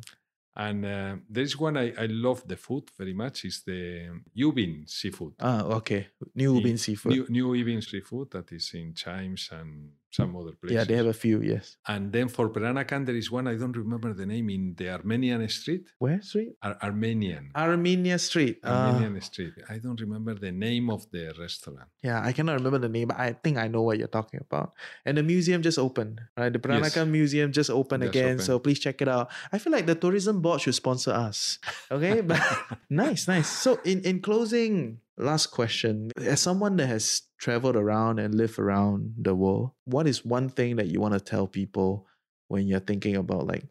And 0.60 0.86
uh, 0.86 1.16
there 1.30 1.44
is 1.44 1.56
one 1.60 1.78
I, 1.78 1.94
I 1.96 2.08
love 2.08 2.48
the 2.48 2.58
food 2.58 2.90
very 2.98 3.14
much. 3.14 3.46
It's 3.46 3.62
the 3.62 4.10
Ubin 4.36 4.88
seafood. 4.88 5.34
Ah, 5.40 5.62
okay. 5.62 6.08
New 6.34 6.56
Ubin 6.56 6.80
seafood. 6.80 7.12
New, 7.12 7.26
New 7.30 7.54
Ubin 7.54 7.82
seafood 7.84 8.32
that 8.32 8.52
is 8.52 8.72
in 8.74 8.94
CHIJMES 8.94 9.52
and 9.52 9.92
some 10.20 10.32
other 10.40 10.56
places. 10.60 10.76
yeah, 10.76 10.84
they 10.90 10.98
have 11.02 11.10
a 11.16 11.20
few. 11.26 11.38
Yes. 11.54 11.66
And 11.94 12.04
then 12.16 12.28
for 12.36 12.46
Peranakan, 12.56 13.06
there 13.08 13.16
is 13.22 13.30
one 13.38 13.46
I 13.48 13.56
don't 13.62 13.78
remember 13.84 14.10
the 14.22 14.26
name 14.34 14.48
in 14.58 14.64
the 14.80 14.88
Armenian 14.98 15.42
street. 15.60 15.84
Where 16.04 16.22
street? 16.30 16.52
Ar- 16.66 16.78
Armenian. 16.88 17.44
Armenia 17.56 18.18
Street. 18.28 18.58
Ah, 18.64 18.92
Armenian 18.92 19.22
street. 19.22 19.54
I 19.70 19.78
don't 19.84 20.00
remember 20.06 20.34
the 20.46 20.52
name 20.66 20.90
of 20.96 21.02
the 21.14 21.24
restaurant. 21.40 21.88
yeah, 22.08 22.20
I 22.30 22.32
cannot 22.34 22.56
remember 22.60 22.80
the 22.86 22.90
name, 22.98 23.08
but 23.14 23.20
I 23.28 23.30
think 23.44 23.56
I 23.62 23.68
know 23.74 23.84
what 23.88 23.96
you're 24.00 24.16
talking 24.20 24.42
about. 24.48 24.74
And 25.06 25.18
the 25.18 25.24
museum 25.24 25.62
just 25.62 25.78
opened, 25.78 26.20
right? 26.38 26.52
The 26.52 26.60
Peranakan 26.60 27.08
Museum 27.20 27.52
just 27.52 27.70
opened 27.70 28.04
Just 28.04 28.12
again, 28.16 28.34
opened. 28.42 28.48
so 28.50 28.60
please 28.60 28.80
check 28.80 28.98
it 29.06 29.08
out. 29.08 29.30
I 29.54 29.58
feel 29.62 29.72
like 29.72 29.86
the 29.86 29.96
tourism 29.96 30.42
board 30.42 30.62
should 30.62 30.76
sponsor 30.76 31.12
us. 31.12 31.60
Okay, 31.92 32.22
but 32.30 32.42
nice, 32.90 33.28
nice. 33.28 33.50
So 33.50 33.80
in 33.86 34.02
in 34.10 34.20
closing, 34.22 35.00
last 35.18 35.48
question: 35.48 36.12
as 36.18 36.42
someone 36.42 36.78
that 36.78 36.88
has 36.88 37.24
traveled 37.40 37.76
around 37.76 38.20
and 38.20 38.36
lived 38.36 38.60
around 38.60 39.14
the 39.18 39.36
world, 39.36 39.72
what 39.86 40.08
is 40.08 40.24
one 40.26 40.50
thing 40.50 40.76
that 40.78 40.88
you 40.88 41.00
want 41.02 41.14
to 41.14 41.20
tell 41.20 41.48
people 41.48 42.08
when 42.48 42.68
you're 42.68 42.80
thinking 42.80 43.16
about 43.16 43.48
like 43.48 43.66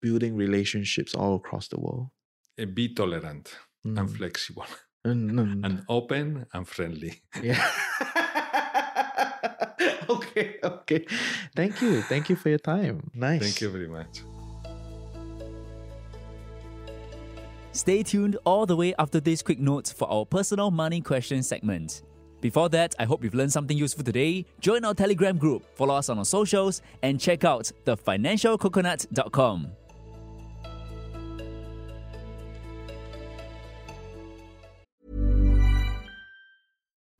building 0.00 0.36
relationships 0.36 1.14
all 1.14 1.36
across 1.36 1.68
the 1.68 1.78
world? 1.80 2.08
Uh, 2.60 2.66
Be 2.66 2.94
tolerant 2.94 3.56
and 3.84 3.98
Mm. 4.08 4.16
flexible 4.16 4.66
Mm, 5.04 5.30
mm, 5.32 5.54
mm. 5.56 5.64
and 5.66 5.82
open 5.88 6.46
and 6.54 6.68
friendly. 6.68 7.22
Yeah. 7.42 7.58
okay, 10.08 10.58
okay. 10.62 11.06
Thank 11.56 11.82
you. 11.82 12.02
Thank 12.02 12.28
you 12.30 12.36
for 12.36 12.48
your 12.50 12.58
time. 12.58 13.10
Nice. 13.14 13.40
Thank 13.42 13.60
you 13.60 13.70
very 13.70 13.88
much. 13.88 14.22
Stay 17.72 18.02
tuned 18.02 18.36
all 18.44 18.66
the 18.66 18.76
way 18.76 18.94
after 18.98 19.18
this 19.18 19.42
quick 19.42 19.58
note 19.58 19.88
for 19.96 20.10
our 20.10 20.26
personal 20.26 20.70
money 20.70 21.00
question 21.00 21.42
segment. 21.42 22.02
Before 22.42 22.68
that, 22.68 22.94
I 22.98 23.04
hope 23.04 23.24
you've 23.24 23.34
learned 23.34 23.52
something 23.52 23.78
useful 23.78 24.04
today. 24.04 24.44
Join 24.60 24.84
our 24.84 24.94
Telegram 24.94 25.38
group, 25.38 25.64
follow 25.76 25.94
us 25.94 26.08
on 26.08 26.18
our 26.18 26.24
socials, 26.24 26.82
and 27.02 27.18
check 27.18 27.44
out 27.44 27.70
thefinancialcoconut.com. 27.86 29.68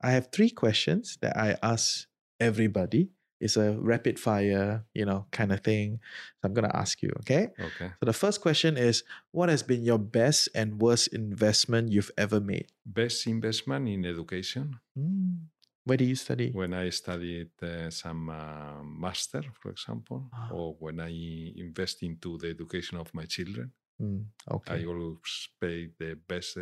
I 0.00 0.10
have 0.12 0.28
three 0.30 0.50
questions 0.50 1.18
that 1.22 1.36
I 1.36 1.56
ask 1.62 2.06
everybody. 2.40 3.10
It's 3.40 3.56
a 3.56 3.72
rapid 3.78 4.18
fire, 4.18 4.84
you 4.94 5.04
know, 5.04 5.26
kind 5.30 5.52
of 5.52 5.60
thing. 5.62 6.00
So 6.40 6.48
I'm 6.48 6.54
gonna 6.54 6.74
ask 6.74 7.02
you, 7.02 7.10
okay? 7.20 7.50
Okay. 7.58 7.90
So 8.00 8.06
the 8.06 8.12
first 8.12 8.40
question 8.40 8.76
is 8.76 9.04
what 9.30 9.48
has 9.48 9.62
been 9.62 9.84
your 9.84 9.98
best 9.98 10.48
and 10.54 10.80
worst 10.80 11.08
investment 11.14 11.92
you've 11.92 12.10
ever 12.18 12.40
made? 12.40 12.66
Best 12.84 13.26
investment 13.26 13.88
in 13.88 14.04
education. 14.04 14.78
Hmm. 14.96 15.46
Where 15.84 15.96
do 15.96 16.04
you 16.04 16.16
study? 16.16 16.50
When 16.50 16.74
I 16.74 16.90
studied 16.90 17.50
uh, 17.62 17.88
some 17.90 18.28
uh, 18.28 18.82
master, 18.82 19.42
for 19.62 19.70
example, 19.70 20.28
Ah. 20.34 20.50
or 20.52 20.74
when 20.78 21.00
I 21.00 21.08
invest 21.56 22.02
into 22.02 22.36
the 22.38 22.50
education 22.50 22.98
of 22.98 23.12
my 23.14 23.24
children, 23.24 23.72
Hmm, 23.98 24.30
okay. 24.48 24.82
I 24.82 24.86
always 24.86 25.48
pay 25.60 25.90
the 25.98 26.14
best 26.14 26.54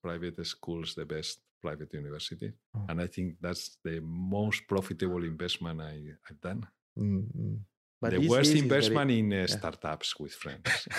private 0.00 0.38
schools, 0.46 0.94
the 0.94 1.04
best 1.04 1.40
private 1.62 1.92
university. 1.92 2.52
Oh. 2.74 2.84
And 2.88 3.00
I 3.00 3.06
think 3.06 3.36
that's 3.40 3.78
the 3.84 4.00
most 4.00 4.62
profitable 4.68 5.24
investment 5.24 5.80
I, 5.80 6.00
I've 6.28 6.40
done. 6.40 6.66
Mm, 6.98 7.24
mm. 7.36 7.58
But 8.00 8.12
the 8.12 8.28
worst 8.28 8.50
it's 8.50 8.60
very- 8.60 8.62
investment 8.62 9.10
in 9.10 9.32
uh, 9.32 9.46
startups 9.46 10.18
with 10.18 10.32
friends. 10.32 10.88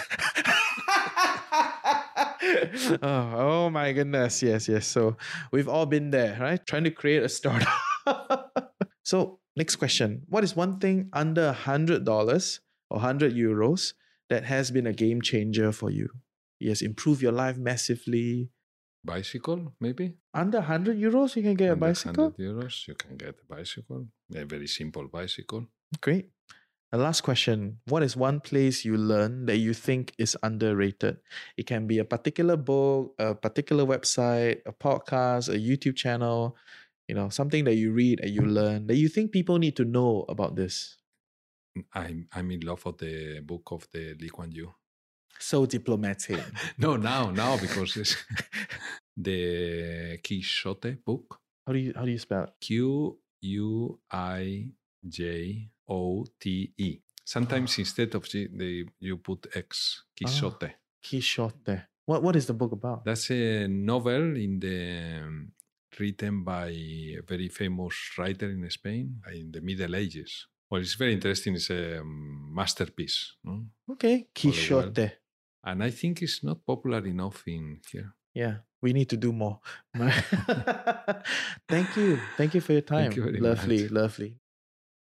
oh, 3.02 3.04
oh 3.04 3.70
my 3.70 3.94
goodness. 3.94 4.42
Yes, 4.42 4.68
yes. 4.68 4.88
So 4.88 5.18
we've 5.52 5.68
all 5.68 5.86
been 5.86 6.10
there, 6.10 6.38
right? 6.40 6.64
Trying 6.66 6.86
to 6.86 6.92
create 6.92 7.24
a 7.24 7.30
startup. 7.30 7.74
so 9.04 9.40
next 9.56 9.76
question. 9.76 10.24
What 10.28 10.44
is 10.44 10.56
one 10.56 10.80
thing 10.80 11.10
under 11.14 11.48
a 11.48 11.54
hundred 11.54 12.04
dollars 12.04 12.62
or 12.90 13.00
hundred 13.00 13.36
euros 13.36 13.94
that 14.30 14.46
has 14.46 14.72
been 14.72 14.88
a 14.88 14.94
game 14.94 15.22
changer 15.22 15.72
for 15.72 15.90
you? 15.90 16.10
Yes, 16.60 16.82
improve 16.82 17.22
your 17.22 17.32
life 17.32 17.58
massively. 17.58 18.50
Bicycle, 19.08 19.74
maybe? 19.80 20.14
Under 20.34 20.60
100 20.60 21.00
euros, 21.00 21.36
you 21.36 21.44
can 21.44 21.56
get 21.56 21.70
a 21.70 21.80
Under 21.80 21.88
bicycle? 21.88 22.36
100 22.36 22.44
euros, 22.44 22.88
you 22.88 22.96
can 22.96 23.16
get 23.16 23.36
a 23.40 23.46
bicycle. 23.56 24.08
A 24.36 24.46
very 24.46 24.68
simple 24.68 25.08
bicycle. 25.08 25.66
Great. 26.02 26.30
And 26.92 27.02
last 27.02 27.22
question 27.22 27.80
What 27.88 28.04
is 28.04 28.16
one 28.16 28.40
place 28.40 28.86
you 28.86 28.96
learn 28.96 29.46
that 29.48 29.58
you 29.58 29.74
think 29.74 30.14
is 30.18 30.38
underrated? 30.44 31.18
It 31.58 31.66
can 31.66 31.88
be 31.88 32.00
a 32.00 32.06
particular 32.06 32.56
book, 32.56 33.16
a 33.20 33.36
particular 33.36 33.86
website, 33.86 34.62
a 34.66 34.72
podcast, 34.72 35.50
a 35.50 35.60
YouTube 35.60 35.96
channel, 35.96 36.56
you 37.08 37.16
know, 37.16 37.30
something 37.30 37.64
that 37.66 37.76
you 37.76 37.92
read 37.92 38.20
and 38.22 38.32
you 38.32 38.42
learn 38.42 38.88
that 38.88 38.96
you 38.96 39.10
think 39.10 39.32
people 39.32 39.58
need 39.58 39.76
to 39.78 39.86
know 39.86 40.26
about 40.30 40.56
this. 40.56 40.98
I'm, 41.94 42.28
I'm 42.34 42.52
in 42.52 42.62
love 42.62 42.86
with 42.86 43.00
the 43.00 43.42
book 43.42 43.70
of 43.72 43.88
the 43.92 44.16
Lee 44.20 44.30
Kuan 44.30 44.52
Yew. 44.52 44.74
So 45.40 45.66
diplomatic. 45.66 46.44
No, 46.78 46.96
now, 46.98 47.32
now, 47.32 47.58
because 47.58 47.98
it's 47.98 48.16
the 49.18 50.20
Quixote 50.24 50.98
book. 51.06 51.40
How 51.66 51.74
do 51.74 51.80
you 51.80 51.94
how 51.96 52.06
do 52.06 52.12
you 52.12 52.20
spell 52.20 52.44
it? 52.44 52.54
Q 52.62 53.18
U 53.42 54.00
I 54.12 54.70
J 55.08 55.70
O 55.90 56.26
T 56.40 56.74
E. 56.78 57.00
Sometimes 57.26 57.78
instead 57.78 58.16
of 58.16 58.24
G, 58.24 58.48
they, 58.48 58.86
you 59.00 59.18
put 59.18 59.48
X, 59.54 60.04
Quixote. 60.16 60.70
Quixote. 61.04 61.82
What 62.06 62.24
what 62.24 62.36
is 62.36 62.46
the 62.46 62.54
book 62.54 62.72
about? 62.72 63.04
That's 63.04 63.30
a 63.32 63.68
novel 63.68 64.38
in 64.38 64.60
the 64.60 65.22
um, 65.24 65.52
written 66.00 66.44
by 66.44 66.70
a 66.70 67.22
very 67.28 67.50
famous 67.50 67.96
writer 68.18 68.50
in 68.50 68.70
Spain 68.70 69.22
in 69.34 69.52
the 69.52 69.62
Middle 69.62 69.96
Ages. 69.96 70.48
Well, 70.70 70.82
it's 70.82 70.96
very 70.96 71.14
interesting. 71.14 71.56
It's 71.56 71.70
a 71.70 72.00
um, 72.00 72.54
masterpiece, 72.54 73.36
no? 73.44 73.66
Okay. 73.92 74.28
Quixote. 74.34 75.12
And 75.68 75.84
I 75.84 75.92
think 75.92 76.22
it's 76.22 76.44
not 76.44 76.66
popular 76.66 77.06
enough 77.06 77.44
in 77.46 77.82
here. 77.92 78.14
Yeah, 78.34 78.56
we 78.82 78.94
need 78.94 79.10
to 79.10 79.18
do 79.18 79.34
more. 79.34 79.60
Thank 81.68 81.98
you. 81.98 82.20
Thank 82.38 82.54
you 82.56 82.62
for 82.62 82.72
your 82.72 82.82
time. 82.82 83.12
You 83.12 83.26
lovely, 83.42 83.84
much. 83.84 83.92
lovely. 83.92 84.38